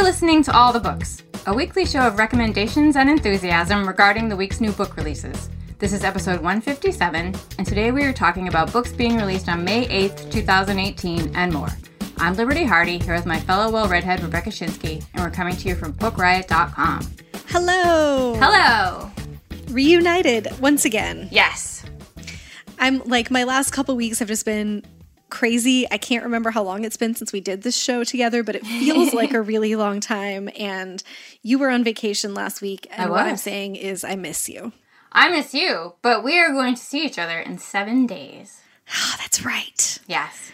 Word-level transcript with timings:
You're 0.00 0.08
listening 0.08 0.42
to 0.44 0.56
All 0.56 0.72
the 0.72 0.80
Books, 0.80 1.22
a 1.44 1.52
weekly 1.52 1.84
show 1.84 2.00
of 2.00 2.16
recommendations 2.16 2.96
and 2.96 3.10
enthusiasm 3.10 3.86
regarding 3.86 4.30
the 4.30 4.34
week's 4.34 4.58
new 4.58 4.72
book 4.72 4.96
releases. 4.96 5.50
This 5.78 5.92
is 5.92 6.04
episode 6.04 6.40
157, 6.40 7.34
and 7.58 7.66
today 7.66 7.90
we 7.92 8.04
are 8.04 8.12
talking 8.14 8.48
about 8.48 8.72
books 8.72 8.92
being 8.92 9.18
released 9.18 9.50
on 9.50 9.62
May 9.62 9.86
8th, 10.08 10.32
2018, 10.32 11.36
and 11.36 11.52
more. 11.52 11.68
I'm 12.16 12.34
Liberty 12.34 12.64
Hardy, 12.64 12.98
here 12.98 13.14
with 13.14 13.26
my 13.26 13.38
fellow 13.40 13.70
well 13.70 13.88
redhead 13.88 14.22
Rebecca 14.22 14.48
Schinsky, 14.48 15.04
and 15.12 15.22
we're 15.22 15.30
coming 15.30 15.54
to 15.54 15.68
you 15.68 15.74
from 15.74 15.92
BookRiot.com. 15.92 17.06
Hello. 17.48 18.36
Hello! 18.40 19.10
Reunited 19.68 20.48
once 20.60 20.86
again. 20.86 21.28
Yes. 21.30 21.84
I'm 22.78 23.00
like, 23.00 23.30
my 23.30 23.44
last 23.44 23.72
couple 23.72 23.94
weeks 23.96 24.18
have 24.20 24.28
just 24.28 24.46
been 24.46 24.82
crazy. 25.30 25.86
I 25.90 25.98
can't 25.98 26.24
remember 26.24 26.50
how 26.50 26.62
long 26.62 26.84
it's 26.84 26.96
been 26.96 27.14
since 27.14 27.32
we 27.32 27.40
did 27.40 27.62
this 27.62 27.76
show 27.76 28.04
together, 28.04 28.42
but 28.42 28.56
it 28.56 28.66
feels 28.66 29.14
like 29.14 29.32
a 29.32 29.40
really 29.52 29.76
long 29.76 30.00
time. 30.00 30.50
And 30.58 31.02
you 31.42 31.58
were 31.58 31.70
on 31.70 31.84
vacation 31.84 32.34
last 32.34 32.60
week. 32.60 32.86
And 32.90 33.10
what 33.10 33.26
I'm 33.26 33.36
saying 33.36 33.76
is, 33.76 34.04
I 34.04 34.16
miss 34.16 34.48
you. 34.48 34.72
I 35.12 35.28
miss 35.30 35.54
you, 35.54 35.94
but 36.02 36.22
we 36.22 36.38
are 36.38 36.52
going 36.52 36.74
to 36.74 36.80
see 36.82 37.04
each 37.04 37.18
other 37.18 37.38
in 37.38 37.58
seven 37.58 38.06
days. 38.06 38.60
Oh, 38.94 39.14
that's 39.18 39.44
right. 39.44 39.98
Yes. 40.06 40.52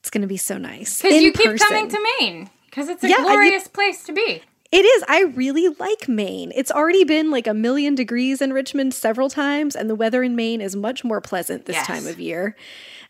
It's 0.00 0.10
going 0.10 0.22
to 0.22 0.28
be 0.28 0.36
so 0.36 0.58
nice. 0.58 1.00
Because 1.00 1.22
you 1.22 1.32
keep 1.32 1.46
person. 1.46 1.66
coming 1.66 1.88
to 1.88 2.06
Maine, 2.20 2.50
because 2.66 2.88
it's 2.88 3.02
a 3.02 3.08
Yeah, 3.08 3.22
glorious 3.22 3.68
place 3.68 4.04
to 4.04 4.12
be. 4.12 4.42
It 4.74 4.84
is. 4.84 5.04
I 5.06 5.22
really 5.36 5.68
like 5.78 6.08
Maine. 6.08 6.50
It's 6.54 6.72
already 6.72 7.04
been 7.04 7.30
like 7.30 7.46
a 7.46 7.54
million 7.54 7.94
degrees 7.94 8.42
in 8.42 8.52
Richmond 8.52 8.92
several 8.92 9.30
times, 9.30 9.76
and 9.76 9.88
the 9.88 9.94
weather 9.94 10.22
in 10.24 10.34
Maine 10.34 10.60
is 10.60 10.74
much 10.74 11.04
more 11.04 11.20
pleasant 11.20 11.66
this 11.66 11.76
Yes. 11.76 11.86
time 11.86 12.06
of 12.08 12.18
year. 12.18 12.56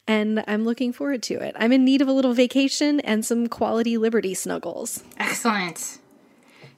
And 0.06 0.44
I'm 0.46 0.64
looking 0.64 0.92
forward 0.92 1.22
to 1.22 1.34
it. 1.40 1.56
I'm 1.58 1.72
in 1.72 1.82
need 1.82 2.02
of 2.02 2.08
a 2.08 2.12
little 2.12 2.34
vacation 2.34 3.00
and 3.00 3.24
some 3.24 3.46
quality 3.46 3.96
Liberty 3.96 4.34
snuggles. 4.34 5.02
Excellent. 5.16 6.00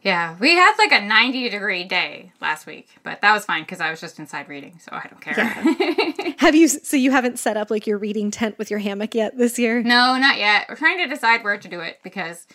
Yeah, 0.02 0.36
we 0.38 0.54
had 0.54 0.72
like 0.78 0.92
a 0.92 1.04
90 1.04 1.48
degree 1.50 1.82
day 1.82 2.30
last 2.40 2.64
week, 2.64 2.88
but 3.02 3.20
that 3.22 3.32
was 3.32 3.44
fine 3.44 3.62
because 3.64 3.80
I 3.80 3.90
was 3.90 4.00
just 4.00 4.20
inside 4.20 4.48
reading, 4.48 4.78
so 4.78 4.90
I 4.92 5.08
don't 5.10 5.20
care. 5.20 6.34
Have 6.38 6.54
you? 6.54 6.68
So 6.68 6.96
you 6.96 7.10
haven't 7.10 7.40
set 7.40 7.56
up 7.56 7.72
like 7.72 7.88
your 7.88 7.98
reading 7.98 8.30
tent 8.30 8.56
with 8.56 8.70
your 8.70 8.78
hammock 8.78 9.16
yet 9.16 9.36
this 9.36 9.58
year? 9.58 9.82
no, 9.82 10.16
not 10.16 10.38
yet. 10.38 10.66
We're 10.68 10.76
trying 10.76 10.98
to 10.98 11.08
decide 11.08 11.42
where 11.42 11.58
to 11.58 11.66
do 11.68 11.80
it 11.80 11.98
because 12.04 12.46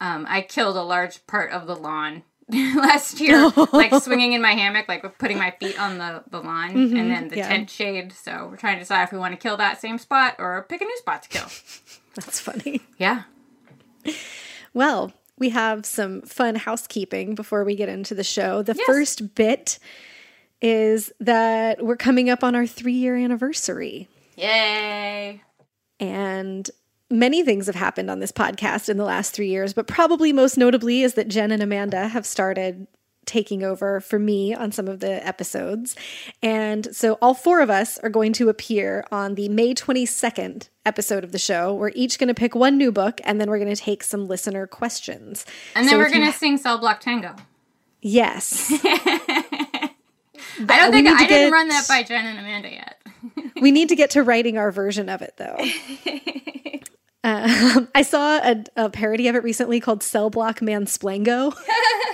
um, 0.00 0.26
I 0.28 0.42
killed 0.42 0.76
a 0.76 0.82
large 0.82 1.26
part 1.26 1.52
of 1.52 1.66
the 1.66 1.76
lawn 1.76 2.22
last 2.48 3.20
year, 3.20 3.50
like 3.72 3.92
swinging 4.02 4.32
in 4.32 4.42
my 4.42 4.52
hammock, 4.52 4.88
like 4.88 5.18
putting 5.18 5.38
my 5.38 5.50
feet 5.58 5.80
on 5.80 5.98
the, 5.98 6.22
the 6.30 6.40
lawn 6.40 6.70
and 6.70 7.10
then 7.10 7.28
the 7.28 7.38
yeah. 7.38 7.48
tent 7.48 7.70
shade. 7.70 8.12
So 8.12 8.48
we're 8.50 8.56
trying 8.56 8.76
to 8.76 8.80
decide 8.80 9.04
if 9.04 9.12
we 9.12 9.18
want 9.18 9.32
to 9.32 9.36
kill 9.38 9.56
that 9.56 9.80
same 9.80 9.98
spot 9.98 10.36
or 10.38 10.64
pick 10.68 10.80
a 10.80 10.84
new 10.84 10.96
spot 10.98 11.22
to 11.24 11.28
kill. 11.28 11.46
That's 12.14 12.38
funny. 12.40 12.80
Yeah. 12.98 13.24
Well, 14.72 15.12
we 15.38 15.50
have 15.50 15.84
some 15.84 16.22
fun 16.22 16.54
housekeeping 16.54 17.34
before 17.34 17.64
we 17.64 17.74
get 17.74 17.88
into 17.88 18.14
the 18.14 18.24
show. 18.24 18.62
The 18.62 18.74
Yes. 18.76 18.86
first 18.86 19.34
bit 19.34 19.78
is 20.62 21.12
that 21.20 21.84
we're 21.84 21.96
coming 21.96 22.30
up 22.30 22.42
on 22.42 22.54
our 22.54 22.66
three 22.66 22.92
year 22.94 23.16
anniversary. 23.16 24.08
Yay. 24.36 25.42
And 25.98 26.70
many 27.10 27.44
things 27.44 27.66
have 27.66 27.74
happened 27.74 28.10
on 28.10 28.20
this 28.20 28.32
podcast 28.32 28.88
in 28.88 28.96
the 28.96 29.04
last 29.04 29.32
three 29.32 29.48
years, 29.48 29.72
but 29.72 29.86
probably 29.86 30.32
most 30.32 30.56
notably 30.56 31.02
is 31.02 31.14
that 31.14 31.28
Jen 31.28 31.52
and 31.52 31.62
Amanda 31.62 32.08
have 32.08 32.26
started 32.26 32.86
taking 33.26 33.64
over 33.64 34.00
for 34.00 34.18
me 34.18 34.54
on 34.54 34.70
some 34.70 34.86
of 34.86 35.00
the 35.00 35.26
episodes. 35.26 35.96
And 36.42 36.94
so 36.94 37.14
all 37.14 37.34
four 37.34 37.60
of 37.60 37.68
us 37.68 37.98
are 37.98 38.08
going 38.08 38.32
to 38.34 38.48
appear 38.48 39.04
on 39.10 39.34
the 39.34 39.48
May 39.48 39.74
22nd 39.74 40.68
episode 40.84 41.24
of 41.24 41.32
the 41.32 41.38
show. 41.38 41.74
We're 41.74 41.90
each 41.94 42.18
going 42.18 42.28
to 42.28 42.34
pick 42.34 42.54
one 42.54 42.78
new 42.78 42.92
book 42.92 43.20
and 43.24 43.40
then 43.40 43.50
we're 43.50 43.58
going 43.58 43.74
to 43.74 43.80
take 43.80 44.04
some 44.04 44.28
listener 44.28 44.66
questions. 44.68 45.44
And 45.74 45.86
then 45.86 45.92
So 45.92 45.98
we're 45.98 46.10
going 46.10 46.24
to 46.24 46.32
sing 46.32 46.56
Cell 46.56 46.78
Block 46.78 47.00
Tango. 47.00 47.34
Yes. 48.00 48.70
I 48.82 50.78
don't 50.78 50.92
think 50.92 51.08
I 51.08 51.26
didn't 51.26 51.52
run 51.52 51.68
that 51.68 51.86
by 51.88 52.02
Jen 52.04 52.24
and 52.24 52.38
Amanda 52.38 52.70
yet. 52.70 53.02
we 53.60 53.72
need 53.72 53.88
to 53.88 53.96
get 53.96 54.10
to 54.10 54.22
writing 54.22 54.56
our 54.56 54.70
version 54.70 55.08
of 55.08 55.20
it 55.20 55.34
though. 55.36 55.56
Um, 57.26 57.88
I 57.94 58.02
saw 58.02 58.38
a, 58.38 58.64
a 58.76 58.88
parody 58.88 59.26
of 59.26 59.34
it 59.34 59.42
recently 59.42 59.80
called 59.80 60.02
Cell 60.02 60.30
Block 60.30 60.60
Mansplango. 60.60 61.52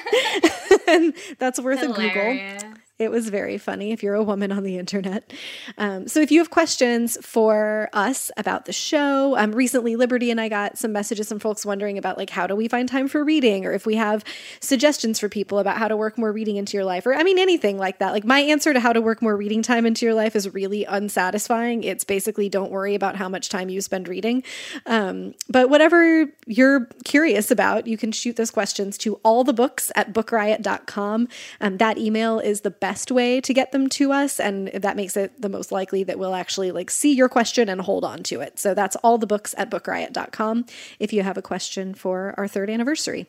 and 0.88 1.14
that's 1.38 1.60
worth 1.60 1.82
a 1.82 1.88
Google. 1.88 2.81
It 3.02 3.10
was 3.10 3.28
very 3.28 3.58
funny 3.58 3.92
if 3.92 4.02
you're 4.02 4.14
a 4.14 4.22
woman 4.22 4.52
on 4.52 4.62
the 4.62 4.78
internet. 4.78 5.32
Um, 5.78 6.08
so, 6.08 6.20
if 6.20 6.30
you 6.30 6.38
have 6.38 6.50
questions 6.50 7.18
for 7.20 7.88
us 7.92 8.30
about 8.36 8.64
the 8.64 8.72
show, 8.72 9.36
um, 9.36 9.52
recently 9.52 9.96
Liberty 9.96 10.30
and 10.30 10.40
I 10.40 10.48
got 10.48 10.78
some 10.78 10.92
messages 10.92 11.28
from 11.28 11.38
folks 11.38 11.66
wondering 11.66 11.98
about 11.98 12.16
like 12.16 12.30
how 12.30 12.46
do 12.46 12.54
we 12.54 12.68
find 12.68 12.88
time 12.88 13.08
for 13.08 13.24
reading, 13.24 13.66
or 13.66 13.72
if 13.72 13.86
we 13.86 13.96
have 13.96 14.24
suggestions 14.60 15.18
for 15.18 15.28
people 15.28 15.58
about 15.58 15.78
how 15.78 15.88
to 15.88 15.96
work 15.96 16.16
more 16.18 16.32
reading 16.32 16.56
into 16.56 16.76
your 16.76 16.84
life, 16.84 17.06
or 17.06 17.14
I 17.14 17.22
mean 17.22 17.38
anything 17.38 17.78
like 17.78 17.98
that. 17.98 18.12
Like 18.12 18.24
my 18.24 18.40
answer 18.40 18.72
to 18.72 18.80
how 18.80 18.92
to 18.92 19.00
work 19.00 19.20
more 19.20 19.36
reading 19.36 19.62
time 19.62 19.86
into 19.86 20.06
your 20.06 20.14
life 20.14 20.36
is 20.36 20.52
really 20.54 20.84
unsatisfying. 20.84 21.82
It's 21.84 22.04
basically 22.04 22.48
don't 22.48 22.70
worry 22.70 22.94
about 22.94 23.16
how 23.16 23.28
much 23.28 23.48
time 23.48 23.68
you 23.68 23.80
spend 23.80 24.08
reading. 24.08 24.42
Um, 24.86 25.34
but 25.48 25.68
whatever 25.70 26.26
you're 26.46 26.86
curious 27.04 27.50
about, 27.50 27.86
you 27.86 27.96
can 27.96 28.12
shoot 28.12 28.36
those 28.36 28.50
questions 28.50 28.96
to 28.98 29.14
all 29.22 29.44
the 29.44 29.52
books 29.52 29.90
at 29.96 30.12
bookriot.com. 30.12 31.28
Um, 31.60 31.78
that 31.78 31.98
email 31.98 32.38
is 32.38 32.60
the 32.60 32.70
best 32.70 32.91
way 33.10 33.40
to 33.40 33.54
get 33.54 33.72
them 33.72 33.88
to 33.90 34.12
us, 34.12 34.38
and 34.40 34.68
that 34.68 34.96
makes 34.96 35.16
it 35.16 35.40
the 35.40 35.48
most 35.48 35.72
likely 35.72 36.04
that 36.04 36.18
we'll 36.18 36.34
actually 36.34 36.70
like 36.70 36.90
see 36.90 37.12
your 37.12 37.28
question 37.28 37.68
and 37.68 37.80
hold 37.80 38.04
on 38.04 38.22
to 38.24 38.40
it. 38.40 38.58
So 38.58 38.74
that's 38.74 38.96
all 38.96 39.18
the 39.18 39.26
books 39.26 39.54
at 39.56 39.70
bookriot.com 39.70 40.66
if 40.98 41.12
you 41.12 41.22
have 41.22 41.36
a 41.36 41.42
question 41.42 41.94
for 41.94 42.34
our 42.36 42.46
third 42.48 42.70
anniversary. 42.70 43.26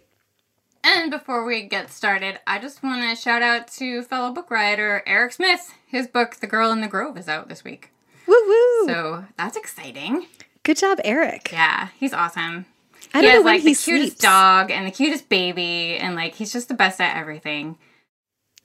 And 0.84 1.10
before 1.10 1.46
we 1.46 1.64
get 1.64 1.92
started, 1.92 2.40
I 2.46 2.60
just 2.60 2.84
want 2.84 3.02
to 3.10 3.16
shout 3.22 3.42
out 3.42 3.70
to 3.74 4.04
fellow 4.04 4.34
book 4.34 4.52
writer 4.52 5.02
Eric 5.08 5.32
Smith. 5.34 5.74
His 5.88 6.08
book, 6.08 6.36
The 6.36 6.48
Girl 6.48 6.72
in 6.72 6.82
the 6.82 6.88
Grove, 6.90 7.18
is 7.18 7.30
out 7.30 7.48
this 7.48 7.64
week. 7.64 7.90
Woo 8.28 8.36
woo! 8.48 8.88
So 8.88 9.26
that's 9.38 9.56
exciting. 9.56 10.28
Good 10.64 10.78
job, 10.78 11.00
Eric. 11.04 11.52
Yeah, 11.52 11.90
he's 12.00 12.14
awesome. 12.14 12.66
I 13.14 13.20
he 13.22 13.28
don't 13.28 13.36
has 13.36 13.46
like 13.46 13.62
he 13.62 13.74
the 13.74 13.80
cutest 13.80 13.86
sleeps. 13.86 14.22
dog 14.22 14.72
and 14.72 14.88
the 14.88 14.92
cutest 14.92 15.30
baby, 15.30 15.98
and 15.98 16.16
like 16.16 16.36
he's 16.36 16.52
just 16.52 16.68
the 16.68 16.74
best 16.74 17.00
at 17.00 17.16
everything. 17.16 17.78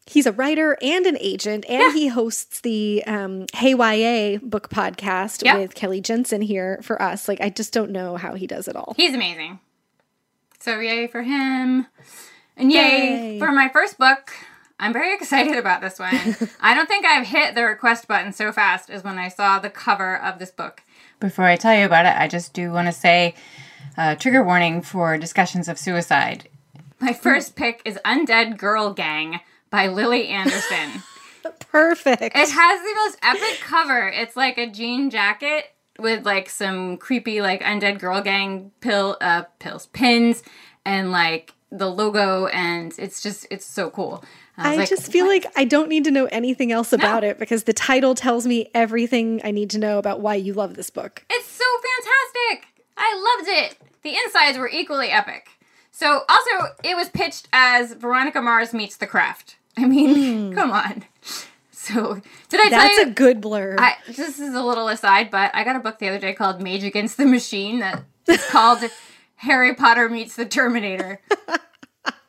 He's 0.08 0.26
a 0.26 0.32
writer 0.32 0.76
and 0.80 1.06
an 1.06 1.18
agent, 1.20 1.64
and 1.68 1.80
Yeah. 1.82 1.92
he 1.92 2.08
hosts 2.08 2.60
the 2.60 3.04
um, 3.06 3.46
Hey 3.54 3.74
YA 3.74 4.38
book 4.42 4.70
podcast 4.70 5.44
Yep. 5.44 5.58
with 5.58 5.74
Kelly 5.74 6.00
Jensen 6.00 6.40
here 6.42 6.80
for 6.82 7.00
us. 7.00 7.28
Like, 7.28 7.40
I 7.40 7.50
just 7.50 7.72
don't 7.72 7.90
know 7.90 8.16
how 8.16 8.34
he 8.34 8.46
does 8.46 8.68
it 8.68 8.76
all. 8.76 8.94
He's 8.96 9.14
amazing. 9.14 9.60
So 10.60 10.78
yay 10.80 11.06
for 11.06 11.22
him. 11.22 11.86
And 12.56 12.72
yay, 12.72 13.34
Yay. 13.34 13.38
for 13.38 13.52
my 13.52 13.68
first 13.68 13.98
book. 13.98 14.32
I'm 14.80 14.92
very 14.92 15.12
excited 15.20 15.56
about 15.56 15.80
this 15.80 15.98
one. 15.98 16.14
I 16.60 16.74
don't 16.74 16.86
think 16.88 17.04
I've 17.04 17.26
hit 17.26 17.54
the 17.54 17.64
request 17.64 18.08
button 18.08 18.32
so 18.32 18.50
fast 18.52 18.90
as 18.90 19.04
when 19.04 19.18
I 19.18 19.28
saw 19.28 19.58
the 19.58 19.70
cover 19.70 20.16
of 20.16 20.38
this 20.38 20.50
book. 20.50 20.82
Before 21.20 21.44
I 21.44 21.56
tell 21.56 21.74
you 21.76 21.84
about 21.84 22.06
it, 22.06 22.14
I 22.16 22.28
just 22.28 22.52
do 22.52 22.70
want 22.72 22.86
to 22.86 22.92
say 22.92 23.34
uh, 23.96 24.14
trigger 24.14 24.42
warning 24.42 24.82
for 24.82 25.18
discussions 25.18 25.68
of 25.68 25.78
suicide. 25.78 26.48
My 27.00 27.12
first 27.12 27.54
pick 27.56 27.82
is 27.84 27.98
Undead 28.04 28.56
Girl 28.56 28.92
Gang 28.92 29.40
by 29.70 29.88
Lily 29.88 30.28
Anderson. 30.28 31.02
Perfect. 31.60 32.36
It 32.36 32.48
has 32.48 32.80
the 32.80 32.94
most 32.96 33.18
epic 33.22 33.60
cover. 33.60 34.08
It's 34.08 34.36
like 34.36 34.58
a 34.58 34.68
jean 34.68 35.10
jacket 35.10 35.66
with 35.98 36.24
like 36.24 36.48
some 36.48 36.96
creepy 36.96 37.40
like 37.40 37.62
undead 37.62 37.98
girl 37.98 38.20
gang 38.20 38.70
pill 38.80 39.16
uh 39.20 39.42
pills 39.58 39.86
pins 39.86 40.42
and 40.84 41.10
like 41.10 41.52
the 41.70 41.88
logo 41.90 42.46
and 42.46 42.94
it's 42.98 43.22
just 43.22 43.46
it's 43.50 43.64
so 43.66 43.90
cool. 43.90 44.24
was 44.56 44.66
I 44.66 44.76
like, 44.76 44.88
just 44.88 45.12
feel 45.12 45.26
like 45.26 45.46
I 45.56 45.64
don't 45.64 45.88
need 45.88 46.04
to 46.04 46.10
know 46.10 46.26
anything 46.26 46.72
else 46.72 46.92
about 46.92 47.24
it 47.24 47.38
because 47.38 47.64
the 47.64 47.72
title 47.72 48.14
tells 48.14 48.46
me 48.46 48.70
everything 48.74 49.40
I 49.44 49.50
need 49.50 49.70
to 49.70 49.78
know 49.78 49.98
about 49.98 50.20
why 50.20 50.36
you 50.36 50.54
love 50.54 50.74
this 50.74 50.90
book. 50.90 51.24
It's 51.28 51.48
so 51.48 51.64
fantastic. 51.64 52.68
I 52.96 53.36
loved 53.36 53.48
it. 53.48 53.78
The 54.02 54.16
insides 54.16 54.56
were 54.56 54.68
equally 54.68 55.08
epic. 55.08 55.48
So 55.90 56.22
also 56.28 56.74
it 56.82 56.96
was 56.96 57.08
pitched 57.08 57.48
as 57.52 57.92
Veronica 57.92 58.40
Mars 58.40 58.72
meets 58.72 58.96
The 58.96 59.06
Craft. 59.06 59.56
I 59.78 59.86
mean, 59.86 60.50
hmm. 60.50 60.54
come 60.54 60.72
on. 60.72 61.04
So 61.70 62.20
did 62.48 62.60
I 62.60 62.68
That's 62.68 62.70
tell 62.70 62.90
you? 62.90 62.98
That's 62.98 63.10
a 63.10 63.14
good 63.14 63.40
blurb. 63.40 63.76
I, 63.78 63.96
this 64.08 64.38
is 64.38 64.54
a 64.54 64.62
little 64.62 64.88
aside, 64.88 65.30
but 65.30 65.50
I 65.54 65.64
got 65.64 65.76
a 65.76 65.80
book 65.80 65.98
the 65.98 66.08
other 66.08 66.18
day 66.18 66.34
called 66.34 66.60
Mage 66.60 66.84
Against 66.84 67.16
the 67.16 67.24
Machine 67.24 67.78
that 67.78 68.02
is 68.26 68.44
called 68.46 68.80
Harry 69.36 69.74
Potter 69.74 70.08
Meets 70.08 70.36
the 70.36 70.44
Terminator. 70.44 71.20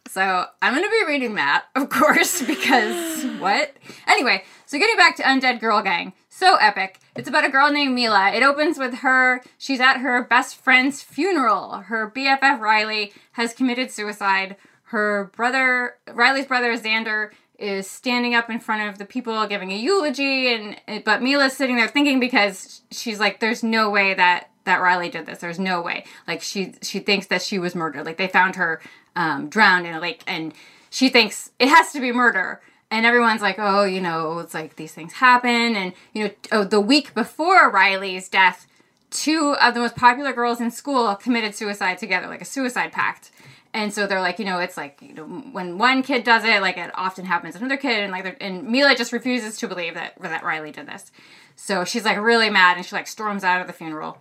so 0.07 0.45
I'm 0.61 0.73
going 0.73 0.85
to 0.85 0.89
be 0.89 1.11
reading 1.11 1.35
that, 1.35 1.65
of 1.75 1.89
course, 1.89 2.41
because 2.41 3.25
what? 3.39 3.75
Anyway, 4.07 4.43
so 4.65 4.77
getting 4.77 4.95
back 4.95 5.17
to 5.17 5.23
Undead 5.23 5.59
Girl 5.59 5.81
Gang. 5.81 6.13
So 6.29 6.55
epic. 6.55 6.99
It's 7.15 7.27
about 7.27 7.43
a 7.43 7.49
girl 7.49 7.69
named 7.69 7.95
Mila. 7.95 8.31
It 8.31 8.43
opens 8.43 8.77
with 8.77 8.99
her, 8.99 9.43
she's 9.57 9.81
at 9.81 9.97
her 9.97 10.23
best 10.23 10.55
friend's 10.55 11.01
funeral. 11.01 11.71
Her 11.87 12.09
BFF 12.09 12.59
Riley 12.61 13.11
has 13.33 13.53
committed 13.53 13.91
suicide. 13.91 14.55
Her 14.89 15.29
brother, 15.35 15.97
Riley's 16.11 16.47
brother 16.47 16.75
Xander, 16.75 17.29
is 17.59 17.87
standing 17.87 18.33
up 18.33 18.49
in 18.49 18.59
front 18.59 18.89
of 18.89 18.97
the 18.97 19.05
people 19.05 19.45
giving 19.45 19.71
a 19.71 19.75
eulogy 19.75 20.51
and 20.51 21.03
but 21.05 21.21
Mila's 21.21 21.55
sitting 21.55 21.75
there 21.75 21.87
thinking 21.87 22.19
because 22.19 22.81
she's 22.89 23.19
like 23.19 23.39
there's 23.39 23.61
no 23.61 23.91
way 23.91 24.15
that 24.15 24.49
that 24.63 24.81
Riley 24.81 25.09
did 25.09 25.27
this. 25.27 25.39
There's 25.39 25.59
no 25.59 25.79
way. 25.81 26.05
Like 26.27 26.41
she 26.41 26.73
she 26.81 26.99
thinks 26.99 27.27
that 27.27 27.43
she 27.43 27.59
was 27.59 27.75
murdered. 27.75 28.03
Like 28.03 28.17
they 28.17 28.27
found 28.27 28.55
her 28.55 28.81
um, 29.15 29.47
drowned 29.47 29.85
in 29.85 29.93
a 29.93 29.99
lake 29.99 30.23
and 30.25 30.53
she 30.89 31.09
thinks 31.09 31.51
it 31.59 31.67
has 31.67 31.91
to 31.91 31.99
be 31.99 32.11
murder. 32.11 32.59
And 32.89 33.05
everyone's 33.05 33.43
like 33.43 33.59
oh 33.59 33.83
you 33.83 34.01
know 34.01 34.39
it's 34.39 34.55
like 34.55 34.75
these 34.77 34.93
things 34.93 35.13
happen. 35.13 35.75
And 35.75 35.93
you 36.13 36.23
know 36.23 36.31
oh 36.51 36.63
the 36.63 36.81
week 36.81 37.13
before 37.13 37.69
Riley's 37.69 38.27
death 38.27 38.65
two 39.11 39.55
of 39.61 39.75
the 39.75 39.79
most 39.81 39.95
popular 39.95 40.33
girls 40.33 40.59
in 40.59 40.71
school 40.71 41.15
committed 41.15 41.53
suicide 41.53 41.99
together 41.99 42.27
like 42.27 42.41
a 42.41 42.45
suicide 42.45 42.91
pact 42.91 43.31
and 43.73 43.93
so 43.93 44.07
they're 44.07 44.21
like, 44.21 44.39
you 44.39 44.45
know, 44.45 44.59
it's 44.59 44.77
like 44.77 45.01
you 45.01 45.13
know, 45.13 45.25
when 45.25 45.77
one 45.77 46.01
kid 46.01 46.23
does 46.23 46.43
it, 46.43 46.61
like 46.61 46.77
it 46.77 46.91
often 46.95 47.25
happens 47.25 47.55
to 47.55 47.59
another 47.59 47.77
kid, 47.77 48.03
and 48.03 48.11
like, 48.11 48.37
and 48.41 48.67
Mila 48.67 48.95
just 48.95 49.13
refuses 49.13 49.57
to 49.57 49.67
believe 49.67 49.93
that 49.93 50.13
that 50.21 50.43
Riley 50.43 50.71
did 50.71 50.87
this. 50.87 51.11
So 51.55 51.83
she's 51.83 52.05
like 52.05 52.17
really 52.19 52.49
mad, 52.49 52.77
and 52.77 52.85
she 52.85 52.95
like 52.95 53.07
storms 53.07 53.43
out 53.43 53.61
of 53.61 53.67
the 53.67 53.73
funeral. 53.73 54.17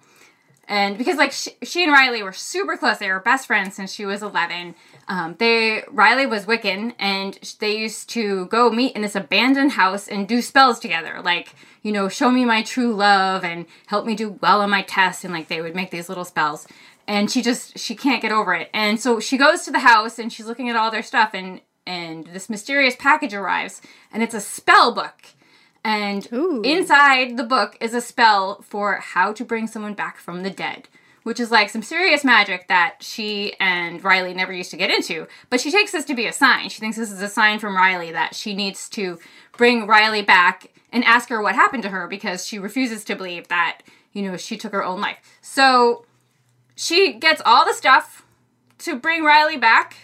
And 0.71 0.99
because 0.99 1.17
like 1.17 1.33
she, 1.33 1.53
she 1.63 1.83
and 1.83 1.93
Riley 1.93 2.23
were 2.23 2.33
super 2.33 2.77
close, 2.77 2.99
they 2.99 3.11
were 3.11 3.21
best 3.21 3.47
friends 3.47 3.75
since 3.75 3.91
she 3.91 4.05
was 4.05 4.23
eleven. 4.23 4.75
Um, 5.09 5.35
they 5.39 5.83
Riley 5.91 6.27
was 6.27 6.45
Wiccan, 6.45 6.95
and 6.99 7.39
they 7.59 7.79
used 7.79 8.11
to 8.11 8.47
go 8.47 8.71
meet 8.71 8.95
in 8.95 9.01
this 9.01 9.17
abandoned 9.17 9.73
house 9.73 10.09
and 10.09 10.29
do 10.29 10.43
spells 10.43 10.79
together, 10.79 11.23
like 11.25 11.55
you 11.83 11.91
know, 11.91 12.11
show 12.11 12.31
me 12.31 12.45
my 12.45 12.63
true 12.63 12.95
love 12.95 13.45
and 13.45 13.65
help 13.87 14.05
me 14.05 14.15
do 14.15 14.39
well 14.43 14.61
on 14.61 14.69
my 14.69 14.83
test, 14.83 15.25
and 15.25 15.33
like 15.33 15.49
they 15.49 15.63
would 15.63 15.75
make 15.75 15.91
these 15.91 16.11
little 16.11 16.27
spells 16.27 16.67
and 17.09 17.31
she 17.31 17.43
just 17.43 17.79
she 17.79 17.97
can't 17.97 18.23
get 18.23 18.31
over 18.31 18.55
it. 18.55 18.71
And 18.73 19.01
so 19.01 19.19
she 19.19 19.37
goes 19.37 19.63
to 19.63 19.73
the 19.73 19.81
house 19.81 20.19
and 20.19 20.33
she's 20.33 20.47
looking 20.47 20.69
at 20.69 20.77
all 20.77 20.93
their 20.93 21.03
stuff 21.03 21.31
and 21.33 21.63
and 21.87 22.27
this 22.27 22.51
mysterious 22.51 22.95
package 22.97 23.35
arrives 23.35 23.81
and 24.13 24.23
it's 24.23 24.35
a 24.35 24.41
spell 24.41 24.95
book. 24.95 25.25
And 25.83 26.31
Ooh. 26.33 26.61
inside 26.63 27.37
the 27.37 27.45
book 27.45 27.79
is 27.81 27.95
a 27.95 28.01
spell 28.03 28.61
for 28.63 28.97
how 28.97 29.33
to 29.33 29.45
bring 29.45 29.67
someone 29.67 29.95
back 29.95 30.19
from 30.19 30.43
the 30.43 30.51
dead 30.51 30.89
which 31.25 31.41
is 31.41 31.51
like 31.51 31.69
some 31.69 31.83
serious 31.83 32.25
magic 32.25 32.69
that 32.69 32.97
she 33.01 33.53
and 33.61 34.03
Riley 34.03 34.33
never 34.33 34.53
used 34.53 34.71
to 34.71 34.79
get 34.79 34.89
into. 34.89 35.27
But 35.51 35.61
she 35.61 35.71
takes 35.71 35.93
this 35.93 36.07
to 36.07 36.15
be 36.15 36.27
a 36.27 36.33
sign. 36.33 36.71
She 36.71 36.81
thinks 36.81 36.97
this 36.97 37.13
is 37.13 37.21
a 37.21 37.29
sign 37.29 37.59
from 37.59 37.77
Riley 37.77 38.13
that 38.13 38.35
she 38.35 38.55
needs 38.55 38.89
to 38.91 39.19
bring 39.55 39.87
Riley 39.87 40.23
back 40.23 40.71
and 40.91 41.05
ask 41.05 41.29
her 41.29 41.43
what 41.43 41.55
happened 41.55 41.83
to 41.83 41.91
her 41.91 42.09
because 42.09 42.47
she 42.47 42.59
refuses 42.59 43.05
to 43.05 43.15
believe 43.15 43.49
that 43.49 43.83
you 44.15 44.23
know 44.23 44.39
she 44.39 44.57
took 44.57 44.73
her 44.73 44.83
own 44.83 45.03
life. 45.03 45.19
So 45.43 46.07
she 46.79 47.15
gets 47.15 47.43
all 47.45 47.65
the 47.67 47.75
stuff 47.75 48.25
to 48.79 48.95
bring 48.95 49.25
Riley 49.25 49.57
back. 49.57 49.97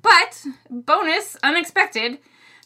But, 0.00 0.46
bonus, 0.70 1.36
unexpected, 1.42 2.20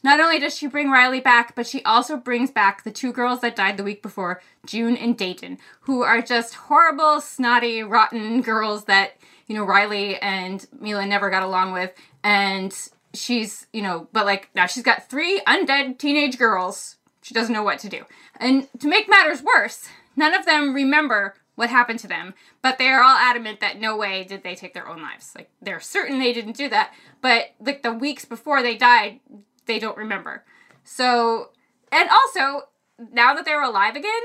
not 0.04 0.20
only 0.20 0.38
does 0.38 0.56
she 0.56 0.68
bring 0.68 0.88
Riley 0.88 1.18
back, 1.18 1.56
but 1.56 1.66
she 1.66 1.82
also 1.82 2.16
brings 2.16 2.52
back 2.52 2.84
the 2.84 2.92
two 2.92 3.12
girls 3.12 3.40
that 3.40 3.56
died 3.56 3.76
the 3.76 3.82
week 3.82 4.02
before, 4.02 4.40
June 4.64 4.96
and 4.96 5.18
Dayton, 5.18 5.58
who 5.80 6.02
are 6.02 6.22
just 6.22 6.54
horrible, 6.54 7.20
snotty, 7.20 7.82
rotten 7.82 8.40
girls 8.40 8.84
that, 8.84 9.16
you 9.48 9.56
know, 9.56 9.64
Riley 9.64 10.16
and 10.18 10.64
Mila 10.78 11.04
never 11.04 11.28
got 11.28 11.42
along 11.42 11.72
with. 11.72 11.92
And 12.22 12.72
she's, 13.14 13.66
you 13.72 13.82
know, 13.82 14.06
but 14.12 14.26
like 14.26 14.48
now 14.54 14.66
she's 14.66 14.84
got 14.84 15.10
three 15.10 15.40
undead 15.40 15.98
teenage 15.98 16.38
girls. 16.38 16.98
She 17.20 17.34
doesn't 17.34 17.52
know 17.52 17.64
what 17.64 17.80
to 17.80 17.88
do. 17.88 18.04
And 18.38 18.68
to 18.78 18.86
make 18.86 19.08
matters 19.08 19.42
worse, 19.42 19.88
none 20.14 20.34
of 20.34 20.46
them 20.46 20.72
remember 20.72 21.34
what 21.54 21.70
happened 21.70 21.98
to 22.00 22.08
them, 22.08 22.34
but 22.62 22.78
they 22.78 22.88
are 22.88 23.02
all 23.02 23.16
adamant 23.16 23.60
that 23.60 23.80
no 23.80 23.96
way 23.96 24.24
did 24.24 24.42
they 24.42 24.54
take 24.54 24.74
their 24.74 24.88
own 24.88 25.00
lives. 25.02 25.32
Like 25.36 25.50
they're 25.62 25.80
certain 25.80 26.18
they 26.18 26.32
didn't 26.32 26.56
do 26.56 26.68
that, 26.68 26.92
but 27.20 27.54
like 27.60 27.82
the 27.82 27.92
weeks 27.92 28.24
before 28.24 28.62
they 28.62 28.76
died, 28.76 29.20
they 29.66 29.78
don't 29.78 29.96
remember. 29.96 30.44
So, 30.82 31.50
and 31.92 32.08
also 32.10 32.68
now 33.12 33.34
that 33.34 33.44
they're 33.44 33.62
alive 33.62 33.96
again, 33.96 34.22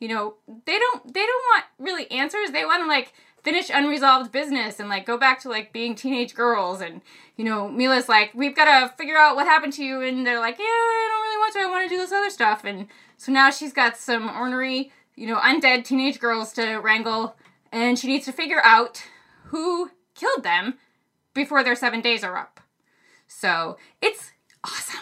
you 0.00 0.08
know, 0.08 0.34
they 0.66 0.78
don't 0.78 1.14
they 1.14 1.20
don't 1.20 1.44
want 1.52 1.64
really 1.78 2.10
answers. 2.10 2.50
They 2.50 2.64
want 2.64 2.82
to 2.82 2.88
like 2.88 3.12
finish 3.42 3.70
unresolved 3.70 4.32
business 4.32 4.78
and 4.78 4.88
like 4.88 5.06
go 5.06 5.18
back 5.18 5.40
to 5.40 5.48
like 5.48 5.72
being 5.72 5.94
teenage 5.94 6.34
girls 6.34 6.80
and 6.80 7.00
you 7.36 7.44
know 7.44 7.68
Mila's 7.68 8.08
like 8.08 8.32
we've 8.34 8.54
got 8.54 8.66
to 8.66 8.94
figure 8.96 9.16
out 9.16 9.34
what 9.34 9.46
happened 9.46 9.72
to 9.74 9.84
you 9.84 10.00
and 10.00 10.26
they're 10.26 10.38
like 10.38 10.58
yeah 10.58 10.64
I 10.64 11.08
don't 11.10 11.22
really 11.22 11.38
want 11.38 11.52
to 11.54 11.60
I 11.60 11.70
want 11.70 11.88
to 11.88 11.94
do 11.94 12.00
this 12.00 12.12
other 12.12 12.30
stuff 12.30 12.64
and 12.64 12.86
so 13.16 13.32
now 13.32 13.50
she's 13.50 13.72
got 13.72 13.96
some 13.96 14.28
ornery 14.28 14.92
you 15.16 15.26
know, 15.26 15.38
undead 15.38 15.84
teenage 15.84 16.18
girls 16.18 16.52
to 16.54 16.76
wrangle, 16.76 17.36
and 17.70 17.98
she 17.98 18.06
needs 18.06 18.24
to 18.26 18.32
figure 18.32 18.60
out 18.64 19.02
who 19.46 19.90
killed 20.14 20.42
them 20.42 20.74
before 21.34 21.62
their 21.64 21.76
seven 21.76 22.00
days 22.00 22.24
are 22.24 22.36
up. 22.36 22.60
So 23.26 23.76
it's 24.00 24.32
awesome. 24.64 25.00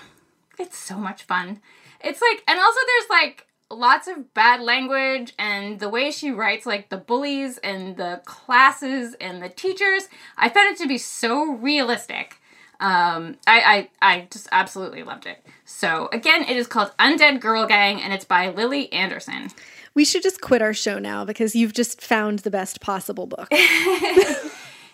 It's 0.59 0.77
so 0.77 0.97
much 0.97 1.23
fun. 1.23 1.61
It's 2.03 2.21
like, 2.21 2.43
and 2.47 2.59
also 2.59 2.81
there's 2.87 3.11
like 3.11 3.47
lots 3.71 4.09
of 4.09 4.35
bad 4.35 4.61
language, 4.61 5.33
and 5.39 5.79
the 5.79 5.89
way 5.89 6.11
she 6.11 6.31
writes, 6.31 6.67
like 6.67 6.89
the 6.89 6.97
bullies 6.97 7.59
and 7.59 7.97
the 7.97 8.21
classes 8.25 9.15
and 9.21 9.43
the 9.43 9.49
teachers, 9.49 10.09
I 10.37 10.49
found 10.49 10.75
it 10.75 10.83
to 10.83 10.89
be 10.89 10.99
so 10.99 11.55
realistic. 11.55 12.37
Um, 12.81 13.37
I, 13.47 13.89
I, 14.03 14.15
I 14.15 14.29
just 14.31 14.49
absolutely 14.53 15.03
loved 15.03 15.27
it. 15.27 15.45
So 15.67 16.09
again, 16.13 16.43
it 16.45 16.57
is 16.57 16.67
called 16.67 16.93
Undead 16.99 17.41
Girl 17.41 17.67
Gang, 17.67 18.01
and 18.01 18.13
it's 18.13 18.25
by 18.25 18.49
Lily 18.49 18.91
Anderson. 18.93 19.51
We 20.01 20.05
should 20.07 20.23
just 20.23 20.41
quit 20.41 20.63
our 20.63 20.73
show 20.73 20.99
now 20.99 21.27
because 21.27 21.55
you've 21.55 21.75
just 21.75 22.01
found 22.01 22.39
the 22.39 22.51
best 22.51 22.81
possible 22.81 23.27
book. 23.27 23.53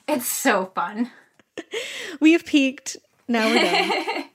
It's 0.09 0.27
so 0.29 0.67
fun. 0.67 1.11
we 2.21 2.33
have 2.33 2.45
peaked. 2.45 2.97
Now 3.27 3.49
we're 3.49 3.61
done. 3.61 4.25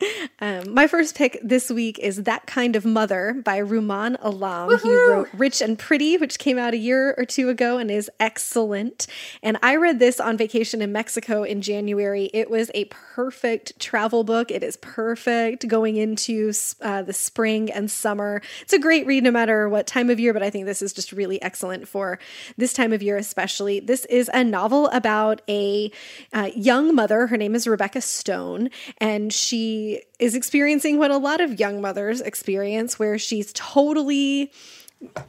Um, 0.40 0.72
my 0.72 0.86
first 0.86 1.16
pick 1.16 1.40
this 1.42 1.68
week 1.68 1.98
is 1.98 2.22
That 2.22 2.46
Kind 2.46 2.76
of 2.76 2.84
Mother 2.84 3.34
by 3.44 3.58
Rumaan 3.58 4.16
Alam. 4.20 4.78
He 4.78 4.94
wrote 4.94 5.28
Rich 5.34 5.60
and 5.60 5.76
Pretty, 5.76 6.16
which 6.16 6.38
came 6.38 6.58
out 6.58 6.74
a 6.74 6.76
year 6.76 7.12
or 7.18 7.24
two 7.24 7.48
ago 7.48 7.78
and 7.78 7.90
is 7.90 8.08
excellent. 8.20 9.08
And 9.42 9.58
I 9.64 9.74
read 9.74 9.98
this 9.98 10.20
on 10.20 10.36
vacation 10.36 10.80
in 10.80 10.92
Mexico 10.92 11.42
in 11.42 11.60
January. 11.60 12.30
It 12.32 12.50
was 12.50 12.70
a 12.72 12.84
perfect 12.84 13.80
travel 13.80 14.22
book. 14.22 14.52
It 14.52 14.62
is 14.62 14.76
perfect 14.76 15.66
going 15.66 15.96
into 15.96 16.52
uh, 16.82 17.02
the 17.02 17.12
spring 17.12 17.72
and 17.72 17.90
summer. 17.90 18.40
It's 18.62 18.72
a 18.72 18.78
great 18.78 19.08
read 19.08 19.24
no 19.24 19.32
matter 19.32 19.68
what 19.68 19.88
time 19.88 20.08
of 20.08 20.20
year, 20.20 20.32
but 20.32 20.44
I 20.44 20.50
think 20.50 20.66
this 20.66 20.82
is 20.82 20.92
just 20.92 21.10
really 21.10 21.42
excellent 21.42 21.88
for 21.88 22.20
this 22.56 22.72
time 22.72 22.92
of 22.92 23.02
year, 23.02 23.16
especially. 23.16 23.80
This 23.80 24.04
is 24.04 24.30
a 24.32 24.44
novel 24.44 24.86
about 24.90 25.42
a 25.48 25.90
uh, 26.32 26.50
young 26.54 26.94
mother. 26.94 27.26
Her 27.26 27.36
name 27.36 27.56
is 27.56 27.66
Rebecca 27.66 28.00
Stone, 28.00 28.70
and 28.98 29.32
she 29.32 29.87
is 30.18 30.34
experiencing 30.34 30.98
what 30.98 31.10
a 31.10 31.16
lot 31.16 31.40
of 31.40 31.58
young 31.58 31.80
mothers 31.80 32.20
experience, 32.20 32.98
where 32.98 33.18
she's 33.18 33.52
totally 33.52 34.52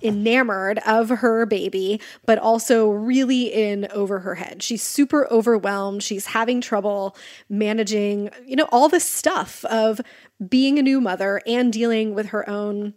enamored 0.01 0.79
of 0.79 1.09
her 1.09 1.45
baby, 1.45 2.01
but 2.25 2.39
also 2.39 2.89
really 2.89 3.43
in 3.53 3.87
over 3.91 4.19
her 4.19 4.35
head. 4.35 4.63
She's 4.63 4.81
super 4.81 5.27
overwhelmed. 5.31 6.01
She's 6.01 6.27
having 6.27 6.59
trouble 6.59 7.15
managing, 7.49 8.31
you 8.45 8.55
know, 8.55 8.67
all 8.71 8.89
the 8.89 8.99
stuff 8.99 9.63
of 9.65 10.01
being 10.47 10.79
a 10.79 10.83
new 10.83 10.99
mother 10.99 11.41
and 11.45 11.71
dealing 11.71 12.15
with 12.15 12.27
her 12.27 12.49
own 12.49 12.95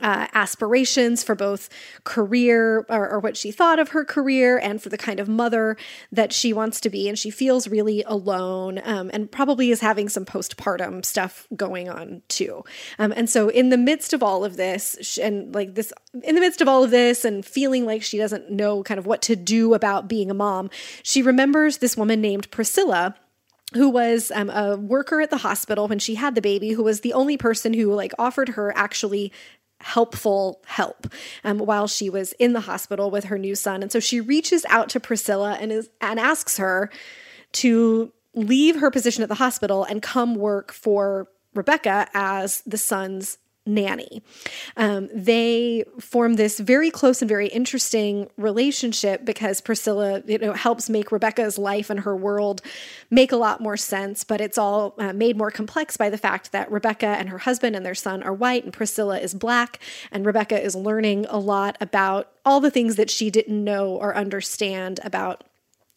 uh, 0.00 0.26
aspirations 0.34 1.22
for 1.22 1.34
both 1.34 1.68
career 2.04 2.84
or, 2.88 3.08
or, 3.08 3.20
what 3.20 3.36
she 3.36 3.50
thought 3.50 3.78
of 3.78 3.90
her 3.90 4.04
career 4.04 4.58
and 4.58 4.82
for 4.82 4.88
the 4.88 4.98
kind 4.98 5.20
of 5.20 5.28
mother 5.28 5.76
that 6.12 6.32
she 6.32 6.52
wants 6.52 6.80
to 6.80 6.90
be. 6.90 7.08
And 7.08 7.18
she 7.18 7.30
feels 7.30 7.68
really 7.68 8.02
alone 8.06 8.80
um, 8.84 9.10
and 9.14 9.30
probably 9.30 9.70
is 9.70 9.80
having 9.80 10.08
some 10.08 10.24
postpartum 10.24 11.04
stuff 11.04 11.46
going 11.56 11.88
on 11.88 12.22
too. 12.28 12.64
Um, 12.98 13.12
and 13.16 13.30
so, 13.30 13.48
in 13.48 13.70
the 13.70 13.78
midst 13.78 14.12
of 14.12 14.22
all 14.22 14.44
of 14.44 14.56
this, 14.56 15.18
and 15.18 15.54
like 15.54 15.74
this, 15.74 15.92
in 16.22 16.34
the 16.34 16.40
midst 16.40 16.60
of 16.60 16.68
all 16.68 16.84
of 16.84 16.90
this, 16.90 17.24
and 17.24 17.44
feeling 17.44 17.86
like 17.86 18.02
she 18.02 18.18
doesn't 18.18 18.50
know 18.50 18.82
kind 18.82 18.98
of 18.98 19.06
what 19.06 19.22
to 19.22 19.36
do 19.36 19.74
about 19.74 20.08
being 20.08 20.30
a 20.30 20.34
mom, 20.34 20.68
she 21.02 21.22
remembers 21.22 21.78
this 21.78 21.96
woman 21.96 22.20
named 22.20 22.50
Priscilla 22.50 23.14
who 23.74 23.90
was 23.90 24.30
um, 24.34 24.48
a 24.50 24.76
worker 24.76 25.20
at 25.20 25.30
the 25.30 25.38
hospital 25.38 25.88
when 25.88 25.98
she 25.98 26.14
had 26.14 26.34
the 26.34 26.40
baby 26.40 26.70
who 26.70 26.84
was 26.84 27.00
the 27.00 27.12
only 27.12 27.36
person 27.36 27.74
who 27.74 27.92
like 27.92 28.12
offered 28.18 28.50
her 28.50 28.72
actually 28.76 29.32
helpful 29.80 30.62
help 30.66 31.06
um, 31.44 31.58
while 31.58 31.86
she 31.86 32.10
was 32.10 32.32
in 32.34 32.52
the 32.52 32.60
hospital 32.60 33.10
with 33.10 33.24
her 33.24 33.38
new 33.38 33.54
son. 33.54 33.82
And 33.82 33.92
so 33.92 34.00
she 34.00 34.20
reaches 34.20 34.64
out 34.68 34.88
to 34.90 35.00
Priscilla 35.00 35.56
and 35.60 35.70
is 35.70 35.88
and 36.00 36.18
asks 36.18 36.56
her 36.58 36.90
to 37.52 38.12
leave 38.34 38.76
her 38.76 38.90
position 38.90 39.22
at 39.22 39.28
the 39.28 39.34
hospital 39.36 39.84
and 39.84 40.02
come 40.02 40.34
work 40.34 40.72
for 40.72 41.28
Rebecca 41.54 42.08
as 42.14 42.62
the 42.66 42.78
son's 42.78 43.38
nanny. 43.66 44.22
Um, 44.76 45.08
they 45.12 45.84
form 46.00 46.34
this 46.34 46.58
very 46.58 46.90
close 46.90 47.20
and 47.20 47.28
very 47.28 47.48
interesting 47.48 48.30
relationship 48.36 49.24
because 49.24 49.60
Priscilla, 49.60 50.22
you 50.26 50.38
know, 50.38 50.52
helps 50.52 50.88
make 50.88 51.12
Rebecca's 51.12 51.58
life 51.58 51.90
and 51.90 52.00
her 52.00 52.16
world 52.16 52.62
make 53.10 53.32
a 53.32 53.36
lot 53.36 53.60
more 53.60 53.76
sense. 53.76 54.24
But 54.24 54.40
it's 54.40 54.56
all 54.56 54.94
uh, 54.98 55.12
made 55.12 55.36
more 55.36 55.50
complex 55.50 55.96
by 55.96 56.10
the 56.10 56.18
fact 56.18 56.52
that 56.52 56.70
Rebecca 56.70 57.06
and 57.06 57.28
her 57.28 57.38
husband 57.38 57.76
and 57.76 57.84
their 57.84 57.94
son 57.94 58.22
are 58.22 58.32
white, 58.32 58.64
and 58.64 58.72
Priscilla 58.72 59.18
is 59.18 59.34
black, 59.34 59.80
and 60.12 60.24
Rebecca 60.24 60.60
is 60.62 60.74
learning 60.74 61.26
a 61.28 61.38
lot 61.38 61.76
about 61.80 62.30
all 62.44 62.60
the 62.60 62.70
things 62.70 62.96
that 62.96 63.10
she 63.10 63.30
didn't 63.30 63.62
know 63.62 63.88
or 63.88 64.16
understand 64.16 65.00
about 65.02 65.44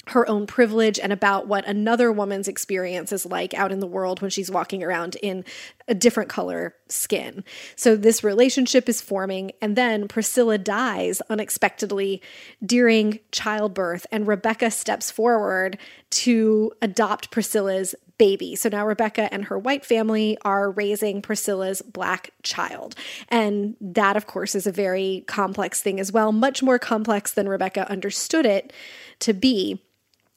her 0.10 0.28
own 0.30 0.48
privilege 0.48 1.00
and 1.00 1.13
about 1.13 1.48
what 1.48 1.68
another 1.68 2.12
woman's 2.12 2.48
experience 2.48 3.12
is 3.12 3.25
like 3.25 3.54
out 3.54 3.72
in 3.72 3.80
the 3.80 3.88
world 3.88 4.22
when 4.22 4.30
she's 4.30 4.51
walking 4.51 4.84
around 4.84 5.16
in 5.18 5.44
a 5.88 5.94
different 5.94 6.30
color 6.30 6.75
skin. 6.88 7.44
So 7.75 7.96
this 7.96 8.24
relationship 8.24 8.89
is 8.89 9.01
forming, 9.01 9.51
and 9.62 9.75
then 9.75 10.08
Priscilla 10.08 10.58
dies 10.58 11.22
unexpectedly 11.30 12.22
during 12.66 13.20
childbirth, 13.32 14.06
and 14.12 14.28
Rebecca 14.28 14.72
steps 14.72 15.12
forward 15.12 15.78
to 16.12 16.72
adopt 16.82 17.32
Priscilla's 17.32 17.96
baby. 18.18 18.56
So 18.56 18.70
now 18.70 18.86
Rebecca 18.86 19.34
and 19.34 19.46
her 19.46 19.58
white 19.58 19.86
family 19.86 20.38
are 20.44 20.70
raising 20.72 21.22
Priscilla's 21.22 21.82
black 21.82 22.32
child. 22.44 22.94
And 23.30 23.75
that, 23.80 24.18
of 24.18 24.28
course, 24.28 24.56
is 24.56 24.68
a 24.68 24.72
very 24.72 25.24
complex 25.25 25.82
thing 25.82 26.00
as 26.00 26.12
well, 26.12 26.32
much 26.32 26.62
more 26.62 26.78
complex 26.78 27.32
than 27.32 27.48
Rebecca 27.48 27.89
understood 27.89 28.46
it 28.46 28.74
to 29.20 29.34
be. 29.34 29.82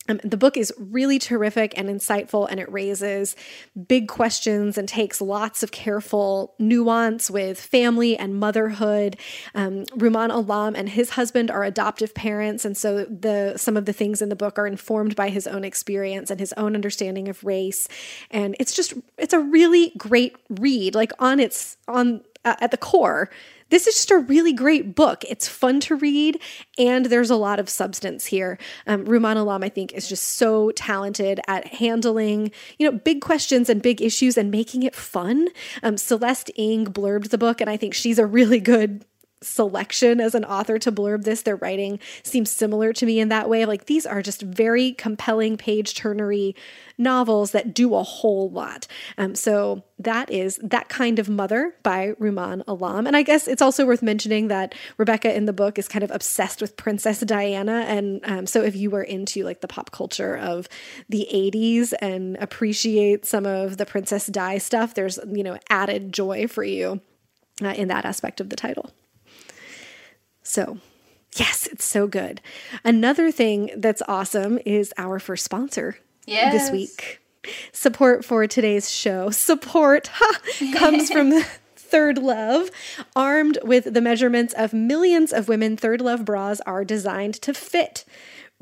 Um, 0.09 0.21
the 0.25 0.37
book 0.37 0.57
is 0.57 0.73
really 0.79 1.19
terrific 1.19 1.75
and 1.77 1.89
insightful, 1.89 2.49
and 2.51 2.59
it 2.59 2.71
raises 2.73 3.37
big 3.87 4.09
questions 4.09 4.77
and 4.77 4.89
takes 4.89 5.21
lots 5.21 5.63
of 5.63 5.71
careful 5.71 6.55
nuance 6.59 7.31
with 7.31 7.61
family 7.61 8.17
and 8.17 8.39
motherhood. 8.39 9.17
Um, 9.55 9.85
Rumaan 9.97 10.31
Alam 10.31 10.75
and 10.75 10.89
his 10.89 11.11
husband 11.11 11.51
are 11.51 11.63
adoptive 11.63 12.15
parents, 12.15 12.65
and 12.65 12.77
so 12.77 13.05
the 13.05 13.55
some 13.57 13.77
of 13.77 13.85
the 13.85 13.93
things 13.93 14.21
in 14.21 14.29
the 14.29 14.37
book 14.37 14.59
are 14.59 14.67
informed 14.67 15.15
by 15.15 15.29
his 15.29 15.47
own 15.47 15.65
experience 15.65 16.31
and 16.31 16.41
his 16.41 16.53
own 16.55 16.75
understanding 16.75 17.29
of 17.29 17.43
race. 17.45 17.89
And 18.31 18.57
it's 18.59 18.75
just 18.75 18.95
it's 19.19 19.35
a 19.35 19.41
really 19.41 19.93
great 19.97 20.37
read, 20.51 20.95
like 20.95 21.13
on 21.21 21.39
its 21.39 21.77
on 21.87 22.23
uh, 22.45 22.57
at 22.61 22.73
the 22.73 22.77
core 22.77 23.31
this 23.73 23.87
is 23.87 23.95
just 23.95 24.11
a 24.11 24.19
really 24.19 24.53
great 24.53 24.95
book. 24.95 25.25
It's 25.27 25.49
fun 25.49 25.81
to 25.81 25.97
read, 25.97 26.39
and 26.79 27.07
there's 27.07 27.31
a 27.31 27.37
lot 27.37 27.59
of 27.59 27.71
substance 27.71 28.27
here. 28.27 28.59
Um, 28.87 29.07
Rumaan 29.07 29.37
Alam, 29.37 29.65
I 29.65 29.71
think, 29.71 29.95
is 29.95 30.11
just 30.11 30.25
so 30.25 30.73
talented 30.73 31.41
at 31.49 31.67
handling, 31.69 32.51
you 32.79 32.89
know, 32.89 32.99
big 32.99 33.23
questions 33.23 33.71
and 33.71 33.81
big 33.81 34.03
issues 34.03 34.37
and 34.37 34.51
making 34.51 34.83
it 34.83 34.95
fun. 34.95 35.49
Um, 35.83 35.97
Celeste 35.97 36.51
Ng 36.59 36.85
blurbed 36.85 37.31
the 37.31 37.39
book, 37.39 37.63
and 37.63 37.71
I 37.71 37.79
think 37.79 37.95
she's 37.95 38.19
a 38.19 38.27
really 38.27 38.61
good 38.61 39.07
selection 39.43 40.21
as 40.21 40.35
an 40.35 40.45
author 40.45 40.79
to 40.79 40.93
blurb 40.93 41.25
this. 41.25 41.43
Their 41.43 41.57
writing 41.57 41.99
seems 42.23 42.51
similar 42.51 42.93
to 42.95 43.07
me 43.07 43.21
in 43.21 43.29
that 43.29 43.49
way. 43.49 43.65
Like 43.65 43.87
these 43.87 44.07
are 44.07 44.23
just 44.23 44.43
very 44.43 44.93
compelling 44.93 45.57
page 45.57 45.95
turnery 45.95 46.55
novels 46.99 47.53
that 47.53 47.75
do 47.75 47.95
a 47.95 48.03
whole 48.03 48.51
lot. 48.51 48.87
Um, 49.19 49.35
so 49.35 49.83
that 49.99 50.31
is 50.31 50.59
That 50.63 50.89
Kind 50.89 51.19
of 51.19 51.29
Mother 51.29 51.75
by 51.83 52.13
Rumaan 52.21 52.63
Alam. 52.67 53.07
And 53.07 53.17
I 53.17 53.23
guess 53.23 53.47
it's 53.47 53.63
also 53.63 53.87
worth 53.87 54.03
mentioning 54.03 54.49
that 54.49 54.75
Rebecca 54.97 55.35
in 55.35 55.47
the 55.47 55.53
book 55.53 55.79
is 55.79 55.89
kind 55.89 56.03
of 56.03 56.11
obsessed 56.11 56.61
with 56.61 56.77
Princess 56.77 57.21
Diana. 57.21 57.85
And 57.89 58.21
um, 58.25 58.47
so 58.47 58.63
if 58.63 58.77
you 58.77 58.91
were 58.91 59.03
into 59.03 59.45
like 59.45 59.61
the 59.61 59.69
pop 59.69 59.91
culture 59.91 60.37
of 60.37 60.69
the 61.09 61.27
80s 61.33 61.93
and 62.01 62.37
appreciate 62.37 63.27
some 63.27 63.47
of 63.47 63.77
the 63.77 63.87
Princess 63.87 64.27
Di 64.27 64.59
stuff, 64.59 64.95
there's, 64.95 65.19
you 65.31 65.43
know, 65.43 65.59
added 65.71 66.13
joy 66.13 66.47
for 66.47 66.65
you 66.65 67.01
uh, 67.63 67.69
in 67.69 67.89
that 67.89 68.05
aspect 68.05 68.41
of 68.41 68.51
the 68.51 68.57
title. 68.57 68.91
So, 70.53 70.77
yes, 71.37 71.67
it's 71.67 71.87
so 71.87 72.07
good. 72.07 72.43
Another 72.85 73.33
thing 73.33 73.71
that's 73.75 74.03
awesome 74.07 74.59
is 74.67 74.93
our 74.99 75.19
first 75.19 75.47
sponsor 75.47 75.97
yes. 76.27 76.53
this 76.53 76.71
week. 76.71 77.21
Support 77.73 78.23
for 78.23 78.47
today's 78.47 78.91
show, 78.91 79.31
support 79.31 80.11
ha, 80.13 80.41
comes 80.75 81.11
from 81.11 81.31
ThirdLove. 81.79 82.71
Armed 83.17 83.61
with 83.65 83.95
the 83.95 84.03
measurements 84.03 84.53
of 84.53 84.75
millions 84.75 85.33
of 85.33 85.49
women, 85.49 85.75
ThirdLove 85.75 86.27
bras 86.27 86.61
are 86.67 86.85
designed 86.85 87.37
to 87.37 87.55
fit 87.55 88.05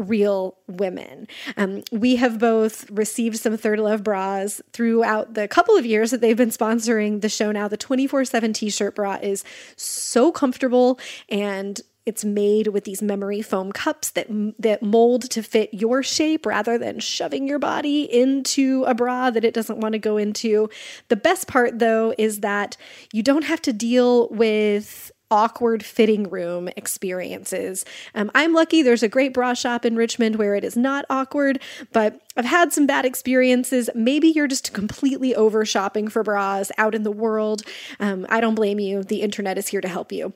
real 0.01 0.57
women. 0.67 1.29
Um, 1.57 1.83
we 1.93 2.17
have 2.17 2.39
both 2.39 2.91
received 2.91 3.39
some 3.39 3.57
ThirdLove 3.57 4.03
bras 4.03 4.61
throughout 4.73 5.35
the 5.35 5.47
couple 5.47 5.77
of 5.77 5.87
years 5.87 6.11
that 6.11 6.21
they've 6.21 6.37
been 6.37 6.51
sponsoring 6.51 7.21
the 7.21 7.29
show 7.29 7.53
now. 7.53 7.69
The 7.69 7.77
24 7.77 8.25
7 8.25 8.53
t 8.53 8.71
shirt 8.71 8.95
bra 8.95 9.19
is 9.23 9.45
so 9.77 10.33
comfortable 10.33 10.99
and 11.29 11.81
it's 12.07 12.25
made 12.25 12.69
with 12.69 12.85
these 12.85 13.03
memory 13.03 13.43
foam 13.43 13.73
cups 13.73 14.11
that 14.11 14.27
that 14.59 14.83
mold 14.83 15.31
to 15.31 15.43
fit 15.43 15.73
your 15.75 16.03
shape 16.03 16.47
rather 16.47 16.79
than 16.79 16.99
shoving 16.99 17.47
your 17.47 17.59
body 17.59 18.03
into 18.03 18.85
a 18.85 18.95
bra 18.95 19.31
that 19.31 19.45
it 19.45 19.53
doesn't 19.53 19.81
want 19.81 19.93
to 19.93 19.99
go 19.99 20.17
into. 20.17 20.69
The 21.09 21.17
best 21.17 21.47
part 21.47 21.79
though 21.79 22.15
is 22.17 22.41
that 22.41 22.77
you 23.13 23.23
don't 23.23 23.45
have 23.45 23.61
to 23.63 23.73
deal 23.73 24.29
with 24.31 25.13
awkward 25.31 25.85
fitting 25.85 26.29
room 26.29 26.69
experiences. 26.77 27.85
Um, 28.15 28.31
I'm 28.35 28.53
lucky 28.53 28.83
there's 28.83 29.03
a 29.03 29.09
great 29.09 29.33
bra 29.33 29.55
shop 29.55 29.85
in 29.85 29.97
Richmond 29.97 30.37
where 30.37 30.55
it 30.55 30.65
is 30.65 30.77
not 30.77 31.05
awkward, 31.11 31.61
but 31.93 32.21
I've 32.37 32.45
had 32.45 32.73
some 32.73 32.87
bad 32.87 33.05
experiences. 33.05 33.91
Maybe 33.95 34.29
you're 34.29 34.49
just 34.49 34.73
completely 34.73 35.35
over 35.35 35.65
shopping 35.65 36.09
for 36.09 36.23
bras 36.23 36.71
out 36.79 36.95
in 36.95 37.03
the 37.03 37.11
world. 37.11 37.63
Um, 37.99 38.27
I 38.29 38.41
don't 38.41 38.55
blame 38.55 38.81
you. 38.81 39.03
The 39.03 39.23
internet 39.23 39.59
is 39.59 39.69
here 39.69 39.81
to 39.81 39.89
help 39.89 40.13
you. 40.13 40.33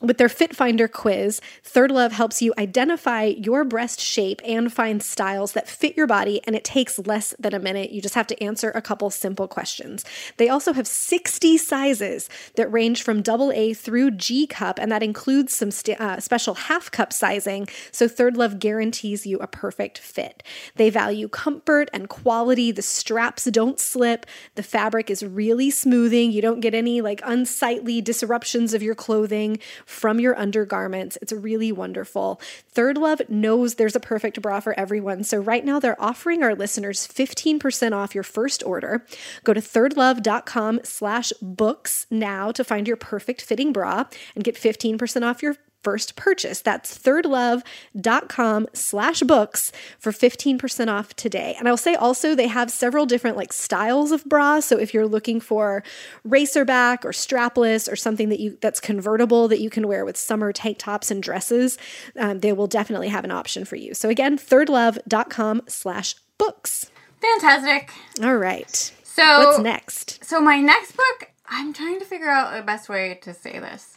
With 0.00 0.18
their 0.18 0.28
Fit 0.28 0.54
Finder 0.54 0.86
quiz, 0.86 1.40
ThirdLove 1.64 2.12
helps 2.12 2.40
you 2.40 2.54
identify 2.56 3.24
your 3.24 3.64
breast 3.64 4.00
shape 4.00 4.40
and 4.44 4.72
find 4.72 5.02
styles 5.02 5.54
that 5.54 5.68
fit 5.68 5.96
your 5.96 6.06
body, 6.06 6.40
and 6.44 6.54
it 6.54 6.62
takes 6.62 7.00
less 7.00 7.34
than 7.36 7.52
a 7.52 7.58
minute. 7.58 7.90
You 7.90 8.00
just 8.00 8.14
have 8.14 8.28
to 8.28 8.40
answer 8.40 8.70
a 8.70 8.80
couple 8.80 9.10
simple 9.10 9.48
questions. 9.48 10.04
They 10.36 10.48
also 10.48 10.72
have 10.72 10.86
60 10.86 11.58
sizes 11.58 12.28
that 12.54 12.70
range 12.70 13.02
from 13.02 13.22
double 13.22 13.50
A 13.50 13.74
through 13.74 14.12
G 14.12 14.46
cup, 14.46 14.78
and 14.78 14.92
that 14.92 15.02
includes 15.02 15.52
some 15.52 15.72
st- 15.72 16.00
uh, 16.00 16.20
special 16.20 16.54
half 16.54 16.92
cup 16.92 17.12
sizing. 17.12 17.66
So 17.90 18.06
ThirdLove 18.06 18.60
guarantees 18.60 19.26
you 19.26 19.38
a 19.38 19.48
perfect 19.48 19.98
fit. 19.98 20.44
They 20.76 20.90
value 20.90 21.26
comfort 21.26 21.90
and 21.92 22.08
quality. 22.08 22.70
The 22.70 22.82
straps 22.82 23.46
don't 23.46 23.80
slip. 23.80 24.26
The 24.54 24.62
fabric 24.62 25.10
is 25.10 25.24
really 25.24 25.72
smoothing. 25.72 26.30
You 26.30 26.40
don't 26.40 26.60
get 26.60 26.72
any 26.72 27.00
like 27.00 27.20
unsightly 27.24 28.00
disruptions 28.00 28.74
of 28.74 28.82
your 28.84 28.94
clothing 28.94 29.58
from 29.88 30.20
your 30.20 30.38
undergarments. 30.38 31.16
It's 31.22 31.32
really 31.32 31.72
wonderful. 31.72 32.40
ThirdLove 32.74 33.28
knows 33.30 33.74
there's 33.74 33.96
a 33.96 34.00
perfect 34.00 34.42
bra 34.42 34.60
for 34.60 34.78
everyone. 34.78 35.24
So 35.24 35.38
right 35.38 35.64
now 35.64 35.80
they're 35.80 36.00
offering 36.00 36.42
our 36.42 36.54
listeners 36.54 37.08
15% 37.08 37.92
off 37.92 38.14
your 38.14 38.22
first 38.22 38.62
order. 38.64 39.04
Go 39.44 39.54
to 39.54 39.60
thirdlove.com 39.60 40.80
slash 40.84 41.32
books 41.40 42.06
now 42.10 42.52
to 42.52 42.62
find 42.62 42.86
your 42.86 42.98
perfect 42.98 43.40
fitting 43.40 43.72
bra 43.72 44.04
and 44.34 44.44
get 44.44 44.56
15% 44.56 45.22
off 45.22 45.42
your 45.42 45.56
first 45.88 46.16
purchase. 46.16 46.60
That's 46.60 46.98
thirdlove.com 46.98 48.66
slash 48.74 49.20
books 49.20 49.72
for 49.98 50.12
15% 50.12 50.88
off 50.88 51.16
today. 51.16 51.56
And 51.58 51.66
I'll 51.66 51.78
say 51.78 51.94
also 51.94 52.34
they 52.34 52.46
have 52.46 52.70
several 52.70 53.06
different 53.06 53.38
like 53.38 53.54
styles 53.54 54.12
of 54.12 54.22
bras. 54.26 54.66
So 54.66 54.78
if 54.78 54.92
you're 54.92 55.06
looking 55.06 55.40
for 55.40 55.82
racer 56.24 56.66
back 56.66 57.06
or 57.06 57.12
strapless 57.12 57.90
or 57.90 57.96
something 57.96 58.28
that 58.28 58.38
you 58.38 58.58
that's 58.60 58.80
convertible 58.80 59.48
that 59.48 59.60
you 59.60 59.70
can 59.70 59.88
wear 59.88 60.04
with 60.04 60.18
summer 60.18 60.52
tank 60.52 60.76
tops 60.76 61.10
and 61.10 61.22
dresses, 61.22 61.78
um, 62.18 62.40
they 62.40 62.52
will 62.52 62.66
definitely 62.66 63.08
have 63.08 63.24
an 63.24 63.30
option 63.30 63.64
for 63.64 63.76
you. 63.76 63.94
So 63.94 64.10
again, 64.10 64.36
thirdlove.com 64.36 65.62
slash 65.68 66.16
books. 66.36 66.90
Fantastic. 67.22 67.90
All 68.22 68.36
right. 68.36 68.92
So 69.04 69.38
what's 69.38 69.58
next? 69.60 70.22
So 70.22 70.38
my 70.38 70.60
next 70.60 70.98
book, 70.98 71.30
I'm 71.48 71.72
trying 71.72 71.98
to 71.98 72.04
figure 72.04 72.28
out 72.28 72.54
the 72.54 72.62
best 72.62 72.90
way 72.90 73.18
to 73.22 73.32
say 73.32 73.58
this. 73.58 73.96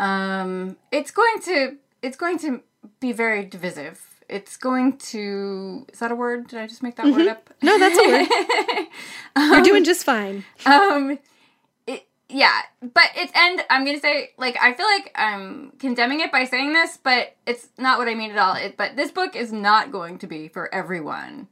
Um, 0.00 0.78
it's 0.90 1.10
going 1.10 1.40
to 1.42 1.76
it's 2.02 2.16
going 2.16 2.38
to 2.38 2.62
be 3.00 3.12
very 3.12 3.44
divisive. 3.44 4.00
It's 4.30 4.56
going 4.56 4.96
to 5.12 5.86
is 5.92 5.98
that 5.98 6.10
a 6.10 6.14
word? 6.14 6.48
Did 6.48 6.58
I 6.58 6.66
just 6.66 6.82
make 6.82 6.96
that 6.96 7.04
mm-hmm. 7.04 7.18
word 7.18 7.28
up? 7.28 7.50
No, 7.62 7.78
that's 7.78 7.98
a 7.98 8.06
word. 8.08 8.86
um, 9.36 9.52
You're 9.52 9.62
doing 9.62 9.84
just 9.84 10.04
fine. 10.04 10.44
Um, 10.64 11.18
it, 11.86 12.06
yeah, 12.30 12.62
but 12.80 13.10
it's 13.14 13.32
and 13.36 13.62
I'm 13.68 13.84
gonna 13.84 14.00
say 14.00 14.30
like 14.38 14.56
I 14.58 14.72
feel 14.72 14.86
like 14.86 15.12
I'm 15.14 15.72
condemning 15.78 16.20
it 16.20 16.32
by 16.32 16.44
saying 16.44 16.72
this, 16.72 16.96
but 16.96 17.36
it's 17.46 17.68
not 17.76 17.98
what 17.98 18.08
I 18.08 18.14
mean 18.14 18.30
at 18.30 18.38
all. 18.38 18.54
It, 18.54 18.78
but 18.78 18.96
this 18.96 19.10
book 19.10 19.36
is 19.36 19.52
not 19.52 19.92
going 19.92 20.18
to 20.20 20.26
be 20.26 20.48
for 20.48 20.74
everyone. 20.74 21.48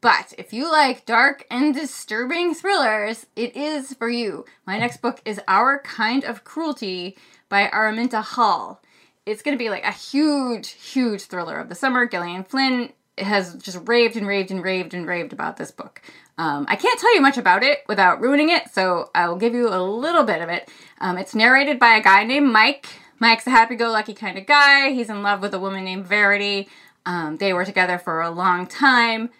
But 0.00 0.34
if 0.38 0.52
you 0.52 0.70
like 0.70 1.06
dark 1.06 1.46
and 1.50 1.74
disturbing 1.74 2.54
thrillers, 2.54 3.26
it 3.34 3.56
is 3.56 3.94
for 3.94 4.08
you. 4.08 4.44
My 4.66 4.78
next 4.78 5.02
book 5.02 5.20
is 5.24 5.40
Our 5.48 5.80
Kind 5.80 6.24
of 6.24 6.44
Cruelty 6.44 7.16
by 7.48 7.68
Araminta 7.68 8.22
Hall. 8.22 8.82
It's 9.24 9.42
going 9.42 9.56
to 9.56 9.62
be 9.62 9.70
like 9.70 9.84
a 9.84 9.92
huge, 9.92 10.70
huge 10.70 11.22
thriller 11.22 11.58
of 11.58 11.68
the 11.68 11.74
summer. 11.74 12.06
Gillian 12.06 12.44
Flynn 12.44 12.92
has 13.18 13.54
just 13.54 13.80
raved 13.88 14.16
and 14.16 14.26
raved 14.26 14.50
and 14.50 14.62
raved 14.62 14.92
and 14.92 15.06
raved 15.06 15.32
about 15.32 15.56
this 15.56 15.70
book. 15.70 16.02
Um, 16.38 16.66
I 16.68 16.76
can't 16.76 17.00
tell 17.00 17.14
you 17.14 17.22
much 17.22 17.38
about 17.38 17.62
it 17.62 17.78
without 17.88 18.20
ruining 18.20 18.50
it, 18.50 18.68
so 18.70 19.10
I 19.14 19.26
will 19.28 19.36
give 19.36 19.54
you 19.54 19.68
a 19.68 19.80
little 19.82 20.24
bit 20.24 20.42
of 20.42 20.50
it. 20.50 20.68
Um, 21.00 21.16
it's 21.16 21.34
narrated 21.34 21.78
by 21.78 21.96
a 21.96 22.02
guy 22.02 22.24
named 22.24 22.52
Mike. 22.52 22.86
Mike's 23.18 23.46
a 23.46 23.50
happy-go-lucky 23.50 24.12
kind 24.12 24.36
of 24.36 24.44
guy. 24.44 24.92
He's 24.92 25.08
in 25.08 25.22
love 25.22 25.40
with 25.40 25.54
a 25.54 25.58
woman 25.58 25.84
named 25.84 26.06
Verity. 26.06 26.68
Um, 27.06 27.38
they 27.38 27.54
were 27.54 27.64
together 27.64 27.98
for 27.98 28.20
a 28.20 28.30
long 28.30 28.66
time. 28.66 29.30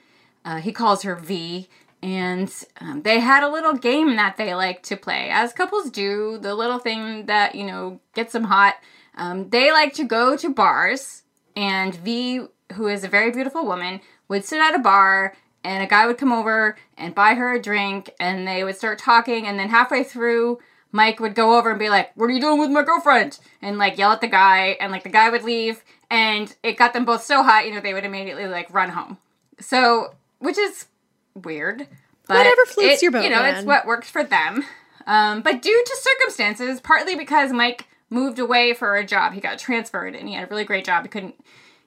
Uh, 0.46 0.58
he 0.58 0.72
calls 0.72 1.02
her 1.02 1.16
V, 1.16 1.68
and 2.02 2.50
um, 2.80 3.02
they 3.02 3.18
had 3.18 3.42
a 3.42 3.50
little 3.50 3.74
game 3.74 4.14
that 4.14 4.36
they 4.36 4.54
like 4.54 4.82
to 4.84 4.96
play, 4.96 5.28
as 5.28 5.52
couples 5.52 5.90
do. 5.90 6.38
The 6.38 6.54
little 6.54 6.78
thing 6.78 7.26
that 7.26 7.56
you 7.56 7.66
know 7.66 8.00
gets 8.14 8.32
them 8.32 8.44
hot. 8.44 8.76
Um, 9.16 9.50
they 9.50 9.72
like 9.72 9.92
to 9.94 10.04
go 10.04 10.36
to 10.36 10.54
bars, 10.54 11.24
and 11.56 11.94
V, 11.96 12.46
who 12.74 12.86
is 12.86 13.02
a 13.02 13.08
very 13.08 13.32
beautiful 13.32 13.66
woman, 13.66 14.00
would 14.28 14.44
sit 14.44 14.60
at 14.60 14.74
a 14.74 14.78
bar 14.78 15.34
and 15.64 15.82
a 15.82 15.86
guy 15.86 16.06
would 16.06 16.18
come 16.18 16.32
over 16.32 16.76
and 16.96 17.14
buy 17.14 17.34
her 17.34 17.52
a 17.54 17.60
drink 17.60 18.10
and 18.20 18.46
they 18.46 18.62
would 18.62 18.76
start 18.76 19.00
talking 19.00 19.46
and 19.46 19.58
then 19.58 19.68
halfway 19.68 20.04
through 20.04 20.60
Mike 20.92 21.18
would 21.18 21.34
go 21.34 21.58
over 21.58 21.70
and 21.70 21.78
be 21.78 21.88
like, 21.88 22.12
"What 22.14 22.26
are 22.26 22.32
you 22.32 22.40
doing 22.40 22.60
with 22.60 22.70
my 22.70 22.82
girlfriend?" 22.82 23.40
and 23.60 23.78
like 23.78 23.98
yell 23.98 24.12
at 24.12 24.20
the 24.20 24.28
guy 24.28 24.76
and 24.80 24.92
like 24.92 25.02
the 25.02 25.08
guy 25.08 25.28
would 25.28 25.42
leave 25.42 25.82
and 26.08 26.54
it 26.62 26.76
got 26.76 26.92
them 26.92 27.04
both 27.04 27.24
so 27.24 27.42
hot, 27.42 27.66
you 27.66 27.74
know, 27.74 27.80
they 27.80 27.94
would 27.94 28.04
immediately 28.04 28.46
like 28.46 28.72
run 28.72 28.90
home. 28.90 29.18
So, 29.58 30.14
which 30.38 30.58
is 30.58 30.86
weird, 31.34 31.86
but 32.28 32.36
Whatever 32.38 32.64
floats 32.66 32.94
it- 32.96 33.02
your 33.02 33.12
boat, 33.12 33.24
You 33.24 33.30
know, 33.30 33.42
man. 33.42 33.54
it's 33.56 33.64
what 33.66 33.86
works 33.86 34.08
for 34.10 34.22
them. 34.24 34.64
Um, 35.06 35.40
but 35.42 35.62
due 35.62 35.84
to 35.86 35.96
circumstances, 35.96 36.80
partly 36.80 37.14
because 37.14 37.52
Mike 37.52 37.86
moved 38.10 38.38
away 38.38 38.72
for 38.74 38.96
a 38.96 39.04
job, 39.06 39.32
he 39.34 39.40
got 39.40 39.58
transferred 39.58 40.14
and 40.16 40.28
he 40.28 40.34
had 40.34 40.44
a 40.44 40.46
really 40.48 40.64
great 40.64 40.84
job. 40.84 41.04
He 41.04 41.08
couldn't 41.08 41.34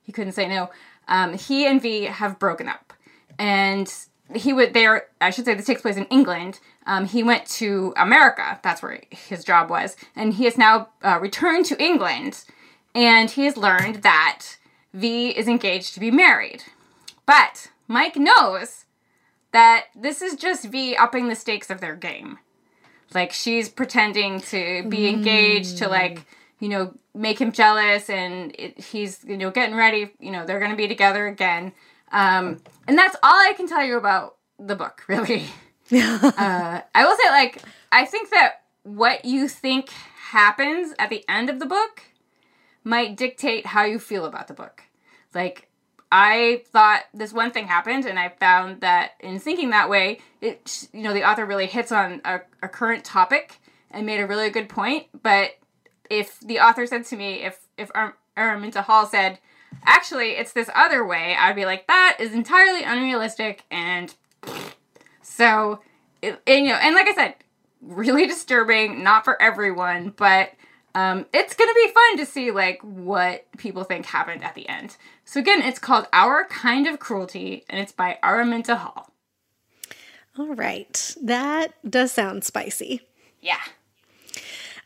he 0.02 0.12
couldn't 0.12 0.34
say 0.34 0.48
no. 0.48 0.70
Um, 1.08 1.34
he 1.38 1.66
and 1.68 1.82
V 1.82 2.06
have 2.06 2.40
broken 2.40 2.68
up, 2.70 2.94
and 3.38 3.94
he 4.34 4.54
would 4.54 4.74
there. 4.74 5.08
I 5.22 5.30
should 5.32 5.46
say 5.46 5.54
this 5.54 5.66
takes 5.66 5.82
place 5.82 5.98
in 5.98 6.06
England. 6.06 6.60
Um, 6.88 7.06
he 7.06 7.22
went 7.24 7.46
to 7.48 7.94
America. 7.98 8.60
That's 8.64 8.82
where 8.82 9.02
his 9.12 9.44
job 9.44 9.70
was, 9.70 9.96
and 10.16 10.34
he 10.34 10.46
has 10.46 10.58
now 10.58 10.90
uh, 11.04 11.20
returned 11.22 11.66
to 11.68 11.82
England, 11.84 12.44
and 12.96 13.30
he 13.30 13.46
has 13.46 13.58
learned 13.58 13.98
that 14.04 14.46
V 14.94 15.30
is 15.30 15.48
engaged 15.48 15.94
to 15.96 16.00
be 16.00 16.10
married. 16.12 16.64
But 17.26 17.70
Mike 17.90 18.16
knows 18.16 18.86
that 19.52 19.86
this 19.96 20.22
is 20.22 20.36
just 20.36 20.66
V 20.66 20.96
upping 20.96 21.28
the 21.28 21.36
stakes 21.36 21.70
of 21.70 21.82
their 21.82 21.96
game. 21.96 22.38
Like 23.14 23.34
she's 23.34 23.68
pretending 23.68 24.40
to 24.42 24.88
be 24.88 25.10
engaged 25.10 25.80
to 25.80 25.90
like, 25.90 26.26
you 26.60 26.70
know, 26.70 26.94
make 27.16 27.42
him 27.42 27.52
jealous 27.52 28.10
and 28.10 28.56
it, 28.58 28.80
he's, 28.80 29.24
you 29.26 29.36
know, 29.36 29.50
getting 29.50 29.76
ready, 29.76 30.12
you 30.20 30.32
know, 30.32 30.46
they're 30.46 30.60
going 30.60 30.72
to 30.72 30.78
be 30.78 30.88
together 30.88 31.28
again. 31.28 31.74
Um, 32.12 32.62
and 32.88 32.96
that's 32.96 33.16
all 33.24 33.34
I 33.34 33.54
can 33.54 33.68
tell 33.68 33.84
you 33.84 33.98
about 33.98 34.36
the 34.60 34.76
book, 34.76 35.04
really. 35.08 35.46
uh, 35.92 36.82
I 36.94 37.06
will 37.06 37.18
say, 37.18 37.30
like, 37.32 37.64
I 37.92 38.06
think 38.06 38.30
that 38.30 38.62
what 38.84 39.26
you 39.26 39.48
think 39.48 39.90
happens 40.30 40.94
at 41.00 41.10
the 41.10 41.26
end 41.28 41.50
of 41.50 41.60
the 41.60 41.66
book 41.66 42.04
might 42.84 43.18
dictate 43.18 43.66
how 43.68 43.84
you 43.84 43.98
feel 43.98 44.26
about 44.26 44.48
the 44.48 44.54
book. 44.54 44.84
Like, 45.34 45.69
I 46.12 46.64
thought 46.72 47.04
this 47.14 47.32
one 47.32 47.52
thing 47.52 47.68
happened, 47.68 48.06
and 48.06 48.18
I 48.18 48.30
found 48.30 48.82
that 48.82 49.12
in 49.20 49.40
thinking 49.40 49.70
that 49.70 49.90
way, 49.90 50.20
it 50.42 50.88
you 50.92 51.04
know 51.04 51.14
the 51.14 51.28
author 51.30 51.46
really 51.46 51.68
hits 51.68 51.92
on 51.92 52.22
a, 52.26 52.42
a 52.64 52.68
current 52.68 53.04
topic 53.04 53.60
and 53.92 54.06
made 54.06 54.20
a 54.20 54.28
really 54.28 54.50
good 54.50 54.70
point. 54.70 55.08
But 55.22 55.52
if 56.10 56.40
the 56.40 56.60
author 56.60 56.88
said 56.88 57.06
to 57.06 57.16
me, 57.16 57.44
if 57.44 57.60
if 57.78 57.92
Ar- 57.94 58.18
Araminta 58.36 58.84
Hall 58.84 59.06
said, 59.06 59.40
actually 59.86 60.32
it's 60.32 60.54
this 60.54 60.70
other 60.74 61.06
way, 61.06 61.36
I'd 61.38 61.56
be 61.56 61.66
like, 61.66 61.86
that 61.88 62.18
is 62.20 62.34
entirely 62.34 62.84
unrealistic, 62.84 63.66
and 63.70 64.14
so 65.22 65.82
it, 66.22 66.42
and, 66.48 66.66
you 66.66 66.72
know, 66.72 66.80
and 66.80 66.96
like 66.96 67.08
I 67.08 67.14
said, 67.14 67.36
really 67.82 68.26
disturbing, 68.28 69.04
not 69.04 69.24
for 69.24 69.42
everyone, 69.42 70.14
but 70.16 70.52
um, 70.96 71.26
it's 71.34 71.56
gonna 71.56 71.74
be 71.74 71.88
fun 71.94 72.18
to 72.18 72.26
see 72.26 72.52
like 72.52 72.82
what 72.82 73.46
people 73.58 73.84
think 73.84 74.06
happened 74.06 74.44
at 74.44 74.56
the 74.56 74.68
end. 74.68 74.98
So 75.26 75.40
again, 75.40 75.62
it's 75.62 75.80
called 75.80 76.08
Our 76.14 76.46
Kind 76.46 76.88
of 76.88 77.00
Cruelty, 77.00 77.64
and 77.70 77.80
it's 77.80 77.92
by 77.92 78.18
Araminta 78.24 78.78
Hall. 78.78 79.12
All 80.38 80.56
right. 80.56 81.16
That 81.22 81.74
does 81.90 82.12
sound 82.12 82.44
spicy. 82.44 83.02
Yeah. 83.42 83.60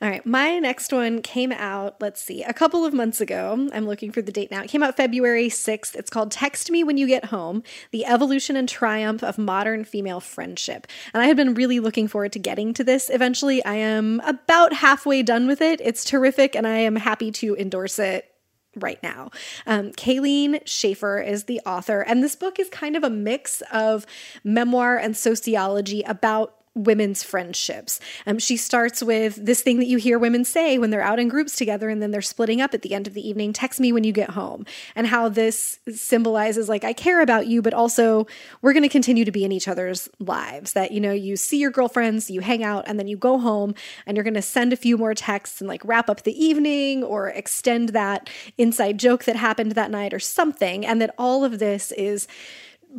All 0.03 0.09
right, 0.09 0.25
my 0.25 0.59
next 0.59 0.91
one 0.91 1.21
came 1.21 1.53
out, 1.53 1.95
let's 2.01 2.21
see, 2.21 2.43
a 2.43 2.51
couple 2.51 2.83
of 2.83 2.93
months 2.93 3.21
ago. 3.21 3.69
I'm 3.71 3.85
looking 3.85 4.11
for 4.11 4.21
the 4.21 4.33
date 4.33 4.51
now. 4.51 4.61
It 4.61 4.69
came 4.69 4.83
out 4.83 4.97
February 4.97 5.47
6th. 5.47 5.95
It's 5.95 6.09
called 6.09 6.29
Text 6.29 6.69
Me 6.69 6.83
When 6.83 6.97
You 6.97 7.07
Get 7.07 7.25
Home 7.25 7.63
The 7.91 8.05
Evolution 8.05 8.57
and 8.57 8.67
Triumph 8.67 9.23
of 9.23 9.37
Modern 9.37 9.85
Female 9.85 10.19
Friendship. 10.19 10.87
And 11.13 11.23
I 11.23 11.27
had 11.27 11.37
been 11.37 11.53
really 11.53 11.79
looking 11.79 12.09
forward 12.09 12.33
to 12.33 12.39
getting 12.39 12.73
to 12.73 12.83
this 12.83 13.09
eventually. 13.09 13.63
I 13.63 13.75
am 13.75 14.19
about 14.25 14.73
halfway 14.73 15.23
done 15.23 15.47
with 15.47 15.61
it. 15.61 15.79
It's 15.79 16.03
terrific, 16.03 16.53
and 16.53 16.67
I 16.67 16.79
am 16.79 16.97
happy 16.97 17.31
to 17.31 17.55
endorse 17.55 17.97
it 17.97 18.29
right 18.75 19.01
now. 19.03 19.31
Um, 19.65 19.93
Kayleen 19.93 20.67
Schaefer 20.67 21.21
is 21.21 21.45
the 21.45 21.61
author, 21.65 22.01
and 22.01 22.21
this 22.21 22.35
book 22.35 22.59
is 22.59 22.67
kind 22.67 22.97
of 22.97 23.05
a 23.05 23.09
mix 23.09 23.61
of 23.71 24.05
memoir 24.43 24.97
and 24.97 25.15
sociology 25.15 26.01
about 26.01 26.55
women's 26.75 27.23
friendships. 27.23 27.99
Um, 28.25 28.39
she 28.39 28.57
starts 28.57 29.03
with 29.03 29.36
this 29.36 29.62
thing 29.62 29.77
that 29.77 29.86
you 29.86 29.97
hear 29.97 30.17
women 30.17 30.43
say 30.43 30.77
when 30.77 30.89
they're 30.89 31.03
out 31.03 31.19
in 31.19 31.27
groups 31.27 31.55
together 31.55 31.89
and 31.89 32.01
then 32.01 32.12
they're 32.12 32.21
splitting 32.21 32.62
up 32.62 32.73
at 32.73 32.81
the 32.81 32.95
end 32.95 33.05
of 33.05 33.13
the 33.13 33.27
evening 33.27 33.53
text 33.53 33.79
me 33.79 33.93
when 33.93 34.03
you 34.03 34.12
get 34.12 34.31
home, 34.31 34.65
and 34.95 35.07
how 35.07 35.29
this 35.29 35.79
symbolizes 35.93 36.67
like, 36.67 36.83
I 36.83 36.93
care 36.93 37.21
about 37.21 37.47
you, 37.47 37.62
but 37.62 37.73
also 37.73 38.25
we're 38.62 38.73
going 38.73 38.83
to 38.83 38.89
continue 38.89 39.25
to 39.25 39.31
be 39.31 39.43
in 39.43 39.51
each 39.51 39.67
other's 39.67 40.09
lives. 40.19 40.73
That, 40.73 40.91
you 40.91 40.99
know, 40.99 41.12
you 41.12 41.38
see 41.38 41.57
your 41.57 41.71
girlfriends, 41.71 42.29
you 42.29 42.41
hang 42.41 42.63
out, 42.63 42.86
and 42.88 42.97
then 42.97 43.07
you 43.07 43.17
go 43.17 43.38
home 43.38 43.75
and 44.05 44.17
you're 44.17 44.23
going 44.23 44.33
to 44.33 44.41
send 44.41 44.73
a 44.73 44.77
few 44.77 44.97
more 44.97 45.13
texts 45.13 45.62
and 45.62 45.67
like 45.67 45.83
wrap 45.86 46.09
up 46.09 46.23
the 46.23 46.43
evening 46.43 47.03
or 47.03 47.29
extend 47.29 47.89
that 47.89 48.29
inside 48.57 48.97
joke 48.97 49.25
that 49.25 49.36
happened 49.36 49.73
that 49.73 49.91
night 49.91 50.13
or 50.13 50.19
something. 50.19 50.86
And 50.86 51.01
that 51.01 51.13
all 51.17 51.43
of 51.43 51.59
this 51.59 51.91
is 51.91 52.27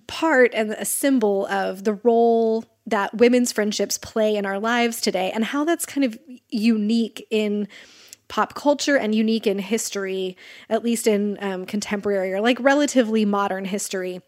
part 0.06 0.52
and 0.54 0.72
a 0.72 0.84
symbol 0.84 1.46
of 1.46 1.84
the 1.84 1.94
role 1.94 2.64
that 2.86 3.14
women's 3.14 3.52
friendships 3.52 3.98
play 3.98 4.36
in 4.36 4.46
our 4.46 4.58
lives 4.58 5.00
today 5.00 5.30
and 5.34 5.44
how 5.44 5.64
that's 5.64 5.86
kind 5.86 6.04
of 6.04 6.18
unique 6.50 7.26
in 7.30 7.66
pop 8.28 8.54
culture 8.54 8.96
and 8.96 9.14
unique 9.14 9.46
in 9.46 9.58
history, 9.58 10.36
at 10.68 10.82
least 10.82 11.06
in 11.06 11.38
um, 11.40 11.66
contemporary 11.66 12.32
or 12.32 12.40
like 12.40 12.58
relatively 12.60 13.24
modern 13.24 13.64
history. 13.64 14.20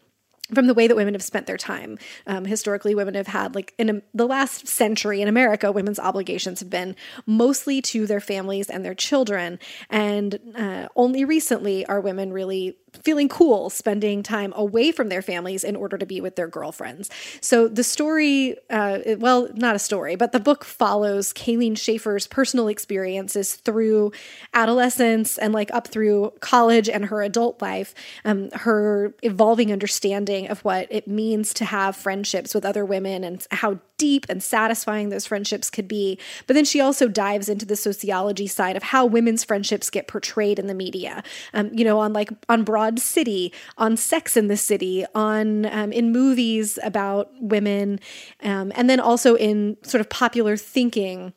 From 0.53 0.67
the 0.67 0.73
way 0.73 0.87
that 0.87 0.95
women 0.95 1.13
have 1.13 1.23
spent 1.23 1.45
their 1.45 1.57
time. 1.57 1.99
Um, 2.25 2.45
historically, 2.45 2.95
women 2.95 3.15
have 3.15 3.27
had, 3.27 3.53
like, 3.53 3.73
in 3.77 3.89
a, 3.89 4.01
the 4.13 4.25
last 4.25 4.65
century 4.65 5.21
in 5.21 5.27
America, 5.27 5.73
women's 5.73 5.99
obligations 5.99 6.61
have 6.61 6.69
been 6.69 6.95
mostly 7.25 7.81
to 7.81 8.07
their 8.07 8.21
families 8.21 8.69
and 8.69 8.85
their 8.85 8.95
children. 8.95 9.59
And 9.89 10.39
uh, 10.55 10.87
only 10.95 11.25
recently 11.25 11.85
are 11.87 11.99
women 11.99 12.31
really 12.31 12.77
feeling 13.03 13.29
cool 13.29 13.69
spending 13.69 14.23
time 14.23 14.53
away 14.55 14.91
from 14.91 15.09
their 15.09 15.21
families 15.21 15.63
in 15.63 15.75
order 15.75 15.97
to 15.97 16.05
be 16.05 16.21
with 16.21 16.35
their 16.35 16.47
girlfriends. 16.47 17.09
So 17.41 17.67
the 17.67 17.83
story, 17.83 18.57
uh, 18.69 18.99
well, 19.17 19.49
not 19.55 19.75
a 19.75 19.79
story, 19.79 20.15
but 20.15 20.31
the 20.31 20.39
book 20.39 20.63
follows 20.63 21.33
Kayleen 21.33 21.77
Schaefer's 21.77 22.27
personal 22.27 22.67
experiences 22.67 23.55
through 23.55 24.11
adolescence 24.53 25.37
and 25.37 25.53
like 25.53 25.73
up 25.73 25.87
through 25.87 26.33
college 26.39 26.89
and 26.89 27.05
her 27.05 27.21
adult 27.21 27.61
life, 27.61 27.93
um, 28.25 28.49
her 28.51 29.13
evolving 29.23 29.71
understanding 29.71 30.47
of 30.47 30.63
what 30.63 30.87
it 30.89 31.07
means 31.07 31.53
to 31.55 31.65
have 31.65 31.95
friendships 31.95 32.53
with 32.53 32.65
other 32.65 32.85
women 32.85 33.23
and 33.23 33.45
how 33.51 33.79
deep 33.97 34.25
and 34.29 34.41
satisfying 34.41 35.09
those 35.09 35.25
friendships 35.25 35.69
could 35.69 35.87
be. 35.87 36.19
But 36.45 36.53
then 36.53 36.65
she 36.65 36.79
also 36.79 37.07
dives 37.07 37.49
into 37.49 37.65
the 37.65 37.75
sociology 37.75 38.47
side 38.47 38.75
of 38.75 38.83
how 38.83 39.05
women's 39.05 39.43
friendships 39.43 39.89
get 39.89 40.07
portrayed 40.07 40.59
in 40.59 40.67
the 40.67 40.73
media. 40.73 41.23
Um, 41.53 41.69
you 41.73 41.83
know, 41.83 41.99
on 41.99 42.13
like 42.13 42.31
on 42.49 42.63
Broad 42.63 42.99
City, 42.99 43.53
on 43.77 43.97
Sex 43.97 44.37
and 44.37 44.49
the 44.49 44.57
City, 44.57 45.05
on 45.15 45.65
um, 45.67 45.91
in 45.91 46.11
movies 46.11 46.79
about 46.83 47.31
women, 47.39 47.99
um, 48.43 48.71
and 48.75 48.89
then 48.89 48.99
also 48.99 49.35
in 49.35 49.77
sort 49.83 50.01
of 50.01 50.09
popular 50.09 50.57
thinking 50.57 51.33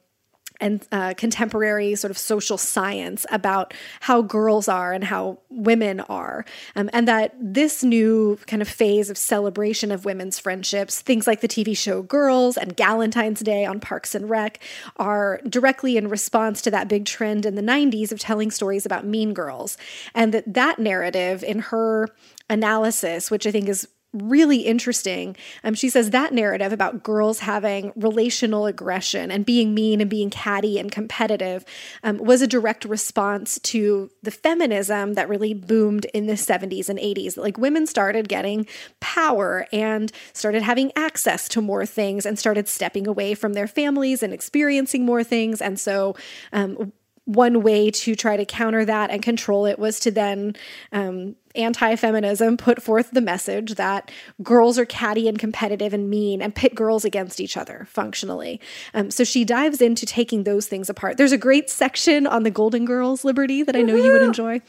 and 0.61 0.87
uh, 0.93 1.15
contemporary 1.17 1.95
sort 1.95 2.11
of 2.11 2.19
social 2.19 2.59
science 2.59 3.27
about 3.31 3.75
how 4.01 4.23
girls 4.23 4.69
are 4.69 4.93
and 4.93 5.05
how 5.05 5.39
women 5.49 6.01
are. 6.01 6.45
Um, 6.77 6.91
and 6.93 7.09
that 7.09 7.35
this 7.41 7.83
new 7.83 8.39
kind 8.47 8.63
of 8.63 8.69
phase 8.69 9.11
of 9.11 9.19
celebration 9.19 9.91
of 9.91 10.05
women's 10.05 10.39
friendships, 10.39 11.01
things 11.01 11.27
like 11.27 11.41
the 11.41 11.49
TV 11.49 11.77
show 11.77 12.03
Girls 12.03 12.57
and 12.57 12.77
Galentine's 12.77 13.41
Day 13.41 13.65
on 13.65 13.81
Parks 13.81 14.15
and 14.15 14.29
Rec, 14.29 14.61
are 14.97 15.41
directly 15.49 15.97
in 15.97 16.09
response 16.09 16.63
to 16.63 16.71
that 16.71 16.89
big 16.89 17.05
trend 17.05 17.47
in 17.47 17.55
the 17.55 17.63
90s 17.63 18.13
of 18.13 18.19
telling 18.19 18.51
stories 18.51 18.87
about 18.87 19.05
mean 19.05 19.33
girls. 19.33 19.77
And 20.15 20.35
that 20.35 20.53
that 20.55 20.79
narrative 20.79 21.43
in 21.43 21.61
her 21.61 22.09
analysis, 22.49 23.31
which 23.31 23.47
I 23.47 23.51
think 23.51 23.69
is 23.69 23.89
really 24.13 24.59
interesting. 24.59 25.37
Um, 25.63 25.75
she 25.75 25.89
says 25.89 26.11
that 26.11 26.33
narrative 26.33 26.73
about 26.73 27.03
girls 27.03 27.41
having 27.41 27.93
relational 27.95 28.67
aggression 28.67 29.31
and 29.31 29.47
being 29.47 29.73
mean 29.73 30.01
and 30.01 30.11
being 30.11 30.31
catty 30.31 30.79
and 30.79 30.91
competitive 30.91 31.65
um, 32.03 32.19
was 32.19 32.43
a 32.43 32.47
direct 32.47 32.85
response 32.85 33.59
to 33.61 34.11
the 34.23 34.31
feminism 34.31 35.15
that 35.15 35.29
really 35.29 35.55
boomed 35.55 36.07
in 36.07 36.27
the 36.27 36.35
70s 36.35 36.89
and 36.89 36.99
80s. 36.99 37.37
Like 37.37 37.57
women 37.57 37.87
started 37.87 38.29
getting 38.29 38.67
power 38.99 39.67
and 39.73 40.11
started 40.33 40.63
having 40.63 40.91
access 40.97 41.49
to 41.51 41.61
more 41.61 41.87
things 41.87 42.27
and 42.27 42.39
started 42.39 42.69
stepping 42.69 43.07
away 43.07 43.35
from 43.35 43.53
their 43.53 43.69
families 43.69 44.23
and 44.23 44.33
experiencing 44.33 45.05
more 45.05 45.23
things. 45.23 45.61
And 45.61 45.79
so, 45.79 46.17
um, 46.53 46.93
one 47.27 47.63
way 47.63 47.91
to 47.93 48.17
try 48.17 48.37
to 48.37 48.45
counter 48.45 48.85
that 48.85 49.11
and 49.11 49.23
control 49.23 49.65
it 49.67 49.79
was 49.79 50.01
to 50.01 50.11
then 50.11 50.57
um, 50.91 51.37
anti 51.55 51.97
feminism 51.97 52.57
put 52.57 52.83
forth 52.83 53.11
the 53.11 53.21
message 53.21 53.75
that 53.75 54.11
girls 54.43 54.79
are 54.79 54.85
catty 54.85 55.29
and 55.29 55.39
competitive 55.39 55.93
and 55.93 56.09
mean 56.09 56.41
and 56.43 56.55
pit 56.55 56.75
girls 56.75 57.05
against 57.05 57.41
each 57.41 57.57
other 57.57 57.87
functionally. 57.91 58.61
Um, 58.95 59.11
so 59.11 59.25
she 59.25 59.45
dives 59.45 59.81
into 59.81 60.07
taking 60.07 60.45
those 60.45 60.67
things 60.67 60.89
apart. 60.89 61.17
There's 61.17 61.33
a 61.33 61.39
great 61.39 61.71
section 61.71 62.27
on 62.27 62.43
the 62.43 62.51
Golden 62.51 62.85
Girls 62.85 63.25
Liberty 63.25 63.63
that 63.63 63.77
I 63.77 63.83
know 63.83 63.97
you 63.97 64.13
would 64.13 64.23
enjoy. 64.23 64.61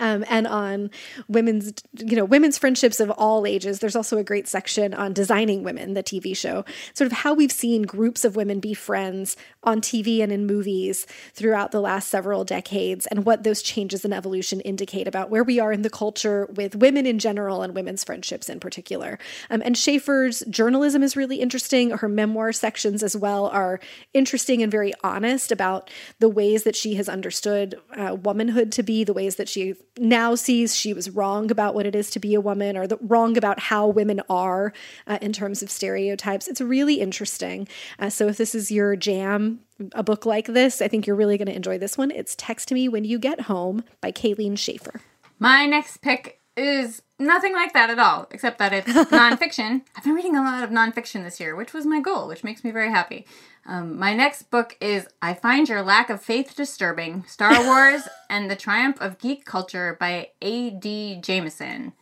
Um, 0.00 0.24
and 0.28 0.46
on 0.46 0.90
women's, 1.28 1.72
you 1.94 2.16
know, 2.16 2.24
women's 2.24 2.58
friendships 2.58 3.00
of 3.00 3.10
all 3.10 3.46
ages. 3.46 3.78
There's 3.78 3.96
also 3.96 4.18
a 4.18 4.24
great 4.24 4.48
section 4.48 4.94
on 4.94 5.12
designing 5.12 5.62
women, 5.62 5.94
the 5.94 6.02
TV 6.02 6.36
show, 6.36 6.64
sort 6.94 7.06
of 7.06 7.18
how 7.18 7.34
we've 7.34 7.52
seen 7.52 7.82
groups 7.82 8.24
of 8.24 8.36
women 8.36 8.60
be 8.60 8.74
friends 8.74 9.36
on 9.62 9.80
TV 9.80 10.22
and 10.22 10.32
in 10.32 10.46
movies 10.46 11.06
throughout 11.32 11.72
the 11.72 11.80
last 11.80 12.08
several 12.08 12.44
decades, 12.44 13.06
and 13.06 13.24
what 13.24 13.42
those 13.42 13.62
changes 13.62 14.04
in 14.04 14.12
evolution 14.12 14.60
indicate 14.60 15.08
about 15.08 15.30
where 15.30 15.44
we 15.44 15.58
are 15.58 15.72
in 15.72 15.82
the 15.82 15.90
culture 15.90 16.46
with 16.54 16.76
women 16.76 17.06
in 17.06 17.18
general 17.18 17.62
and 17.62 17.74
women's 17.74 18.04
friendships 18.04 18.48
in 18.48 18.60
particular. 18.60 19.18
Um, 19.50 19.62
and 19.64 19.76
Schaefer's 19.76 20.42
journalism 20.48 21.02
is 21.02 21.16
really 21.16 21.40
interesting. 21.40 21.90
Her 21.90 22.08
memoir 22.08 22.52
sections 22.52 23.02
as 23.02 23.16
well 23.16 23.46
are 23.46 23.80
interesting 24.14 24.62
and 24.62 24.70
very 24.70 24.92
honest 25.02 25.52
about 25.52 25.90
the 26.18 26.28
ways 26.28 26.64
that 26.64 26.76
she 26.76 26.94
has 26.94 27.08
understood 27.08 27.74
uh, 27.96 28.14
womanhood 28.14 28.72
to 28.72 28.82
be, 28.82 29.04
the 29.04 29.12
ways 29.12 29.36
that 29.36 29.48
she 29.48 29.74
now 29.98 30.34
sees 30.34 30.76
she 30.76 30.92
was 30.92 31.10
wrong 31.10 31.50
about 31.50 31.74
what 31.74 31.86
it 31.86 31.94
is 31.94 32.10
to 32.10 32.18
be 32.18 32.34
a 32.34 32.40
woman 32.40 32.76
or 32.76 32.86
the, 32.86 32.98
wrong 33.00 33.36
about 33.36 33.58
how 33.58 33.86
women 33.86 34.20
are 34.28 34.72
uh, 35.06 35.18
in 35.20 35.32
terms 35.32 35.62
of 35.62 35.70
stereotypes. 35.70 36.48
It's 36.48 36.60
really 36.60 37.00
interesting. 37.00 37.66
Uh, 37.98 38.10
so 38.10 38.28
if 38.28 38.36
this 38.36 38.54
is 38.54 38.70
your 38.70 38.96
jam, 38.96 39.60
a 39.92 40.02
book 40.02 40.26
like 40.26 40.46
this, 40.46 40.80
I 40.82 40.88
think 40.88 41.06
you're 41.06 41.16
really 41.16 41.38
going 41.38 41.48
to 41.48 41.56
enjoy 41.56 41.78
this 41.78 41.96
one. 41.96 42.10
It's 42.10 42.34
Text 42.36 42.72
Me 42.72 42.88
When 42.88 43.04
You 43.04 43.18
Get 43.18 43.42
Home 43.42 43.84
by 44.00 44.12
Kayleen 44.12 44.58
Schaefer. 44.58 45.00
My 45.38 45.66
next 45.66 45.98
pick 45.98 46.40
is 46.56 47.02
nothing 47.18 47.52
like 47.52 47.72
that 47.72 47.90
at 47.90 47.98
all, 47.98 48.26
except 48.30 48.58
that 48.58 48.72
it's 48.72 48.88
nonfiction. 49.10 49.82
I've 49.94 50.04
been 50.04 50.14
reading 50.14 50.36
a 50.36 50.42
lot 50.42 50.64
of 50.64 50.70
nonfiction 50.70 51.22
this 51.22 51.40
year, 51.40 51.54
which 51.54 51.72
was 51.72 51.86
my 51.86 52.00
goal, 52.00 52.28
which 52.28 52.44
makes 52.44 52.64
me 52.64 52.70
very 52.70 52.90
happy. 52.90 53.26
Um, 53.66 53.98
my 53.98 54.14
next 54.14 54.50
book 54.50 54.76
is 54.80 55.08
I 55.20 55.34
Find 55.34 55.68
Your 55.68 55.82
Lack 55.82 56.08
of 56.08 56.22
Faith 56.22 56.54
Disturbing 56.56 57.24
Star 57.26 57.52
Wars 57.64 58.08
and 58.30 58.50
the 58.50 58.56
Triumph 58.56 59.00
of 59.00 59.18
Geek 59.18 59.44
Culture 59.44 59.96
by 59.98 60.30
A.D. 60.40 61.20
Jameson. 61.22 61.92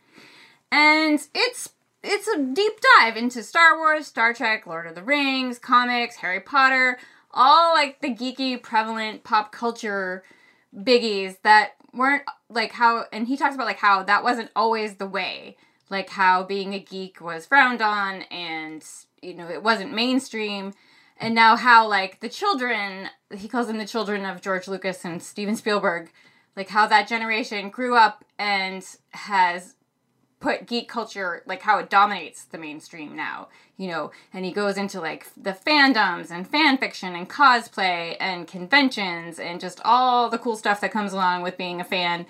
And 0.71 1.19
it's 1.33 1.69
it's 2.03 2.27
a 2.27 2.39
deep 2.39 2.73
dive 2.99 3.17
into 3.17 3.41
Star 3.41 3.77
Wars, 3.77 4.05
Star 4.05 4.31
Trek, 4.31 4.67
Lord 4.67 4.85
of 4.85 4.93
the 4.93 5.01
Rings, 5.01 5.57
comics, 5.57 6.17
Harry 6.17 6.39
Potter, 6.39 6.99
all 7.31 7.73
like 7.73 7.99
the 8.01 8.13
geeky, 8.13 8.61
prevalent 8.61 9.23
pop 9.23 9.51
culture 9.51 10.23
biggies 10.75 11.37
that 11.41 11.73
weren't 11.95 12.23
like 12.49 12.71
how 12.71 13.05
and 13.11 13.27
he 13.27 13.37
talks 13.37 13.55
about 13.55 13.67
like 13.67 13.79
how 13.79 14.03
that 14.03 14.23
wasn't 14.23 14.51
always 14.55 14.95
the 14.95 15.07
way. 15.07 15.57
Like 15.89 16.09
how 16.09 16.43
being 16.43 16.73
a 16.73 16.79
geek 16.79 17.21
was 17.21 17.45
frowned 17.45 17.81
on 17.81 18.23
and 18.23 18.83
you 19.21 19.33
know 19.33 19.49
it 19.49 19.63
wasn't 19.63 19.93
mainstream. 19.93 20.73
And 21.17 21.33
now 21.33 21.55
how 21.55 21.87
like 21.87 22.19
the 22.19 22.29
children 22.29 23.09
he 23.33 23.47
calls 23.47 23.67
them 23.67 23.77
the 23.77 23.85
children 23.85 24.25
of 24.25 24.41
george 24.41 24.67
lucas 24.67 25.03
and 25.05 25.21
steven 25.21 25.55
spielberg 25.55 26.11
like 26.55 26.69
how 26.69 26.87
that 26.87 27.07
generation 27.07 27.69
grew 27.69 27.95
up 27.95 28.23
and 28.39 28.85
has 29.11 29.75
put 30.45 30.67
geek 30.67 30.87
culture 30.87 31.41
like 31.45 31.61
how 31.61 31.79
it 31.79 31.89
dominates 31.89 32.45
the 32.45 32.57
mainstream 32.57 33.15
now 33.15 33.47
you 33.77 33.87
know? 33.87 34.11
And 34.33 34.45
he 34.45 34.51
goes 34.51 34.77
into 34.77 35.01
like 35.01 35.27
the 35.35 35.51
fandoms 35.51 36.31
and 36.31 36.47
fan 36.47 36.77
fiction 36.77 37.15
and 37.15 37.29
cosplay 37.29 38.15
and 38.19 38.47
conventions 38.47 39.39
and 39.39 39.59
just 39.59 39.81
all 39.83 40.29
the 40.29 40.37
cool 40.37 40.55
stuff 40.55 40.81
that 40.81 40.91
comes 40.91 41.13
along 41.13 41.41
with 41.41 41.57
being 41.57 41.81
a 41.81 41.83
fan. 41.83 42.25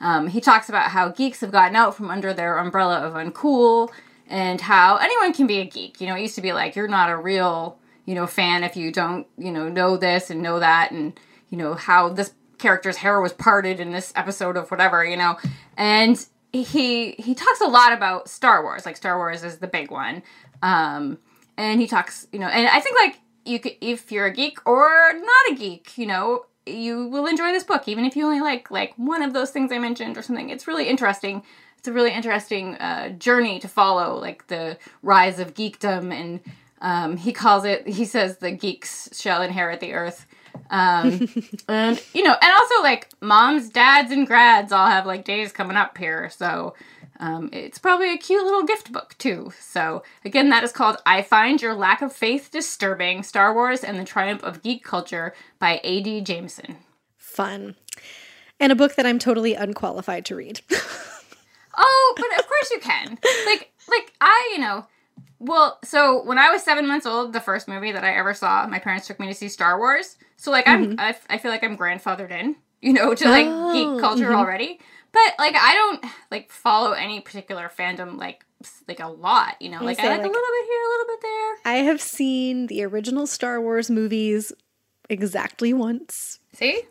Um, 0.00 0.28
he 0.28 0.40
talks 0.40 0.68
about 0.68 0.90
how 0.90 1.08
geeks 1.08 1.40
have 1.40 1.52
gotten 1.52 1.76
out 1.76 1.94
from 1.94 2.10
under 2.10 2.32
their 2.32 2.58
umbrella 2.58 3.00
of 3.00 3.14
uncool 3.14 3.90
and 4.28 4.60
how 4.60 4.96
anyone 4.96 5.32
can 5.32 5.46
be 5.46 5.58
a 5.58 5.66
geek 5.66 6.00
you 6.00 6.06
know? 6.06 6.16
It 6.16 6.22
used 6.22 6.36
to 6.36 6.42
be 6.42 6.52
like 6.52 6.76
you're 6.76 6.88
not 6.88 7.10
a 7.10 7.16
real 7.16 7.78
you 8.06 8.14
know 8.14 8.26
fan 8.26 8.64
if 8.64 8.76
you 8.76 8.90
don't 8.90 9.26
you 9.36 9.52
know 9.52 9.68
know 9.68 9.96
this 9.96 10.30
and 10.30 10.42
know 10.42 10.58
that 10.58 10.90
and 10.90 11.18
you 11.50 11.58
know 11.58 11.74
how 11.74 12.08
this 12.08 12.32
character's 12.58 12.96
hair 12.98 13.20
was 13.20 13.32
parted 13.32 13.80
in 13.80 13.90
this 13.90 14.12
episode 14.16 14.56
of 14.56 14.70
whatever 14.70 15.04
you 15.04 15.16
know? 15.16 15.38
And 15.76 16.24
he 16.52 17.12
he 17.12 17.34
talks 17.34 17.60
a 17.60 17.66
lot 17.66 17.92
about 17.92 18.28
Star 18.28 18.62
Wars. 18.62 18.84
Like 18.84 18.96
Star 18.96 19.16
Wars 19.16 19.44
is 19.44 19.58
the 19.58 19.66
big 19.66 19.90
one. 19.90 20.22
Um, 20.62 21.18
and 21.56 21.80
he 21.80 21.86
talks, 21.86 22.26
you 22.32 22.38
know, 22.38 22.48
and 22.48 22.68
I 22.68 22.80
think 22.80 22.98
like 22.98 23.20
you 23.44 23.58
could 23.60 23.76
if 23.80 24.10
you're 24.10 24.26
a 24.26 24.32
geek 24.32 24.58
or 24.66 25.12
not 25.14 25.52
a 25.52 25.54
geek, 25.54 25.96
you 25.96 26.06
know, 26.06 26.46
you 26.66 27.06
will 27.06 27.26
enjoy 27.26 27.52
this 27.52 27.64
book 27.64 27.86
even 27.86 28.04
if 28.04 28.16
you 28.16 28.24
only 28.24 28.40
like 28.40 28.70
like 28.70 28.94
one 28.96 29.22
of 29.22 29.32
those 29.32 29.50
things 29.50 29.72
I 29.72 29.78
mentioned 29.78 30.16
or 30.16 30.22
something. 30.22 30.50
It's 30.50 30.66
really 30.66 30.88
interesting. 30.88 31.42
It's 31.78 31.88
a 31.88 31.92
really 31.92 32.12
interesting 32.12 32.74
uh, 32.76 33.10
journey 33.10 33.58
to 33.60 33.68
follow, 33.68 34.18
like 34.20 34.48
the 34.48 34.76
rise 35.02 35.38
of 35.38 35.54
geekdom, 35.54 36.12
and 36.12 36.40
um, 36.82 37.16
he 37.16 37.32
calls 37.32 37.64
it. 37.64 37.88
He 37.88 38.04
says 38.04 38.36
the 38.36 38.50
geeks 38.50 39.08
shall 39.18 39.40
inherit 39.40 39.80
the 39.80 39.94
earth. 39.94 40.26
Um, 40.70 41.28
and 41.68 42.02
you 42.14 42.22
know, 42.22 42.34
and 42.40 42.52
also 42.52 42.82
like 42.82 43.08
moms, 43.20 43.68
dads, 43.68 44.10
and 44.12 44.26
grads 44.26 44.72
all 44.72 44.86
have 44.86 45.04
like 45.04 45.24
days 45.24 45.52
coming 45.52 45.76
up 45.76 45.98
here, 45.98 46.30
so 46.30 46.74
um, 47.18 47.50
it's 47.52 47.78
probably 47.78 48.14
a 48.14 48.18
cute 48.18 48.44
little 48.44 48.62
gift 48.62 48.92
book 48.92 49.14
too. 49.18 49.52
So 49.60 50.02
again, 50.24 50.48
that 50.50 50.64
is 50.64 50.72
called 50.72 50.96
"I 51.04 51.22
Find 51.22 51.60
Your 51.60 51.74
Lack 51.74 52.02
of 52.02 52.12
Faith 52.12 52.50
Disturbing: 52.50 53.22
Star 53.24 53.52
Wars 53.52 53.84
and 53.84 53.98
the 53.98 54.04
Triumph 54.04 54.42
of 54.44 54.62
Geek 54.62 54.84
Culture" 54.84 55.34
by 55.58 55.80
A.D. 55.82 56.22
Jameson. 56.22 56.76
Fun, 57.16 57.74
and 58.58 58.70
a 58.70 58.76
book 58.76 58.94
that 58.94 59.06
I'm 59.06 59.18
totally 59.18 59.54
unqualified 59.54 60.24
to 60.26 60.36
read. 60.36 60.60
oh, 61.76 62.14
but 62.16 62.38
of 62.38 62.46
course 62.46 62.70
you 62.70 62.78
can. 62.78 63.18
Like, 63.46 63.72
like 63.88 64.12
I, 64.20 64.50
you 64.54 64.60
know 64.60 64.86
well, 65.38 65.78
so 65.84 66.22
when 66.24 66.38
I 66.38 66.50
was 66.50 66.62
seven 66.62 66.86
months 66.86 67.06
old, 67.06 67.32
the 67.32 67.40
first 67.40 67.66
movie 67.66 67.92
that 67.92 68.04
I 68.04 68.14
ever 68.14 68.34
saw, 68.34 68.66
my 68.66 68.78
parents 68.78 69.06
took 69.06 69.18
me 69.18 69.26
to 69.28 69.34
see 69.34 69.48
Star 69.48 69.78
Wars. 69.78 70.16
So 70.36 70.50
like 70.50 70.66
mm-hmm. 70.66 70.98
I'm, 70.98 71.00
I, 71.00 71.16
I 71.28 71.38
feel 71.38 71.50
like 71.50 71.64
I'm 71.64 71.76
grandfathered 71.76 72.30
in, 72.30 72.56
you 72.80 72.92
know, 72.92 73.14
to 73.14 73.28
like 73.28 73.46
oh, 73.48 73.72
geek 73.72 74.00
culture 74.00 74.26
mm-hmm. 74.26 74.34
already. 74.34 74.80
But 75.12 75.34
like 75.38 75.54
I 75.56 75.74
don't 75.74 76.04
like 76.30 76.52
follow 76.52 76.92
any 76.92 77.20
particular 77.20 77.70
fandom 77.76 78.16
like 78.16 78.44
like 78.86 79.00
a 79.00 79.08
lot, 79.08 79.60
you 79.60 79.70
know. 79.70 79.82
Like 79.82 79.98
I, 79.98 80.06
I 80.06 80.08
like, 80.10 80.18
like 80.18 80.26
a 80.26 80.32
little 80.32 80.42
bit 80.60 80.66
here, 80.66 80.82
a 80.82 80.90
little 80.90 81.06
bit 81.06 81.20
there. 81.22 81.72
I 81.72 81.76
have 81.84 82.00
seen 82.00 82.66
the 82.66 82.84
original 82.84 83.26
Star 83.26 83.60
Wars 83.60 83.90
movies 83.90 84.52
exactly 85.08 85.72
once. 85.72 86.38
See? 86.52 86.82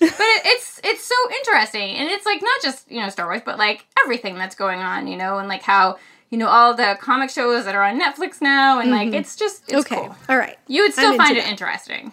but 0.00 0.08
it, 0.08 0.42
it's 0.44 0.80
it's 0.82 1.04
so 1.04 1.14
interesting 1.38 1.96
and 1.96 2.08
it's 2.10 2.26
like 2.26 2.42
not 2.42 2.62
just 2.62 2.90
you 2.90 3.00
know 3.00 3.08
star 3.08 3.26
wars 3.26 3.42
but 3.44 3.58
like 3.58 3.86
everything 4.04 4.34
that's 4.34 4.56
going 4.56 4.80
on 4.80 5.06
you 5.06 5.16
know 5.16 5.38
and 5.38 5.48
like 5.48 5.62
how 5.62 5.96
you 6.34 6.38
know 6.38 6.48
all 6.48 6.74
the 6.74 6.98
comic 7.00 7.30
shows 7.30 7.64
that 7.64 7.76
are 7.76 7.84
on 7.84 8.00
Netflix 8.00 8.42
now, 8.42 8.80
and 8.80 8.90
mm-hmm. 8.90 9.12
like 9.12 9.14
it's 9.14 9.36
just 9.36 9.62
it's 9.68 9.86
okay. 9.86 9.94
Cool. 9.94 10.16
All 10.28 10.36
right, 10.36 10.58
you 10.66 10.82
would 10.82 10.92
still 10.92 11.16
find 11.16 11.36
it 11.36 11.46
interesting. 11.46 12.12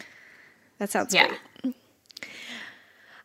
That 0.77 0.91
sounds 0.91 1.11
yeah. 1.11 1.33
great. 1.63 1.75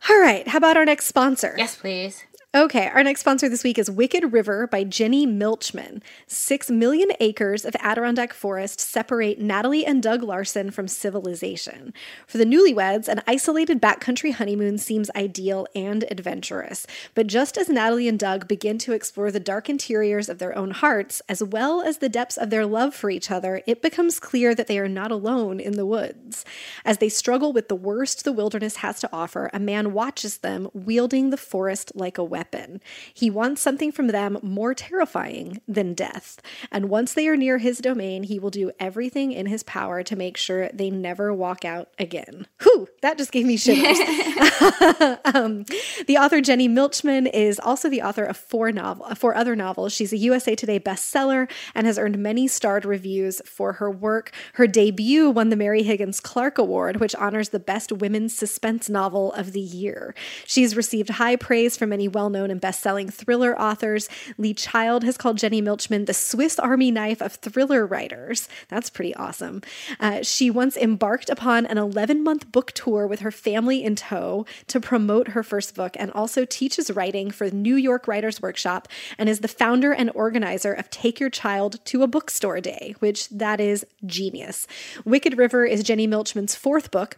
All 0.09 0.19
right, 0.19 0.47
how 0.47 0.57
about 0.57 0.75
our 0.75 0.85
next 0.85 1.05
sponsor? 1.05 1.53
Yes, 1.55 1.75
please. 1.75 2.23
Okay, 2.55 2.87
our 2.87 3.03
next 3.03 3.19
sponsor 3.19 3.49
this 3.49 3.65
week 3.65 3.77
is 3.77 3.91
Wicked 3.91 4.31
River 4.31 4.67
by 4.67 4.85
Jenny 4.85 5.27
Milchman. 5.27 6.01
Six 6.27 6.71
million 6.71 7.09
acres 7.19 7.65
of 7.65 7.75
Adirondack 7.81 8.31
forest 8.31 8.79
separate 8.79 9.37
Natalie 9.37 9.85
and 9.85 10.01
Doug 10.01 10.23
Larson 10.23 10.71
from 10.71 10.87
civilization. 10.87 11.93
For 12.25 12.37
the 12.37 12.45
newlyweds, 12.45 13.09
an 13.09 13.21
isolated 13.27 13.81
backcountry 13.81 14.33
honeymoon 14.33 14.77
seems 14.77 15.11
ideal 15.13 15.67
and 15.75 16.05
adventurous. 16.09 16.87
But 17.13 17.27
just 17.27 17.57
as 17.57 17.67
Natalie 17.67 18.07
and 18.07 18.17
Doug 18.17 18.47
begin 18.47 18.77
to 18.79 18.93
explore 18.93 19.29
the 19.29 19.41
dark 19.41 19.69
interiors 19.69 20.29
of 20.29 20.39
their 20.39 20.57
own 20.57 20.71
hearts, 20.71 21.21
as 21.27 21.43
well 21.43 21.81
as 21.81 21.97
the 21.97 22.09
depths 22.09 22.37
of 22.37 22.49
their 22.49 22.65
love 22.65 22.95
for 22.95 23.09
each 23.09 23.29
other, 23.29 23.61
it 23.67 23.81
becomes 23.81 24.21
clear 24.21 24.55
that 24.55 24.67
they 24.67 24.79
are 24.79 24.87
not 24.87 25.11
alone 25.11 25.59
in 25.59 25.73
the 25.73 25.85
woods. 25.85 26.45
As 26.85 26.99
they 26.99 27.09
struggle 27.09 27.51
with 27.51 27.67
the 27.67 27.75
worst 27.75 28.23
the 28.23 28.31
wilderness 28.31 28.77
has 28.77 29.01
to 29.01 29.09
offer, 29.11 29.49
a 29.53 29.59
man 29.59 29.91
watches 29.91 30.37
them 30.37 30.69
wielding 30.73 31.29
the 31.29 31.35
forest 31.35 31.91
like 31.93 32.17
a 32.17 32.23
weapon 32.23 32.36
weapon. 32.37 32.79
He 33.15 33.31
wants 33.31 33.63
something 33.63 33.91
from 33.91 34.07
them 34.07 34.37
more 34.43 34.75
terrifying 34.75 35.59
than 35.67 35.95
death. 35.95 36.39
And 36.71 36.87
once 36.87 37.15
they 37.15 37.27
are 37.27 37.35
near 37.35 37.57
his 37.57 37.79
domain, 37.79 38.23
he 38.23 38.37
will 38.37 38.51
do 38.51 38.71
everything 38.79 39.31
in 39.31 39.47
his 39.47 39.63
power 39.63 40.03
to 40.03 40.15
make 40.15 40.37
sure 40.37 40.69
they 40.71 40.91
never 40.91 41.33
walk 41.33 41.65
out 41.65 41.89
again. 41.97 42.45
Whew, 42.61 42.87
that 43.01 43.17
just 43.17 43.31
gave 43.31 43.47
me 43.47 43.57
shivers. 43.63 43.97
um, 45.33 45.65
the 46.05 46.17
author 46.19 46.39
Jenny 46.41 46.69
Milchman 46.69 47.27
is 47.33 47.59
also 47.59 47.89
the 47.89 48.03
author 48.03 48.23
of 48.23 48.37
four 48.37 48.71
novel, 48.71 49.07
four 49.15 49.35
other 49.35 49.55
novels. 49.55 49.93
She's 49.93 50.13
a 50.13 50.17
USA 50.17 50.53
Today 50.53 50.79
bestseller 50.79 51.49
and 51.73 51.87
has 51.87 51.97
earned 51.97 52.19
many 52.19 52.47
starred 52.47 52.85
reviews 52.85 53.41
for 53.45 53.73
her 53.73 53.89
work. 53.89 54.31
Her 54.53 54.67
debut 54.67 55.31
won 55.31 55.49
the 55.49 55.55
Mary 55.55 55.81
Higgins 55.81 56.19
Clark 56.19 56.59
Award, 56.59 56.97
which 56.97 57.15
honors 57.15 57.49
the 57.49 57.59
best 57.59 57.91
women's 57.91 58.37
suspense 58.37 58.89
novel 58.89 59.33
of 59.33 59.53
the 59.53 59.59
year. 59.59 60.13
She's 60.45 60.75
received 60.75 61.09
high 61.09 61.35
praise 61.35 61.75
from 61.77 61.89
many 61.89 62.07
well-known 62.27 62.51
and 62.51 62.59
best-selling 62.59 63.09
thriller 63.09 63.57
authors. 63.57 64.09
Lee 64.37 64.53
Child 64.53 65.05
has 65.05 65.15
called 65.15 65.37
Jenny 65.37 65.61
Milchman 65.61 66.07
the 66.07 66.13
Swiss 66.13 66.59
Army 66.59 66.91
knife 66.91 67.21
of 67.21 67.35
thriller 67.35 67.87
writers. 67.87 68.49
That's 68.67 68.89
pretty 68.89 69.15
awesome. 69.15 69.61
Uh, 69.97 70.23
she 70.23 70.49
once 70.49 70.75
embarked 70.75 71.29
upon 71.29 71.65
an 71.65 71.77
11-month 71.77 72.51
book 72.51 72.73
tour 72.73 73.07
with 73.07 73.21
her 73.21 73.31
family 73.31 73.81
in 73.81 73.95
tow 73.95 74.45
to 74.67 74.81
promote 74.81 75.29
her 75.29 75.41
first 75.41 75.73
book 75.73 75.95
and 75.97 76.11
also 76.11 76.43
teaches 76.43 76.91
writing 76.91 77.31
for 77.31 77.49
New 77.49 77.75
York 77.75 78.09
Writers 78.09 78.41
Workshop 78.41 78.89
and 79.17 79.29
is 79.29 79.39
the 79.39 79.47
founder 79.47 79.93
and 79.93 80.11
organizer 80.13 80.73
of 80.73 80.89
Take 80.89 81.21
Your 81.21 81.29
Child 81.29 81.79
to 81.85 82.03
a 82.03 82.07
Bookstore 82.07 82.59
Day, 82.59 82.93
which 82.99 83.29
that 83.29 83.61
is 83.61 83.85
genius. 84.05 84.67
Wicked 85.05 85.37
River 85.37 85.65
is 85.65 85.81
Jenny 85.81 86.09
Milchman's 86.09 86.55
fourth 86.55 86.91
book, 86.91 87.17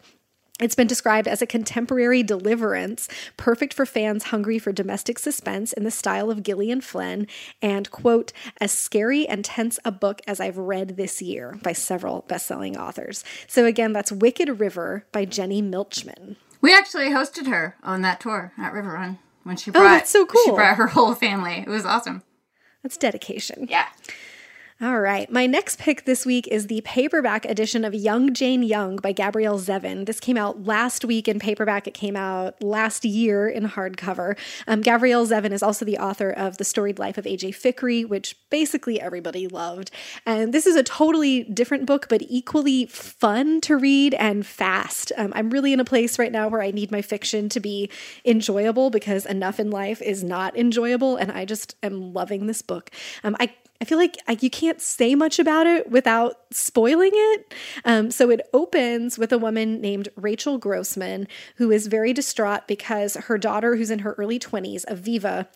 it's 0.60 0.76
been 0.76 0.88
described 0.88 1.28
as 1.28 1.42
a 1.42 1.48
contemporary 1.48 2.24
deliverance, 2.24 3.08
perfect 3.38 3.74
for 3.74 3.86
fans 3.86 4.26
hungry 4.26 4.60
for 4.60 4.72
domestic 4.72 5.20
suspense 5.20 5.74
in 5.74 5.84
the 5.84 5.92
style 5.92 6.30
of 6.30 6.44
Gillian 6.44 6.82
Flynn, 6.82 7.28
and, 7.62 7.90
quote, 7.92 8.34
as 8.60 8.72
scary 8.72 9.28
and 9.28 9.46
tense 9.46 9.80
a 9.86 9.92
book 9.92 10.22
as 10.28 10.40
I've 10.40 10.58
read 10.58 10.98
this 10.98 11.22
year 11.22 11.58
by 11.64 11.74
several 11.74 12.26
best 12.28 12.46
selling 12.46 12.78
authors. 12.78 13.24
So, 13.48 13.66
again, 13.66 13.94
that's 13.94 14.12
Wicked 14.12 14.60
River 14.60 15.06
by 15.12 15.26
Jenny 15.26 15.62
Milchman. 15.62 16.36
We 16.62 16.74
actually 16.74 17.10
hosted 17.10 17.48
her 17.48 17.78
on 17.84 18.02
that 18.02 18.20
tour 18.20 18.52
at 18.58 18.74
River 18.74 18.92
Run 18.92 19.20
when 19.44 19.56
she 19.56 19.72
oh, 19.72 19.74
brought, 19.74 19.86
Oh, 19.86 19.90
that's 19.90 20.10
so 20.10 20.26
cool. 20.26 20.44
She 20.44 20.52
brought 20.52 20.76
her 20.76 20.88
whole 20.88 21.16
family. 21.16 21.64
It 21.66 21.70
was 21.70 21.86
awesome. 21.86 22.24
That's 22.84 22.98
dedication. 22.98 23.68
Yeah. 23.70 23.88
All 24.82 25.02
right. 25.02 25.30
My 25.30 25.46
next 25.46 25.78
pick 25.78 26.06
this 26.06 26.26
week 26.26 26.48
is 26.48 26.68
the 26.68 26.80
paperback 26.86 27.44
edition 27.44 27.84
of 27.84 27.94
Young 27.94 28.34
Jane 28.34 28.64
Young 28.64 28.96
by 28.96 29.12
Gabrielle 29.12 29.60
Zevin. 29.60 30.06
This 30.06 30.22
came 30.22 30.38
out 30.38 30.64
last 30.64 31.04
week 31.04 31.28
in 31.28 31.38
paperback. 31.38 31.86
It 31.86 31.94
came 31.94 32.16
out 32.16 32.64
last 32.64 33.04
year 33.04 33.50
in 33.50 33.68
hardcover. 33.68 34.38
Um, 34.68 34.80
Gabrielle 34.80 35.28
Zevin 35.28 35.52
is 35.52 35.62
also 35.62 35.84
the 35.84 35.98
author 35.98 36.30
of 36.30 36.60
The 36.60 36.64
Storied 36.64 36.98
Life 36.98 37.18
of 37.18 37.28
A.J. 37.28 37.52
Fikry, 37.52 38.08
which 38.08 38.38
basically 38.50 39.02
everybody 39.02 39.50
loved. 39.50 39.92
And 40.26 40.54
this 40.54 40.66
is 40.66 40.78
a 40.78 40.84
totally 40.84 41.44
different 41.44 41.86
book, 41.86 42.08
but 42.08 42.22
equally 42.30 42.86
fun 42.86 43.60
to 43.62 43.76
read 43.76 44.14
and 44.14 44.46
fast. 44.46 45.12
Um, 45.18 45.34
I'm 45.36 45.50
really 45.50 45.74
in 45.74 45.82
a 45.82 45.86
place 45.86 46.18
right 46.18 46.32
now 46.32 46.48
where 46.48 46.62
I 46.62 46.72
need 46.72 46.90
my 46.90 47.02
fiction 47.02 47.50
to 47.50 47.60
be 47.60 47.90
enjoyable 48.24 48.92
because 48.92 49.26
enough 49.26 49.60
in 49.60 49.72
life 49.72 50.02
is 50.02 50.24
not 50.24 50.58
enjoyable. 50.58 51.18
And 51.18 51.34
I 51.34 51.44
just 51.44 51.76
am 51.84 52.14
loving 52.14 52.48
this 52.48 52.62
book. 52.62 52.92
Um, 53.26 53.36
I 53.42 53.52
I 53.82 53.86
feel 53.86 53.98
like 53.98 54.18
I, 54.28 54.38
you 54.42 54.50
can't 54.50 54.82
say 54.82 55.16
much 55.16 55.40
about 55.40 55.66
it 55.66 55.90
without 55.90 56.38
spoiling 56.52 57.12
it. 57.14 57.54
Um, 57.86 58.12
so 58.12 58.30
it 58.30 58.42
opens 58.54 59.18
with 59.18 59.32
a 59.32 59.38
woman 59.38 59.80
named 59.80 60.10
Rachel 60.18 60.58
Grossman, 60.58 61.28
who 61.56 61.72
is 61.72 61.88
very 61.88 62.12
distraught 62.12 62.68
because 62.68 63.16
her 63.16 63.38
daughter, 63.38 63.76
who's 63.76 63.92
in 63.92 64.00
her 64.00 64.14
early 64.14 64.38
20s, 64.38 64.84
Aviva, 64.86 65.48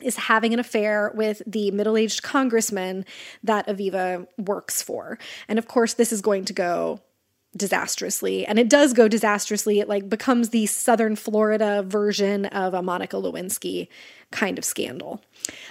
is 0.00 0.16
having 0.16 0.52
an 0.52 0.60
affair 0.60 1.10
with 1.14 1.42
the 1.46 1.70
middle 1.70 1.96
aged 1.96 2.22
congressman 2.22 3.04
that 3.42 3.66
Aviva 3.66 4.26
works 4.38 4.82
for. 4.82 5.18
And 5.48 5.58
of 5.58 5.66
course, 5.66 5.94
this 5.94 6.12
is 6.12 6.20
going 6.20 6.44
to 6.46 6.52
go 6.52 7.00
disastrously 7.56 8.44
and 8.44 8.58
it 8.58 8.68
does 8.68 8.92
go 8.92 9.08
disastrously 9.08 9.80
it 9.80 9.88
like 9.88 10.10
becomes 10.10 10.50
the 10.50 10.66
southern 10.66 11.16
florida 11.16 11.82
version 11.86 12.44
of 12.46 12.74
a 12.74 12.82
monica 12.82 13.16
lewinsky 13.16 13.88
kind 14.30 14.58
of 14.58 14.64
scandal 14.64 15.22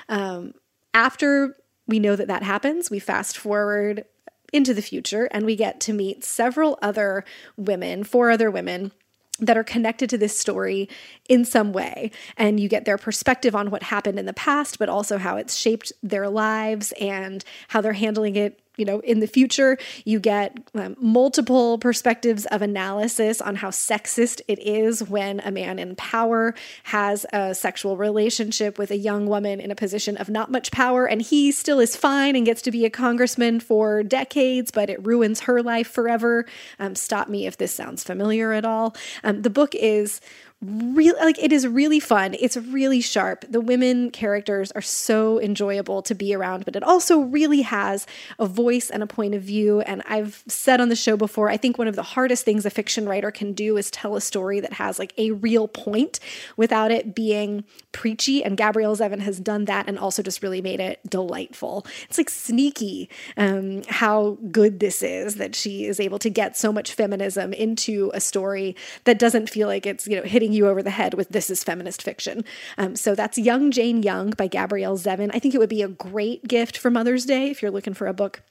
um, 0.10 0.51
after 0.95 1.55
we 1.88 2.00
know 2.00 2.15
that 2.15 2.28
that 2.28 2.43
happens 2.43 2.89
we 2.89 3.00
fast 3.00 3.38
forward 3.38 4.06
into 4.54 4.74
the 4.74 4.82
future 4.82 5.26
and 5.32 5.45
we 5.45 5.56
get 5.56 5.80
to 5.82 5.93
meet 5.93 6.24
several 6.24 6.78
other 6.82 7.24
women 7.58 8.04
four 8.04 8.32
other 8.32 8.50
women 8.50 8.91
that 9.39 9.58
are 9.58 9.63
connected 9.63 10.10
to 10.10 10.17
this 10.17 10.38
story 10.38 10.88
in 11.28 11.43
some 11.43 11.74
way. 11.74 12.12
And 12.38 12.60
you 12.60 12.69
get 12.69 12.86
their 12.86 12.98
perspective 12.98 13.56
on 13.56 13.69
what 13.69 13.84
happened 13.84 14.17
in 14.17 14.26
the 14.26 14.34
past, 14.34 14.80
but 14.80 14.89
also 14.89 15.17
how 15.17 15.38
it's 15.38 15.56
shaped 15.56 15.91
their 16.02 16.30
lives 16.30 16.93
and 17.02 17.43
how 17.69 17.82
they're 17.82 17.93
handling 17.93 18.36
it. 18.36 18.60
You 18.78 18.86
know, 18.86 19.00
in 19.00 19.20
the 19.20 19.28
future, 19.28 19.78
you 20.04 20.20
get 20.20 20.58
um, 20.74 20.96
multiple 21.00 21.78
perspectives 21.78 22.46
of 22.48 22.62
analysis 22.62 23.42
on 23.42 23.56
how 23.56 23.70
sexist 23.70 24.42
it 24.48 24.60
is 24.60 25.04
when 25.04 25.40
a 25.42 25.52
man 25.52 25.80
in 25.80 25.96
power 25.96 26.54
has 26.84 27.26
a 27.32 27.56
sexual 27.56 27.98
relationship 27.98 28.78
with 28.78 28.92
a 28.92 28.98
young 28.98 29.28
woman 29.28 29.60
in 29.60 29.72
a 29.72 29.76
position 29.76 30.18
of 30.18 30.30
not 30.30 30.52
much 30.52 30.72
power, 30.72 31.06
and 31.06 31.22
he 31.22 31.52
still 31.52 31.80
is 31.80 31.96
fine 31.96 32.36
and 32.36 32.46
gets 32.46 32.62
to 32.64 32.72
be 32.72 32.86
a 32.86 32.90
congressman 32.90 33.60
for 33.60 34.04
decades, 34.04 34.72
but 34.72 34.90
it 34.90 35.06
ruins 35.06 35.42
her 35.42 35.62
life 35.62 35.88
forever. 35.88 36.46
Um, 36.80 36.96
stop 36.96 37.30
me 37.30 37.48
if 37.48 37.58
this 37.58 37.74
sounds 37.74 38.04
familiar 38.04 38.54
at 38.54 38.66
all. 38.66 38.96
Um, 39.24 39.42
the 39.42 39.50
book 39.50 39.76
is 39.76 40.22
really 40.62 41.20
like 41.20 41.38
it 41.38 41.52
is 41.52 41.68
really 41.68 42.00
fun. 42.00 42.36
It's 42.39 42.58
really 42.58 43.02
sharp. 43.02 43.46
The 43.50 43.62
women 43.62 44.10
characters 44.10 44.72
are 44.72 44.82
so 44.82 45.39
enjoyable 45.39 46.02
to 46.04 46.15
be 46.15 46.34
around 46.34 46.65
but 46.65 46.76
it 46.76 46.84
also 46.84 47.20
really 47.20 47.62
has 47.62 48.08
a 48.39 48.48
voice 48.48 48.89
and 48.89 49.04
a 49.04 49.08
point 49.08 49.36
of 49.36 49.41
view. 49.41 49.82
And 49.82 50.02
i've 50.08 50.44
said 50.48 50.82
on 50.82 50.89
the 50.89 50.96
show 50.96 51.18
before 51.18 51.50
i 51.50 51.58
think 51.58 51.78
one 51.78 51.88
of 51.88 51.96
the 51.96 52.04
hardest 52.04 52.46
things 52.46 52.65
a 52.65 52.70
fiction 52.70 53.08
writer 53.08 53.32
can 53.32 53.54
do 53.54 53.78
is 53.78 53.91
tell 53.91 54.15
a 54.15 54.22
story 54.22 54.60
that 54.60 54.74
has 54.74 54.98
like 54.98 55.13
a 55.18 55.32
real 55.32 55.68
point 55.68 56.20
without 56.58 56.91
it 56.91 57.13
being 57.13 57.63
preachy. 57.91 58.44
And 58.44 58.58
gabrielle 58.58 58.96
zevin 58.96 59.20
has 59.20 59.39
done 59.39 59.65
that 59.65 59.88
and 59.88 60.00
also 60.00 60.24
just 60.24 60.41
really 60.41 60.62
made 60.62 60.80
it 60.80 61.00
delightful. 61.08 61.86
It's 62.10 62.18
like 62.18 62.30
sneaky 62.30 63.10
um, 63.38 63.84
how 63.88 64.38
good 64.52 64.80
this 64.80 65.04
is 65.04 65.36
that 65.36 65.56
she 65.56 65.86
is 65.86 66.00
able 66.00 66.20
to 66.20 66.30
get 66.30 66.58
so 66.58 66.72
much 66.72 66.94
feminism 66.94 67.54
into 67.54 68.12
a 68.13 68.20
story 68.20 68.76
that 69.04 69.20
doesn't 69.20 69.50
feel 69.50 69.68
like 69.68 69.86
it's 69.86 70.08
you 70.08 70.15
know 70.15 70.24
hitting 70.24 70.55
you 70.56 70.68
over 70.68 70.82
the 70.82 70.89
head 70.89 71.13
with 71.13 71.30
this 71.30 71.50
is 71.50 71.63
feminist 71.63 72.02
fiction. 72.02 72.44
Um, 72.78 72.96
so 72.96 73.13
that's 73.15 73.38
Young 73.38 73.72
Jane 73.72 74.02
Young 74.02 74.32
by 74.32 74.48
Gabrielle 74.48 74.98
Zevin. 74.98 75.32
I 75.34 75.39
think 75.39 75.54
it 75.54 75.60
would 75.60 75.70
be 75.70 75.82
a 75.82 75.88
great 75.88 76.48
gift 76.48 76.78
for 76.78 76.89
Mother's 76.89 77.26
Day 77.26 77.50
if 77.50 77.62
you're 77.62 77.72
looking 77.72 77.94
for 77.94 78.08
a 78.08 78.13
book 78.13 78.41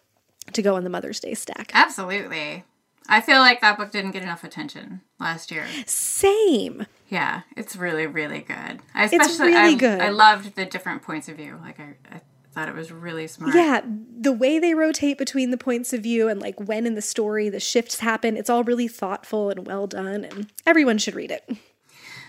to 0.53 0.63
go 0.63 0.77
on 0.77 0.85
the 0.85 0.91
Mother's 0.91 1.21
Day 1.21 1.35
stack. 1.35 1.71
Absolutely. 1.75 2.65
I 3.09 3.21
feel 3.21 3.39
like 3.39 3.61
that 3.61 3.77
book 3.77 3.91
didn't 3.91 4.13
get 4.13 4.23
enough 4.23 4.45
attention 4.45 5.03
last 5.21 5.51
year. 5.51 5.67
Same. 5.87 6.87
Yeah, 7.09 7.43
it's 7.57 7.77
really, 7.77 8.07
really 8.07 8.41
good. 8.41 8.81
I 8.95 9.05
especially, 9.05 9.49
really 9.49 9.75
I, 9.75 9.79
good. 9.79 10.01
I 10.01 10.09
loved 10.09 10.57
the 10.57 10.65
different 10.65 11.03
points 11.03 11.29
of 11.29 11.37
view. 11.37 11.59
Like, 11.63 11.79
I, 11.79 11.97
I 12.11 12.21
thought 12.53 12.69
it 12.69 12.75
was 12.75 12.91
really 12.91 13.27
smart. 13.27 13.55
Yeah, 13.55 13.83
the 13.85 14.33
way 14.33 14.59
they 14.59 14.75
rotate 14.75 15.19
between 15.19 15.51
the 15.51 15.59
points 15.59 15.93
of 15.93 16.03
view 16.03 16.29
and 16.29 16.41
like 16.41 16.59
when 16.59 16.87
in 16.87 16.95
the 16.95 17.03
story 17.03 17.49
the 17.49 17.61
shifts 17.61 18.01
happen, 18.01 18.37
it's 18.37 18.49
all 18.49 18.65
really 18.65 18.89
thoughtful 18.89 19.51
and 19.51 19.67
well 19.67 19.87
done, 19.87 20.25
and 20.25 20.51
everyone 20.65 20.97
should 20.99 21.15
read 21.15 21.31
it. 21.31 21.49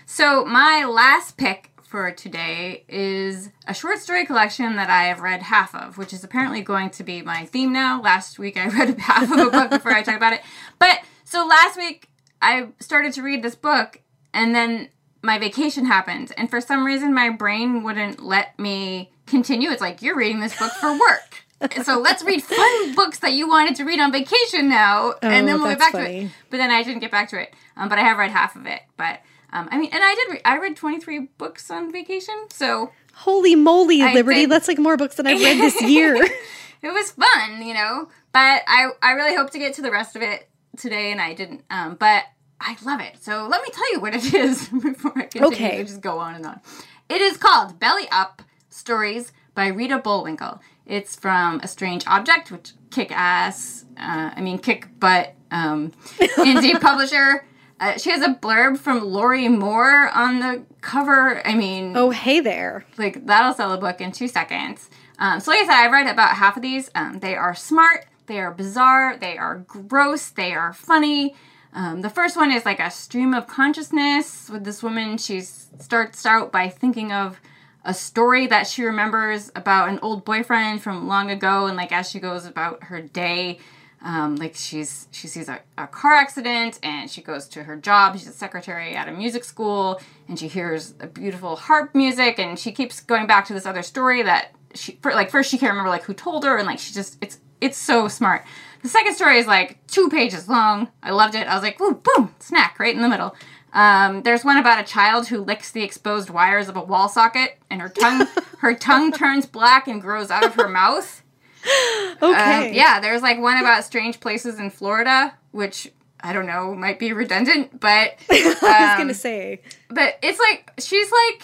So, 0.08 0.44
my 0.44 0.84
last 0.84 1.36
pick 1.36 1.72
for 1.82 2.12
today 2.12 2.84
is 2.88 3.50
a 3.66 3.74
short 3.74 3.98
story 3.98 4.24
collection 4.24 4.76
that 4.76 4.88
I 4.88 5.04
have 5.04 5.20
read 5.20 5.42
half 5.42 5.74
of, 5.74 5.98
which 5.98 6.12
is 6.12 6.22
apparently 6.22 6.62
going 6.62 6.90
to 6.90 7.02
be 7.04 7.22
my 7.22 7.44
theme 7.46 7.72
now. 7.72 8.00
Last 8.00 8.38
week 8.38 8.56
I 8.56 8.68
read 8.78 8.98
half 9.00 9.24
of 9.30 9.38
a 9.38 9.50
book 9.50 9.70
before 9.70 9.92
I 9.92 10.02
talk 10.02 10.16
about 10.16 10.32
it. 10.32 10.42
But 10.78 11.00
so 11.24 11.44
last 11.44 11.76
week 11.76 12.08
I 12.40 12.68
started 12.78 13.12
to 13.14 13.22
read 13.22 13.42
this 13.42 13.56
book 13.56 14.00
and 14.32 14.54
then 14.54 14.90
my 15.22 15.38
vacation 15.38 15.86
happened. 15.86 16.32
And 16.36 16.48
for 16.48 16.60
some 16.60 16.84
reason 16.86 17.12
my 17.12 17.30
brain 17.30 17.82
wouldn't 17.82 18.22
let 18.22 18.56
me 18.60 19.10
continue. 19.26 19.70
It's 19.70 19.80
like, 19.80 20.02
you're 20.02 20.16
reading 20.16 20.38
this 20.40 20.56
book 20.56 20.70
for 20.72 20.92
work. 20.92 21.74
so 21.84 21.98
let's 21.98 22.22
read 22.22 22.42
fun 22.44 22.94
books 22.94 23.18
that 23.20 23.32
you 23.32 23.48
wanted 23.48 23.74
to 23.76 23.84
read 23.84 23.98
on 23.98 24.12
vacation 24.12 24.68
now, 24.68 25.14
and 25.22 25.44
Oh, 25.44 25.46
then 25.46 25.58
we'll 25.60 25.68
get 25.70 25.78
back 25.78 25.92
to 25.92 26.08
it. 26.08 26.30
But 26.50 26.58
then 26.58 26.70
I 26.70 26.82
didn't 26.84 27.00
get 27.00 27.10
back 27.10 27.28
to 27.30 27.40
it. 27.40 27.52
Um, 27.76 27.88
but 27.88 27.98
I 27.98 28.02
have 28.02 28.18
read 28.18 28.30
half 28.30 28.54
of 28.56 28.66
it. 28.66 28.82
But 28.96 29.20
um, 29.52 29.68
I 29.70 29.78
mean, 29.78 29.90
and 29.92 30.02
I 30.02 30.14
did. 30.14 30.30
Re- 30.32 30.40
I 30.44 30.58
read 30.58 30.76
twenty 30.76 31.00
three 31.00 31.28
books 31.38 31.70
on 31.70 31.92
vacation, 31.92 32.34
so 32.50 32.92
Holy 33.14 33.54
moly, 33.54 34.02
I 34.02 34.12
Liberty! 34.12 34.46
That's 34.46 34.68
like 34.68 34.78
more 34.78 34.96
books 34.96 35.16
than 35.16 35.26
I've 35.26 35.40
read 35.40 35.58
this 35.58 35.80
year. 35.88 36.14
it 36.16 36.92
was 36.92 37.12
fun, 37.12 37.62
you 37.66 37.74
know. 37.74 38.08
But 38.32 38.62
I 38.66 38.90
I 39.02 39.12
really 39.12 39.34
hope 39.36 39.50
to 39.50 39.58
get 39.58 39.74
to 39.74 39.82
the 39.82 39.90
rest 39.90 40.16
of 40.16 40.22
it 40.22 40.48
today, 40.76 41.12
and 41.12 41.20
I 41.20 41.32
didn't. 41.34 41.64
Um, 41.70 41.94
but 41.94 42.24
I 42.60 42.76
love 42.84 43.00
it. 43.00 43.16
So 43.22 43.46
let 43.50 43.62
me 43.62 43.68
tell 43.72 43.92
you 43.92 44.00
what 44.00 44.14
it 44.14 44.34
is 44.34 44.68
before 44.68 45.12
I 45.16 45.22
continue 45.22 45.46
Okay. 45.48 45.78
to 45.78 45.84
just 45.84 46.00
go 46.00 46.18
on 46.18 46.34
and 46.34 46.44
on. 46.46 46.60
It 47.08 47.20
is 47.20 47.36
called 47.36 47.78
Belly 47.78 48.08
Up 48.10 48.42
Stories 48.68 49.32
by 49.54 49.68
Rita 49.68 49.98
Bullwinkel. 49.98 50.58
It's 50.86 51.16
from 51.16 51.60
A 51.62 51.68
Strange 51.68 52.04
Object, 52.06 52.50
which 52.50 52.72
kick 52.90 53.10
ass, 53.10 53.84
uh, 53.96 54.30
I 54.36 54.40
mean, 54.40 54.58
kick 54.58 54.88
butt 55.00 55.34
um, 55.50 55.92
indie 56.18 56.80
publisher. 56.80 57.44
Uh, 57.78 57.98
she 57.98 58.10
has 58.10 58.22
a 58.22 58.34
blurb 58.34 58.78
from 58.78 59.04
Lorrie 59.04 59.48
Moore 59.48 60.08
on 60.14 60.40
the 60.40 60.62
cover. 60.80 61.46
I 61.46 61.54
mean, 61.54 61.94
Oh, 61.96 62.10
hey 62.10 62.40
there. 62.40 62.86
like 62.96 63.26
that'll 63.26 63.52
sell 63.54 63.72
a 63.72 63.78
book 63.78 64.00
in 64.00 64.12
two 64.12 64.28
seconds. 64.28 64.88
Um, 65.18 65.40
so, 65.40 65.50
like 65.50 65.60
I 65.60 65.64
said, 65.66 65.74
I've 65.74 65.92
read 65.92 66.06
about 66.06 66.36
half 66.36 66.56
of 66.56 66.62
these. 66.62 66.90
Um, 66.94 67.18
they 67.20 67.34
are 67.36 67.54
smart, 67.54 68.06
they 68.26 68.38
are 68.40 68.50
bizarre, 68.50 69.16
they 69.16 69.36
are 69.38 69.58
gross, 69.66 70.30
they 70.30 70.52
are 70.54 70.72
funny. 70.72 71.34
Um, 71.74 72.00
the 72.00 72.08
first 72.10 72.36
one 72.36 72.50
is 72.50 72.64
like 72.64 72.80
a 72.80 72.90
stream 72.90 73.34
of 73.34 73.46
consciousness 73.46 74.48
with 74.50 74.64
this 74.64 74.82
woman. 74.82 75.18
She 75.18 75.40
starts 75.42 76.24
out 76.24 76.50
by 76.50 76.68
thinking 76.70 77.12
of 77.12 77.38
a 77.84 77.92
story 77.94 78.46
that 78.46 78.66
she 78.66 78.82
remembers 78.82 79.52
about 79.54 79.88
an 79.90 79.98
old 80.00 80.24
boyfriend 80.24 80.82
from 80.82 81.06
long 81.06 81.30
ago, 81.30 81.66
and 81.66 81.76
like 81.76 81.92
as 81.92 82.10
she 82.10 82.18
goes 82.20 82.46
about 82.46 82.84
her 82.84 83.00
day, 83.02 83.58
um, 84.02 84.36
like 84.36 84.54
she's 84.54 85.08
she 85.10 85.26
sees 85.26 85.48
a, 85.48 85.60
a 85.78 85.86
car 85.86 86.12
accident 86.12 86.78
and 86.82 87.10
she 87.10 87.22
goes 87.22 87.48
to 87.48 87.64
her 87.64 87.76
job. 87.76 88.16
She's 88.18 88.28
a 88.28 88.32
secretary 88.32 88.94
at 88.94 89.08
a 89.08 89.12
music 89.12 89.44
school, 89.44 90.00
and 90.28 90.38
she 90.38 90.48
hears 90.48 90.94
a 91.00 91.06
beautiful 91.06 91.56
harp 91.56 91.94
music, 91.94 92.38
and 92.38 92.58
she 92.58 92.72
keeps 92.72 93.00
going 93.00 93.26
back 93.26 93.46
to 93.46 93.52
this 93.52 93.66
other 93.66 93.82
story 93.82 94.22
that 94.22 94.52
she 94.74 94.98
for, 95.02 95.12
like 95.12 95.30
first 95.30 95.50
she 95.50 95.58
can't 95.58 95.70
remember 95.70 95.90
like 95.90 96.04
who 96.04 96.14
told 96.14 96.44
her, 96.44 96.56
and 96.56 96.66
like 96.66 96.78
she 96.78 96.92
just 96.92 97.18
it's 97.20 97.38
it's 97.60 97.78
so 97.78 98.06
smart. 98.08 98.44
The 98.82 98.88
second 98.88 99.14
story 99.14 99.38
is 99.38 99.46
like 99.46 99.84
two 99.86 100.08
pages 100.08 100.48
long. 100.48 100.88
I 101.02 101.10
loved 101.10 101.34
it. 101.34 101.48
I 101.48 101.54
was 101.54 101.62
like, 101.62 101.80
ooh, 101.80 101.94
boom, 101.94 102.34
snack 102.38 102.78
right 102.78 102.94
in 102.94 103.02
the 103.02 103.08
middle. 103.08 103.34
Um, 103.72 104.22
there's 104.22 104.44
one 104.44 104.56
about 104.56 104.80
a 104.80 104.84
child 104.84 105.28
who 105.28 105.42
licks 105.42 105.70
the 105.70 105.82
exposed 105.82 106.30
wires 106.30 106.68
of 106.68 106.76
a 106.76 106.82
wall 106.82 107.08
socket, 107.08 107.58
and 107.70 107.80
her 107.82 107.88
tongue 107.88 108.26
her 108.58 108.74
tongue 108.74 109.10
turns 109.12 109.46
black 109.46 109.88
and 109.88 110.00
grows 110.00 110.30
out 110.30 110.44
of 110.44 110.54
her 110.54 110.68
mouth. 110.68 111.22
Okay. 112.22 112.68
Um, 112.68 112.72
yeah, 112.72 112.98
there's 113.00 113.20
like 113.20 113.38
one 113.38 113.58
about 113.58 113.84
strange 113.84 114.20
places 114.20 114.58
in 114.58 114.70
Florida, 114.70 115.34
which 115.50 115.92
I 116.20 116.32
don't 116.32 116.46
know 116.46 116.74
might 116.74 116.98
be 116.98 117.12
redundant, 117.12 117.78
but 117.78 118.14
I 118.30 118.42
was 118.42 118.62
um, 118.62 118.96
going 118.96 119.08
to 119.08 119.14
say. 119.14 119.60
but 119.90 120.18
it's 120.22 120.38
like 120.38 120.72
she's 120.78 121.10
like 121.12 121.42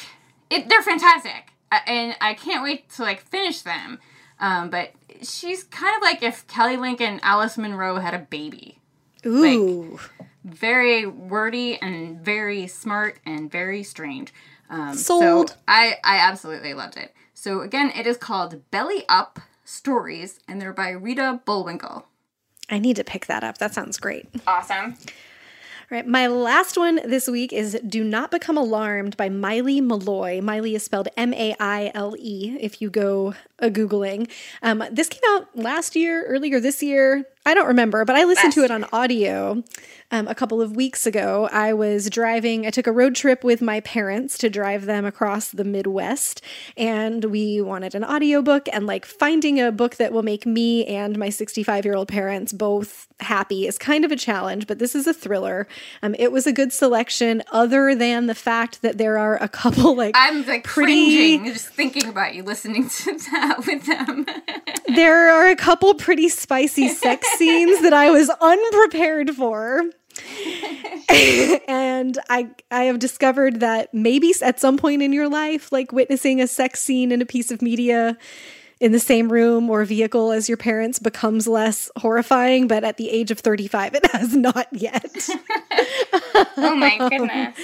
it, 0.51 0.69
they're 0.71 0.83
fantastic, 0.83 1.53
and 1.87 2.17
I 2.23 2.33
can't 2.33 2.63
wait 2.63 2.89
to 2.93 3.03
like 3.03 3.21
finish 3.21 3.61
them. 3.61 3.99
Um, 4.41 4.71
but 4.71 4.93
she's 5.23 5.65
kind 5.65 5.95
of 5.97 6.03
like 6.03 6.23
if 6.23 6.47
Kelly 6.47 6.77
Link 6.77 7.01
and 7.01 7.21
Alice 7.23 7.59
Munro 7.59 7.97
had 8.01 8.15
a 8.15 8.19
baby. 8.19 8.79
Ooh. 9.27 10.01
Very 10.45 11.07
wordy 11.07 11.81
and 11.81 12.19
very 12.21 12.67
smart 12.67 13.19
and 13.25 13.51
very 13.51 13.83
strange. 13.83 14.33
Um, 14.69 14.95
Sold. 14.95 15.51
So 15.51 15.57
I 15.69 15.97
I 16.03 16.17
absolutely 16.17 16.75
loved 16.75 16.97
it. 16.97 17.15
So 17.35 17.61
again, 17.61 17.93
it 17.95 18.07
is 18.07 18.17
called 18.17 18.71
Belly 18.71 19.05
Up 19.09 19.39
Stories, 19.73 20.39
and 20.47 20.61
they're 20.61 20.73
by 20.73 20.91
Rita 20.91 21.41
Bullwinkel. 21.47 22.05
I 22.69 22.79
need 22.79 22.97
to 22.97 23.05
pick 23.05 23.27
that 23.27 23.43
up. 23.43 23.59
That 23.59 23.73
sounds 23.73 23.99
great. 23.99 24.29
Awesome. 24.47 24.97
All 25.91 25.97
right, 25.97 26.07
my 26.07 26.27
last 26.27 26.79
one 26.79 27.01
this 27.05 27.29
week 27.29 27.53
is 27.53 27.79
Do 27.87 28.03
Not 28.03 28.31
Become 28.31 28.57
Alarmed 28.57 29.17
by 29.17 29.29
Maile 29.29 29.83
Meloy. 29.83 30.43
Maile 30.43 30.75
is 30.77 30.83
spelled 30.83 31.09
M 31.17 31.35
A 31.35 31.55
I 31.61 31.91
L 31.95 32.15
E 32.19 32.57
if 32.61 32.81
you 32.81 32.89
go 32.89 33.35
a 33.59 33.69
Googling. 33.69 34.31
Um, 34.63 34.85
this 34.91 35.09
came 35.09 35.23
out 35.29 35.49
last 35.55 35.95
year, 35.97 36.25
earlier 36.25 36.61
this 36.61 36.83
year. 36.83 37.25
I 37.45 37.55
don't 37.55 37.67
remember, 37.67 38.05
but 38.05 38.15
I 38.15 38.25
listened 38.25 38.53
to 38.53 38.63
it 38.65 38.71
on 38.71 38.85
audio 38.93 39.65
um, 40.13 40.29
a 40.29 40.35
couple 40.35 40.61
of 40.63 40.77
weeks 40.77 41.07
ago. 41.07 41.49
I 41.51 41.73
was 41.73 42.09
driving, 42.09 42.67
I 42.67 42.71
took 42.71 42.87
a 42.87 42.93
road 42.93 43.17
trip 43.17 43.43
with 43.43 43.61
my 43.61 43.81
parents 43.81 44.39
to 44.39 44.51
drive 44.51 44.85
them 44.85 45.05
across 45.05 45.51
the 45.51 45.65
Midwest, 45.65 46.41
and 46.77 47.25
we 47.25 47.61
wanted 47.61 47.97
an 47.97 48.05
audiobook. 48.05 48.69
And 48.73 48.87
like 48.87 49.05
finding 49.05 49.61
a 49.61 49.73
book 49.73 49.97
that 49.97 50.13
will 50.13 50.23
make 50.23 50.47
me 50.47 50.87
and 50.87 51.19
my 51.19 51.31
65 51.31 51.85
year 51.85 51.97
old 51.97 52.07
parents 52.09 52.53
both 52.53 53.09
happy 53.19 53.67
is 53.67 53.77
kind 53.77 54.05
of 54.05 54.13
a 54.13 54.17
challenge, 54.17 54.69
but 54.69 54.79
this 54.79 54.95
is 54.95 55.09
a 55.09 55.15
thriller. 55.15 55.67
Um, 56.03 56.15
it 56.19 56.31
was 56.31 56.47
a 56.47 56.53
good 56.53 56.73
selection, 56.73 57.43
other 57.51 57.95
than 57.97 58.27
the 58.27 58.35
fact 58.37 58.83
that 58.83 58.99
there 58.99 59.19
are 59.19 59.43
a 59.43 59.49
couple 59.49 59.97
like 59.97 60.15
I'm 60.17 60.47
like 60.47 60.63
Pretty- 60.63 60.93
cringing 60.93 61.53
just 61.53 61.69
thinking 61.69 62.07
about 62.07 62.35
you 62.35 62.45
listening 62.45 62.89
to 62.89 63.13
that 63.33 63.65
with 63.67 63.85
them. 63.87 64.27
There 64.95 65.31
are 65.31 65.49
a 65.49 65.57
couple 65.57 65.95
pretty 65.95 66.29
spicy 66.29 66.89
sex 66.89 67.27
scenes 67.39 67.83
that 67.83 67.93
I 67.93 68.11
was 68.11 68.31
unprepared 68.41 69.31
for. 69.31 69.83
and 71.09 72.19
I 72.29 72.51
I 72.71 72.85
have 72.85 72.99
discovered 72.99 73.61
that 73.61 73.95
maybe 73.95 74.33
at 74.43 74.61
some 74.61 74.77
point 74.77 75.03
in 75.03 75.13
your 75.13 75.29
life 75.29 75.73
like 75.73 75.91
witnessing 75.91 76.41
a 76.41 76.47
sex 76.47 76.81
scene 76.81 77.13
in 77.13 77.23
a 77.23 77.27
piece 77.27 77.51
of 77.51 77.63
media 77.63 78.19
in 78.83 78.91
the 78.91 78.99
same 78.99 79.31
room 79.31 79.71
or 79.71 79.85
vehicle 79.85 80.33
as 80.33 80.49
your 80.49 80.57
parents 80.57 80.99
becomes 80.99 81.47
less 81.47 81.89
horrifying 81.99 82.67
but 82.67 82.83
at 82.83 82.97
the 82.97 83.09
age 83.11 83.31
of 83.31 83.39
35 83.39 83.95
it 83.95 84.07
has 84.13 84.35
not 84.35 84.67
yet. 84.73 85.29
oh 86.57 86.75
my 86.75 86.99
goodness. 86.99 87.57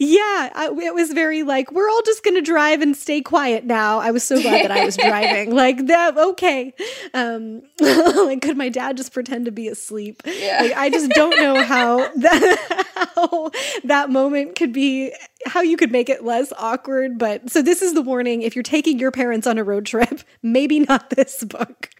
yeah, 0.00 0.50
I, 0.54 0.70
it 0.82 0.94
was 0.94 1.12
very 1.12 1.42
like 1.42 1.70
we're 1.70 1.90
all 1.90 2.00
just 2.06 2.24
going 2.24 2.36
to 2.36 2.40
drive 2.40 2.80
and 2.80 2.96
stay 2.96 3.20
quiet 3.20 3.64
now. 3.66 3.98
I 3.98 4.10
was 4.10 4.24
so 4.24 4.40
glad 4.40 4.64
that 4.64 4.70
I 4.70 4.86
was 4.86 4.96
driving. 4.96 5.54
Like 5.64 5.86
that 5.86 6.16
okay. 6.16 6.72
Um 7.12 7.62
like 7.78 8.40
could 8.40 8.56
my 8.56 8.70
dad 8.70 8.96
just 8.96 9.12
pretend 9.12 9.44
to 9.44 9.52
be 9.52 9.68
asleep? 9.68 10.22
Yeah. 10.24 10.62
Like 10.62 10.72
I 10.76 10.88
just 10.88 11.10
don't 11.10 11.36
know 11.36 11.62
how 11.62 11.98
that 11.98 12.86
how 12.94 13.50
that 13.84 14.08
moment 14.10 14.56
could 14.56 14.72
be 14.72 15.12
how 15.46 15.62
you 15.62 15.76
could 15.76 15.92
make 15.92 16.08
it 16.08 16.24
less 16.24 16.52
awkward, 16.58 17.18
but 17.18 17.50
so 17.50 17.62
this 17.62 17.82
is 17.82 17.94
the 17.94 18.02
warning 18.02 18.42
if 18.42 18.54
you're 18.56 18.62
taking 18.62 18.98
your 18.98 19.10
parents 19.10 19.46
on 19.46 19.58
a 19.58 19.64
road 19.64 19.86
trip, 19.86 20.20
maybe 20.42 20.80
not 20.80 21.10
this 21.10 21.44
book. 21.44 21.90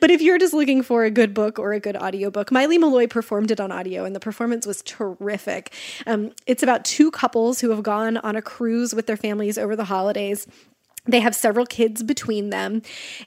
But 0.00 0.10
if 0.10 0.20
you're 0.20 0.38
just 0.38 0.54
looking 0.54 0.82
for 0.82 1.04
a 1.04 1.10
good 1.10 1.34
book 1.34 1.58
or 1.58 1.72
a 1.72 1.80
good 1.80 1.96
audiobook, 1.96 2.52
Maile 2.52 2.78
Meloy 2.78 3.10
performed 3.10 3.50
it 3.50 3.60
on 3.60 3.72
audio 3.72 4.04
and 4.04 4.14
the 4.14 4.20
performance 4.20 4.66
was 4.66 4.82
terrific. 4.82 5.74
Um, 6.06 6.30
it's 6.46 6.62
about 6.62 6.84
two 6.84 7.10
couples 7.10 7.60
who 7.60 7.70
have 7.70 7.82
gone 7.82 8.18
on 8.18 8.36
a 8.36 8.42
cruise 8.42 8.94
with 8.94 9.06
their 9.06 9.16
families 9.16 9.58
over 9.58 9.74
the 9.74 9.84
holidays. 9.84 10.46
They 11.06 11.20
have 11.20 11.34
several 11.34 11.66
kids 11.66 12.02
between 12.02 12.50
them. 12.50 12.82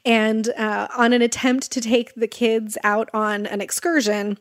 And 0.05 0.47
uh, 0.49 0.87
on 0.95 1.13
an 1.13 1.21
attempt 1.21 1.71
to 1.71 1.81
take 1.81 2.13
the 2.15 2.27
kids 2.27 2.77
out 2.83 3.09
on 3.13 3.45
an 3.45 3.59
excursion, 3.59 4.37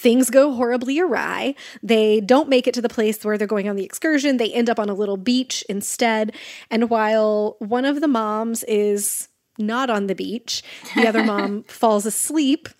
things 0.00 0.30
go 0.30 0.54
horribly 0.54 0.98
awry. 0.98 1.54
They 1.82 2.20
don't 2.20 2.48
make 2.48 2.66
it 2.66 2.72
to 2.74 2.80
the 2.80 2.88
place 2.88 3.22
where 3.22 3.36
they're 3.36 3.46
going 3.46 3.68
on 3.68 3.76
the 3.76 3.84
excursion. 3.84 4.38
They 4.38 4.50
end 4.50 4.70
up 4.70 4.78
on 4.78 4.88
a 4.88 4.94
little 4.94 5.18
beach 5.18 5.62
instead. 5.68 6.34
And 6.70 6.88
while 6.88 7.56
one 7.58 7.84
of 7.84 8.00
the 8.00 8.08
moms 8.08 8.62
is 8.64 9.28
not 9.58 9.90
on 9.90 10.06
the 10.06 10.14
beach, 10.14 10.62
the 10.96 11.06
other 11.06 11.22
mom 11.22 11.64
falls 11.68 12.06
asleep. 12.06 12.70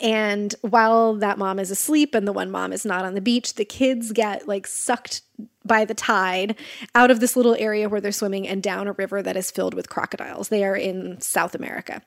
And 0.00 0.54
while 0.60 1.14
that 1.16 1.38
mom 1.38 1.58
is 1.58 1.70
asleep 1.70 2.14
and 2.14 2.26
the 2.26 2.32
one 2.32 2.50
mom 2.50 2.72
is 2.72 2.84
not 2.84 3.04
on 3.04 3.14
the 3.14 3.20
beach, 3.20 3.54
the 3.54 3.64
kids 3.64 4.12
get 4.12 4.46
like 4.46 4.66
sucked 4.66 5.22
by 5.64 5.84
the 5.84 5.94
tide 5.94 6.56
out 6.94 7.10
of 7.10 7.20
this 7.20 7.36
little 7.36 7.54
area 7.56 7.88
where 7.88 8.00
they're 8.00 8.12
swimming 8.12 8.48
and 8.48 8.62
down 8.62 8.88
a 8.88 8.92
river 8.92 9.20
that 9.22 9.36
is 9.36 9.50
filled 9.50 9.74
with 9.74 9.90
crocodiles. 9.90 10.48
They 10.48 10.64
are 10.64 10.76
in 10.76 11.20
South 11.20 11.54
America. 11.54 12.02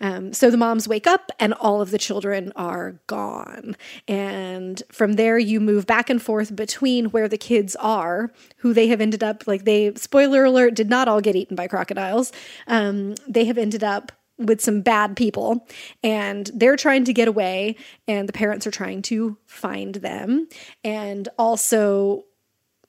Um, 0.00 0.32
so 0.32 0.50
the 0.50 0.56
moms 0.56 0.88
wake 0.88 1.06
up 1.06 1.30
and 1.38 1.52
all 1.54 1.80
of 1.80 1.90
the 1.90 1.98
children 1.98 2.52
are 2.56 2.98
gone. 3.06 3.76
And 4.08 4.82
from 4.90 5.14
there, 5.14 5.38
you 5.38 5.60
move 5.60 5.86
back 5.86 6.08
and 6.08 6.20
forth 6.20 6.56
between 6.56 7.06
where 7.06 7.28
the 7.28 7.38
kids 7.38 7.76
are, 7.76 8.32
who 8.58 8.72
they 8.72 8.88
have 8.88 9.00
ended 9.00 9.22
up, 9.22 9.46
like 9.46 9.64
they, 9.64 9.92
spoiler 9.94 10.44
alert, 10.44 10.74
did 10.74 10.88
not 10.88 11.08
all 11.08 11.20
get 11.20 11.36
eaten 11.36 11.56
by 11.56 11.66
crocodiles. 11.66 12.32
Um, 12.66 13.16
they 13.28 13.44
have 13.44 13.58
ended 13.58 13.84
up 13.84 14.12
with 14.38 14.60
some 14.60 14.80
bad 14.80 15.16
people 15.16 15.66
and 16.02 16.50
they're 16.54 16.76
trying 16.76 17.04
to 17.04 17.12
get 17.12 17.28
away 17.28 17.76
and 18.08 18.28
the 18.28 18.32
parents 18.32 18.66
are 18.66 18.72
trying 18.72 19.02
to 19.02 19.36
find 19.46 19.96
them. 19.96 20.48
And 20.82 21.28
also 21.38 22.24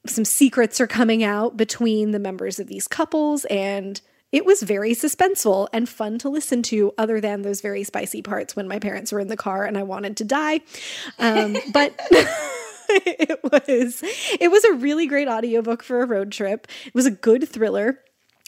some 0.08 0.26
secrets 0.26 0.80
are 0.82 0.88
coming 0.88 1.24
out 1.24 1.58
between 1.58 2.12
the 2.12 2.20
members 2.20 2.60
of 2.60 2.68
these 2.68 2.88
couples 2.88 3.46
and 3.46 4.02
it 4.32 4.46
was 4.46 4.62
very 4.64 4.92
suspenseful 4.92 5.68
and 5.72 5.88
fun 5.88 6.18
to 6.20 6.30
listen 6.30 6.62
to 6.64 6.94
other 6.98 7.22
than 7.22 7.42
those 7.42 7.62
very 7.62 7.84
spicy 7.84 8.22
parts 8.22 8.56
when 8.56 8.68
my 8.68 8.80
parents 8.80 9.12
were 9.12 9.20
in 9.20 9.28
the 9.28 9.38
car 9.38 9.64
and 9.66 9.78
i 9.78 9.84
wanted 9.84 10.18
to 10.18 10.26
die. 10.26 10.62
Um, 11.20 11.56
but 11.74 11.94
it 12.90 13.40
was 13.44 14.04
it 14.40 14.52
was 14.52 14.64
a 14.66 14.74
really 14.74 15.08
great 15.08 15.28
audiobook 15.28 15.84
for 15.84 16.02
a 16.02 16.06
road 16.06 16.32
trip. 16.32 16.68
It 16.86 16.94
was 16.94 17.06
a 17.06 17.12
good 17.12 17.48
thriller 17.48 18.00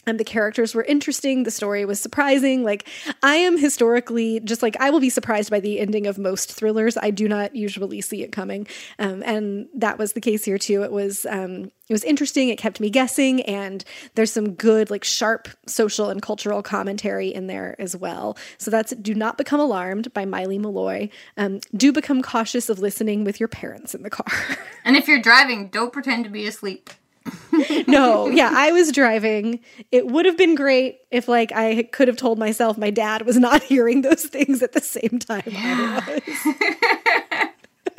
and 0.08 0.18
the 0.18 0.24
characters 0.24 0.74
were 0.74 0.84
interesting. 0.84 1.42
The 1.42 1.50
story 1.50 1.84
was 1.84 2.00
surprising. 2.00 2.64
Like 2.64 2.88
i 3.22 3.36
am 3.36 3.58
historically 3.58 4.40
just 4.40 4.62
like 4.62 4.76
i 4.80 4.90
will 4.90 5.00
be 5.00 5.10
surprised 5.10 5.50
by 5.50 5.60
the 5.60 5.78
ending 5.78 6.06
of 6.06 6.18
most 6.18 6.52
thrillers. 6.52 6.96
I 6.96 7.10
do 7.10 7.28
not 7.28 7.54
usually 7.54 8.00
see 8.00 8.22
it 8.22 8.32
coming. 8.32 8.66
Um, 8.98 9.22
and 9.24 9.68
that 9.74 9.98
was 9.98 10.14
the 10.14 10.20
case 10.20 10.44
here 10.44 10.58
too. 10.58 10.82
It 10.82 10.92
was 10.92 11.26
um, 11.26 11.70
it 11.88 11.92
was 11.92 12.04
interesting. 12.04 12.48
It 12.48 12.58
kept 12.58 12.80
me 12.80 12.90
guessing. 12.90 13.42
And 13.42 13.84
there's 14.14 14.32
some 14.32 14.52
good 14.52 14.90
like 14.90 15.04
sharp 15.04 15.48
social 15.66 16.10
and 16.10 16.20
cultural 16.20 16.62
commentary 16.62 17.28
in 17.28 17.46
there 17.46 17.76
as 17.78 17.96
well. 17.96 18.36
So 18.58 18.70
that's 18.70 18.92
do 18.94 19.14
not 19.14 19.38
become 19.38 19.60
alarmed 19.60 20.12
by 20.12 20.24
Maile 20.24 20.58
Meloy 20.58 21.10
um, 21.36 21.60
do 21.74 21.92
become 21.92 22.22
cautious 22.22 22.68
of 22.68 22.78
listening 22.78 23.24
with 23.24 23.40
your 23.40 23.48
parents 23.48 23.94
in 23.94 24.02
the 24.02 24.10
car. 24.10 24.26
And 24.84 24.96
if 24.96 25.06
you're 25.06 25.20
driving, 25.20 25.68
don't 25.68 25.92
pretend 25.92 26.24
to 26.24 26.30
be 26.30 26.46
asleep. 26.46 26.88
no, 27.86 28.28
yeah, 28.28 28.50
I 28.54 28.72
was 28.72 28.92
driving. 28.92 29.60
It 29.92 30.06
would 30.06 30.24
have 30.26 30.36
been 30.36 30.54
great 30.54 31.00
if, 31.10 31.28
like, 31.28 31.52
I 31.52 31.84
could 31.92 32.08
have 32.08 32.16
told 32.16 32.38
myself 32.38 32.78
my 32.78 32.90
dad 32.90 33.22
was 33.22 33.36
not 33.36 33.62
hearing 33.64 34.02
those 34.02 34.24
things 34.24 34.62
at 34.62 34.72
the 34.72 34.80
same 34.80 35.18
time 35.18 35.42
I 35.46 36.20
was. 36.24 37.48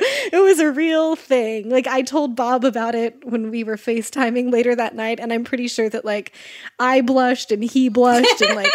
it 0.32 0.42
was 0.42 0.58
a 0.60 0.70
real 0.70 1.16
thing. 1.16 1.68
Like 1.68 1.86
I 1.86 2.02
told 2.02 2.34
Bob 2.34 2.64
about 2.64 2.94
it 2.94 3.22
when 3.24 3.50
we 3.50 3.64
were 3.64 3.76
FaceTiming 3.76 4.50
later 4.50 4.74
that 4.74 4.94
night, 4.94 5.20
and 5.20 5.32
I'm 5.32 5.44
pretty 5.44 5.68
sure 5.68 5.88
that 5.90 6.04
like 6.04 6.32
I 6.78 7.02
blushed 7.02 7.52
and 7.52 7.62
he 7.62 7.88
blushed 7.88 8.40
and 8.40 8.56
like 8.56 8.72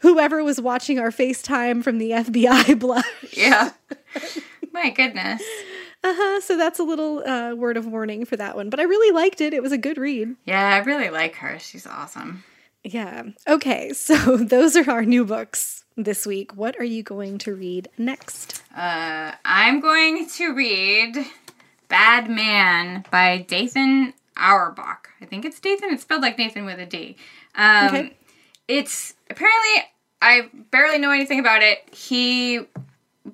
whoever 0.00 0.44
was 0.44 0.60
watching 0.60 0.98
our 0.98 1.10
FaceTime 1.10 1.82
from 1.82 1.98
the 1.98 2.10
FBI 2.10 2.78
blushed. 2.78 3.36
Yeah. 3.36 3.72
My 4.72 4.90
goodness. 4.90 5.42
Uh-huh. 6.04 6.40
So 6.42 6.56
that's 6.56 6.78
a 6.78 6.82
little 6.84 7.26
uh, 7.26 7.54
word 7.54 7.76
of 7.76 7.86
warning 7.86 8.24
for 8.26 8.36
that 8.36 8.54
one. 8.56 8.68
But 8.70 8.78
I 8.78 8.82
really 8.84 9.10
liked 9.12 9.40
it. 9.40 9.54
It 9.54 9.62
was 9.62 9.72
a 9.72 9.78
good 9.78 9.96
read. 9.98 10.36
Yeah, 10.44 10.74
I 10.74 10.78
really 10.78 11.08
like 11.10 11.36
her. 11.36 11.58
She's 11.58 11.86
awesome. 11.86 12.44
Yeah. 12.84 13.22
Okay. 13.48 13.92
So 13.94 14.36
those 14.36 14.76
are 14.76 14.90
our 14.90 15.04
new 15.04 15.24
books 15.24 15.84
this 15.96 16.26
week. 16.26 16.54
What 16.54 16.76
are 16.78 16.84
you 16.84 17.02
going 17.02 17.38
to 17.38 17.54
read 17.54 17.88
next? 17.96 18.62
Uh, 18.76 19.32
I'm 19.44 19.80
going 19.80 20.28
to 20.28 20.54
read 20.54 21.16
Bad 21.88 22.28
Man 22.28 23.04
by 23.10 23.38
Dathan 23.48 24.12
Auerbach. 24.36 25.08
I 25.22 25.24
think 25.24 25.44
it's 25.46 25.58
Dathan. 25.60 25.90
It's 25.92 26.02
spelled 26.02 26.20
like 26.22 26.36
Nathan 26.36 26.66
with 26.66 26.78
a 26.78 26.86
D. 26.86 27.16
Um, 27.54 27.86
Okay. 27.86 28.16
It's 28.68 29.14
apparently, 29.30 29.84
I 30.20 30.48
barely 30.70 30.98
know 30.98 31.10
anything 31.12 31.38
about 31.38 31.62
it. 31.62 31.78
He 31.94 32.60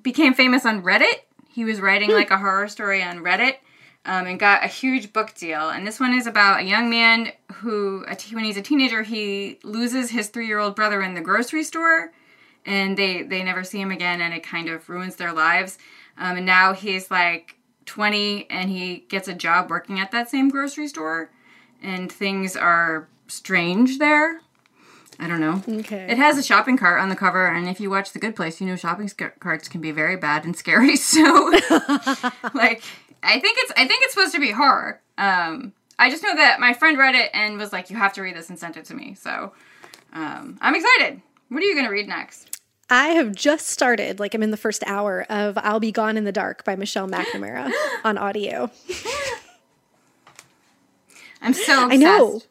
became 0.03 0.33
famous 0.33 0.65
on 0.65 0.83
Reddit. 0.83 1.19
He 1.51 1.65
was 1.65 1.81
writing 1.81 2.11
like 2.11 2.31
a 2.31 2.37
horror 2.37 2.67
story 2.67 3.03
on 3.03 3.19
Reddit. 3.19 3.55
Um, 4.03 4.25
and 4.25 4.39
got 4.39 4.63
a 4.63 4.67
huge 4.67 5.13
book 5.13 5.35
deal. 5.35 5.69
And 5.69 5.85
this 5.85 5.99
one 5.99 6.15
is 6.15 6.25
about 6.25 6.61
a 6.61 6.63
young 6.63 6.89
man 6.89 7.33
who, 7.57 8.03
when 8.31 8.43
he's 8.43 8.57
a 8.57 8.61
teenager, 8.63 9.03
he 9.03 9.59
loses 9.61 10.09
his 10.09 10.29
three-year-old 10.29 10.75
brother 10.75 11.03
in 11.03 11.13
the 11.13 11.21
grocery 11.21 11.63
store, 11.63 12.11
and 12.65 12.97
they 12.97 13.21
they 13.21 13.43
never 13.43 13.63
see 13.63 13.79
him 13.79 13.91
again, 13.91 14.19
and 14.19 14.33
it 14.33 14.41
kind 14.41 14.69
of 14.69 14.89
ruins 14.89 15.17
their 15.17 15.31
lives. 15.31 15.77
Um, 16.17 16.37
and 16.37 16.47
now 16.47 16.73
he's 16.73 17.11
like 17.11 17.57
20, 17.85 18.49
and 18.49 18.71
he 18.71 19.05
gets 19.07 19.27
a 19.27 19.35
job 19.35 19.69
working 19.69 19.99
at 19.99 20.09
that 20.11 20.31
same 20.31 20.49
grocery 20.49 20.87
store, 20.87 21.29
and 21.83 22.11
things 22.11 22.55
are 22.55 23.07
strange 23.27 23.99
there. 23.99 24.41
I 25.21 25.27
don't 25.27 25.39
know. 25.39 25.61
Okay. 25.81 26.07
It 26.09 26.17
has 26.17 26.39
a 26.39 26.43
shopping 26.43 26.77
cart 26.77 26.99
on 26.99 27.09
the 27.09 27.15
cover, 27.15 27.47
and 27.47 27.69
if 27.69 27.79
you 27.79 27.91
watch 27.91 28.11
The 28.11 28.17
Good 28.17 28.35
Place, 28.35 28.59
you 28.59 28.65
know 28.65 28.75
shopping 28.75 29.07
sc- 29.07 29.39
carts 29.39 29.67
can 29.67 29.79
be 29.79 29.91
very 29.91 30.17
bad 30.17 30.45
and 30.45 30.55
scary. 30.57 30.97
So, 31.01 31.21
like, 32.55 32.83
I 33.21 33.39
think 33.39 33.57
it's 33.59 33.71
I 33.77 33.87
think 33.87 34.03
it's 34.03 34.13
supposed 34.15 34.33
to 34.33 34.39
be 34.39 34.51
horror. 34.51 34.99
Um, 35.19 35.73
I 35.99 36.09
just 36.09 36.23
know 36.23 36.35
that 36.35 36.59
my 36.59 36.73
friend 36.73 36.97
read 36.97 37.13
it 37.13 37.29
and 37.33 37.59
was 37.59 37.71
like, 37.71 37.91
"You 37.91 37.97
have 37.97 38.13
to 38.13 38.21
read 38.23 38.35
this," 38.35 38.49
and 38.49 38.57
sent 38.57 38.77
it 38.77 38.85
to 38.85 38.95
me. 38.95 39.13
So, 39.13 39.53
um, 40.13 40.57
I'm 40.59 40.73
excited. 40.73 41.21
What 41.49 41.61
are 41.61 41.65
you 41.65 41.75
gonna 41.75 41.91
read 41.91 42.07
next? 42.07 42.59
I 42.89 43.09
have 43.09 43.35
just 43.35 43.67
started, 43.67 44.19
like 44.19 44.33
I'm 44.33 44.41
in 44.43 44.51
the 44.51 44.57
first 44.57 44.83
hour 44.87 45.25
of 45.29 45.57
I'll 45.59 45.79
Be 45.79 45.91
Gone 45.91 46.17
in 46.17 46.23
the 46.23 46.31
Dark 46.31 46.65
by 46.65 46.75
Michelle 46.75 47.07
McNamara 47.07 47.71
on 48.03 48.17
audio. 48.17 48.71
I'm 51.41 51.53
so 51.53 51.85
obsessed. 51.85 51.93
I 51.93 51.95
know. 51.97 52.41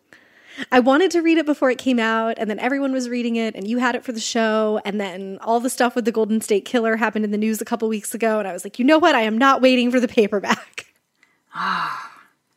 I 0.72 0.80
wanted 0.80 1.10
to 1.12 1.20
read 1.22 1.38
it 1.38 1.46
before 1.46 1.70
it 1.70 1.78
came 1.78 1.98
out, 1.98 2.34
and 2.38 2.48
then 2.50 2.58
everyone 2.58 2.92
was 2.92 3.08
reading 3.08 3.36
it, 3.36 3.54
and 3.54 3.66
you 3.66 3.78
had 3.78 3.94
it 3.94 4.04
for 4.04 4.12
the 4.12 4.20
show, 4.20 4.80
and 4.84 5.00
then 5.00 5.38
all 5.42 5.60
the 5.60 5.70
stuff 5.70 5.94
with 5.94 6.04
the 6.04 6.12
Golden 6.12 6.40
State 6.40 6.64
Killer 6.64 6.96
happened 6.96 7.24
in 7.24 7.30
the 7.30 7.38
news 7.38 7.60
a 7.60 7.64
couple 7.64 7.88
weeks 7.88 8.14
ago, 8.14 8.38
and 8.38 8.46
I 8.48 8.52
was 8.52 8.64
like, 8.64 8.78
you 8.78 8.84
know 8.84 8.98
what? 8.98 9.14
I 9.14 9.22
am 9.22 9.36
not 9.38 9.60
waiting 9.62 9.90
for 9.90 10.00
the 10.00 10.08
paperback. 10.08 10.86
I 11.54 11.98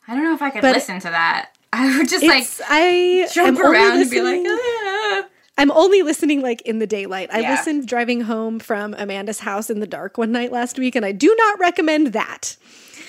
don't 0.08 0.22
know 0.24 0.34
if 0.34 0.42
I 0.42 0.50
could 0.50 0.62
But- 0.62 0.74
listen 0.74 1.00
to 1.00 1.10
that. 1.10 1.50
I 1.72 1.98
would 1.98 2.08
just 2.08 2.24
like 2.24 2.46
I 2.68 3.28
jump 3.32 3.58
around 3.58 4.00
and 4.00 4.08
be 4.10 4.20
like, 4.20 4.40
"Ah." 4.46 5.26
I'm 5.58 5.72
only 5.72 6.02
listening 6.02 6.40
like 6.40 6.62
in 6.62 6.78
the 6.78 6.86
daylight. 6.86 7.30
I 7.32 7.40
Yeah. 7.40 7.50
listened 7.52 7.88
driving 7.88 8.20
home 8.22 8.60
from 8.60 8.94
Amanda's 8.96 9.40
house 9.40 9.70
in 9.70 9.80
the 9.80 9.86
dark 9.86 10.16
one 10.16 10.30
night 10.30 10.52
last 10.52 10.78
week, 10.78 10.94
and 10.94 11.04
I 11.04 11.10
do 11.10 11.34
not 11.36 11.58
recommend 11.58 12.08
that. 12.08 12.56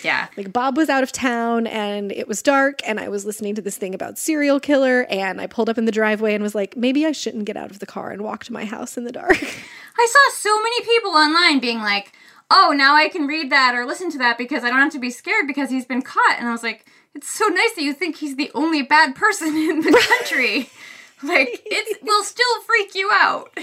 Yeah. 0.06 0.28
Like 0.38 0.54
Bob 0.54 0.78
was 0.78 0.88
out 0.88 1.04
of 1.04 1.12
town 1.12 1.68
and 1.68 2.12
it 2.12 2.28
was 2.28 2.42
dark 2.42 2.80
and 2.88 3.00
I 3.00 3.10
was 3.10 3.26
listening 3.26 3.56
to 3.56 3.62
this 3.62 3.78
thing 3.78 3.94
about 3.94 4.18
serial 4.18 4.60
killer 4.60 5.06
and 5.10 5.42
I 5.42 5.48
pulled 5.48 5.70
up 5.70 5.78
in 5.78 5.86
the 5.86 5.92
driveway 5.92 6.34
and 6.34 6.44
was 6.44 6.56
like, 6.56 6.78
maybe 6.78 7.06
I 7.06 7.12
shouldn't 7.12 7.46
get 7.46 7.58
out 7.58 7.72
of 7.72 7.80
the 7.80 7.86
car 7.86 8.12
and 8.12 8.22
walk 8.22 8.44
to 8.46 8.54
my 8.54 8.66
house 8.66 8.98
in 8.98 9.04
the 9.04 9.12
dark. 9.12 9.44
I 9.98 10.08
saw 10.10 10.38
so 10.38 10.62
many 10.62 10.82
people 10.82 11.12
online 11.12 11.60
being 11.60 11.80
like, 11.80 12.12
"Oh, 12.52 12.74
now 12.76 12.96
I 12.96 13.10
can 13.10 13.28
read 13.28 13.52
that 13.52 13.76
or 13.76 13.86
listen 13.86 14.12
to 14.12 14.18
that 14.20 14.38
because 14.38 14.64
I 14.64 14.70
don't 14.70 14.80
have 14.80 14.92
to 14.94 15.00
be 15.00 15.10
scared 15.10 15.48
because 15.48 15.70
he's 15.70 15.86
been 15.86 16.02
caught." 16.02 16.38
And 16.38 16.48
I 16.48 16.52
was 16.52 16.64
like, 16.64 16.86
"It's 17.14 17.30
so 17.30 17.48
nice 17.48 17.74
that 17.76 17.84
you 17.84 17.94
think 17.94 18.18
he's 18.18 18.36
the 18.36 18.52
only 18.54 18.82
bad 18.82 19.16
person 19.16 19.48
in 19.56 19.82
the 19.82 19.92
country." 19.92 20.70
like, 21.24 21.62
it 21.66 22.04
will 22.04 22.24
still 22.24 22.62
freak 22.66 22.94
you 22.94 23.10
out. 23.14 23.58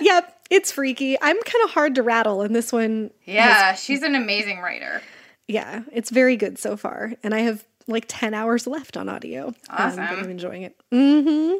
yep, 0.00 0.40
it's 0.50 0.72
freaky. 0.72 1.20
I'm 1.20 1.40
kind 1.42 1.64
of 1.64 1.70
hard 1.70 1.94
to 1.96 2.02
rattle 2.02 2.42
and 2.42 2.56
this 2.56 2.72
one 2.72 3.10
yeah, 3.24 3.74
she's 3.74 4.02
an 4.02 4.14
amazing 4.14 4.60
writer. 4.60 5.02
Yeah, 5.48 5.82
it's 5.92 6.10
very 6.10 6.36
good 6.36 6.58
so 6.58 6.76
far. 6.76 7.12
And 7.22 7.34
I 7.34 7.40
have 7.40 7.64
like 7.88 8.04
10 8.08 8.32
hours 8.34 8.66
left 8.66 8.96
on 8.96 9.08
audio. 9.08 9.48
Um, 9.48 9.54
but 9.68 9.80
Awesome. 9.80 10.00
I'm 10.04 10.30
enjoying 10.30 10.62
it. 10.62 10.76
Mhm. 10.92 11.58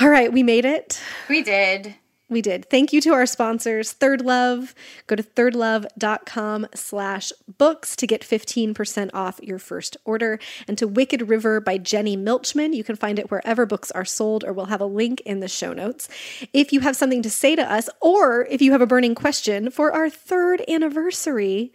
All 0.00 0.08
right, 0.08 0.32
we 0.32 0.42
made 0.42 0.64
it. 0.64 1.00
We 1.28 1.42
did. 1.42 1.94
We 2.30 2.40
did. 2.40 2.70
Thank 2.70 2.92
you 2.92 3.00
to 3.02 3.10
our 3.12 3.26
sponsors, 3.26 3.92
ThirdLove. 3.92 4.72
Go 5.08 5.16
to 5.16 5.22
thirdlove.com 5.22 6.68
slash 6.76 7.32
books 7.58 7.96
to 7.96 8.06
get 8.06 8.22
15% 8.22 9.10
off 9.12 9.40
your 9.42 9.58
first 9.58 9.96
order. 10.04 10.38
And 10.68 10.78
to 10.78 10.86
Wicked 10.86 11.28
River 11.28 11.60
by 11.60 11.76
Jenny 11.76 12.16
Milchman. 12.16 12.72
You 12.72 12.84
can 12.84 12.94
find 12.94 13.18
it 13.18 13.30
wherever 13.32 13.66
books 13.66 13.90
are 13.90 14.04
sold, 14.04 14.44
or 14.44 14.52
we'll 14.52 14.66
have 14.66 14.80
a 14.80 14.86
link 14.86 15.20
in 15.22 15.40
the 15.40 15.48
show 15.48 15.72
notes. 15.72 16.08
If 16.52 16.72
you 16.72 16.80
have 16.80 16.94
something 16.96 17.20
to 17.22 17.30
say 17.30 17.56
to 17.56 17.62
us, 17.70 17.88
or 18.00 18.46
if 18.46 18.62
you 18.62 18.70
have 18.72 18.80
a 18.80 18.86
burning 18.86 19.16
question 19.16 19.70
for 19.70 19.92
our 19.92 20.08
third 20.08 20.62
anniversary, 20.68 21.72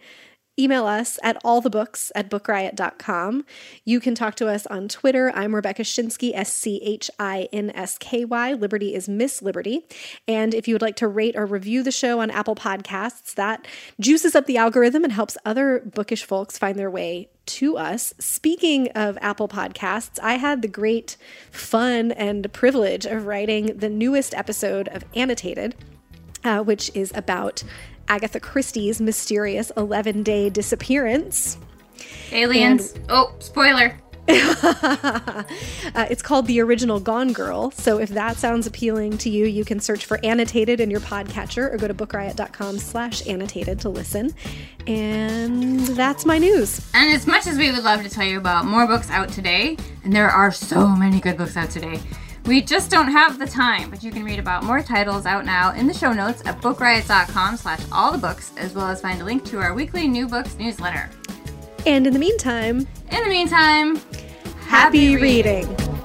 email 0.58 0.86
us 0.86 1.18
at 1.22 1.42
allthebooks 1.42 2.10
at 2.14 2.30
bookriot.com. 2.30 3.44
You 3.84 4.00
can 4.00 4.14
talk 4.14 4.34
to 4.36 4.48
us 4.48 4.66
on 4.66 4.88
Twitter. 4.88 5.30
I'm 5.34 5.54
Rebecca 5.54 5.82
Schinsky, 5.82 6.32
S 6.34 6.52
C 6.52 6.80
H 6.82 7.10
I 7.18 7.48
N 7.52 7.70
S 7.70 7.98
K 7.98 8.24
Y. 8.24 8.52
Liberty 8.54 8.94
is 8.94 9.08
Miss 9.08 9.42
Liberty. 9.42 9.86
And 10.26 10.54
if 10.54 10.66
you 10.66 10.74
would 10.74 10.82
like 10.82 10.96
to 10.96 11.08
rate 11.08 11.36
or 11.36 11.46
review 11.46 11.82
the 11.82 11.92
show 11.92 12.20
on 12.20 12.30
Apple 12.30 12.54
Podcasts, 12.54 13.34
that 13.34 13.66
juices 14.00 14.34
up 14.34 14.46
the 14.46 14.56
algorithm 14.56 15.04
and 15.04 15.12
helps 15.12 15.36
other 15.44 15.80
bookish 15.80 16.24
folks 16.24 16.58
find 16.58 16.78
their 16.78 16.90
way 16.90 17.28
to 17.46 17.76
us. 17.76 18.12
Speaking 18.18 18.88
of 18.92 19.16
Apple 19.20 19.48
Podcasts, 19.48 20.18
I 20.22 20.34
had 20.34 20.62
the 20.62 20.68
great 20.68 21.16
fun 21.50 22.12
and 22.12 22.52
privilege 22.52 23.06
of 23.06 23.26
writing 23.26 23.66
the 23.78 23.88
newest 23.88 24.34
episode 24.34 24.88
of 24.88 25.04
Annotated 25.14 25.76
uh, 26.46 26.62
which 26.62 26.90
is 26.94 27.12
about 27.14 27.62
Agatha 28.08 28.40
Christie's 28.40 29.00
mysterious 29.00 29.70
11 29.76 30.22
day 30.22 30.50
disappearance. 30.50 31.58
Aliens. 32.32 32.94
oh, 33.08 33.34
spoiler. 33.38 33.98
Uh, 35.94 36.04
it's 36.10 36.20
called 36.20 36.46
The 36.46 36.60
Original 36.60 36.98
Gone 37.00 37.32
Girl. 37.32 37.70
So 37.70 37.98
if 37.98 38.10
that 38.10 38.36
sounds 38.36 38.66
appealing 38.66 39.16
to 39.18 39.30
you, 39.30 39.46
you 39.46 39.64
can 39.64 39.80
search 39.80 40.04
for 40.04 40.18
annotated 40.24 40.80
in 40.80 40.90
your 40.90 41.00
podcatcher 41.00 41.72
or 41.72 41.76
go 41.78 41.88
to 41.88 41.94
bookriot.com 41.94 42.78
slash 42.78 43.26
annotated 43.26 43.80
to 43.80 43.88
listen. 43.88 44.34
And 44.86 45.80
that's 45.80 46.26
my 46.26 46.38
news. 46.38 46.84
And 46.92 47.14
as 47.14 47.26
much 47.26 47.46
as 47.46 47.56
we 47.56 47.70
would 47.70 47.84
love 47.84 48.02
to 48.02 48.10
tell 48.10 48.26
you 48.26 48.36
about 48.36 48.66
more 48.66 48.86
books 48.86 49.08
out 49.10 49.28
today, 49.30 49.76
and 50.04 50.12
there 50.12 50.28
are 50.28 50.50
so 50.52 50.88
many 50.88 51.20
good 51.20 51.38
books 51.38 51.56
out 51.56 51.70
today, 51.70 52.00
we 52.46 52.60
just 52.62 52.90
don't 52.90 53.08
have 53.08 53.38
the 53.38 53.46
time. 53.46 53.90
But 53.90 54.02
you 54.02 54.10
can 54.10 54.24
read 54.24 54.38
about 54.38 54.64
more 54.64 54.82
titles 54.82 55.26
out 55.26 55.44
now 55.44 55.72
in 55.72 55.86
the 55.86 55.94
show 55.94 56.12
notes 56.12 56.42
at 56.46 56.60
bookriot.com 56.60 57.56
slash 57.56 57.80
all 57.92 58.12
the 58.12 58.18
books, 58.18 58.52
as 58.56 58.74
well 58.74 58.86
as 58.86 59.00
find 59.00 59.20
a 59.20 59.24
link 59.24 59.44
to 59.46 59.58
our 59.58 59.74
weekly 59.74 60.08
new 60.08 60.26
books 60.28 60.56
newsletter. 60.56 61.10
And 61.86 62.06
in 62.06 62.12
the 62.12 62.18
meantime, 62.18 62.86
In 63.10 63.22
the 63.22 63.30
meantime, 63.30 63.96
happy 64.66 65.16
reading. 65.16 65.95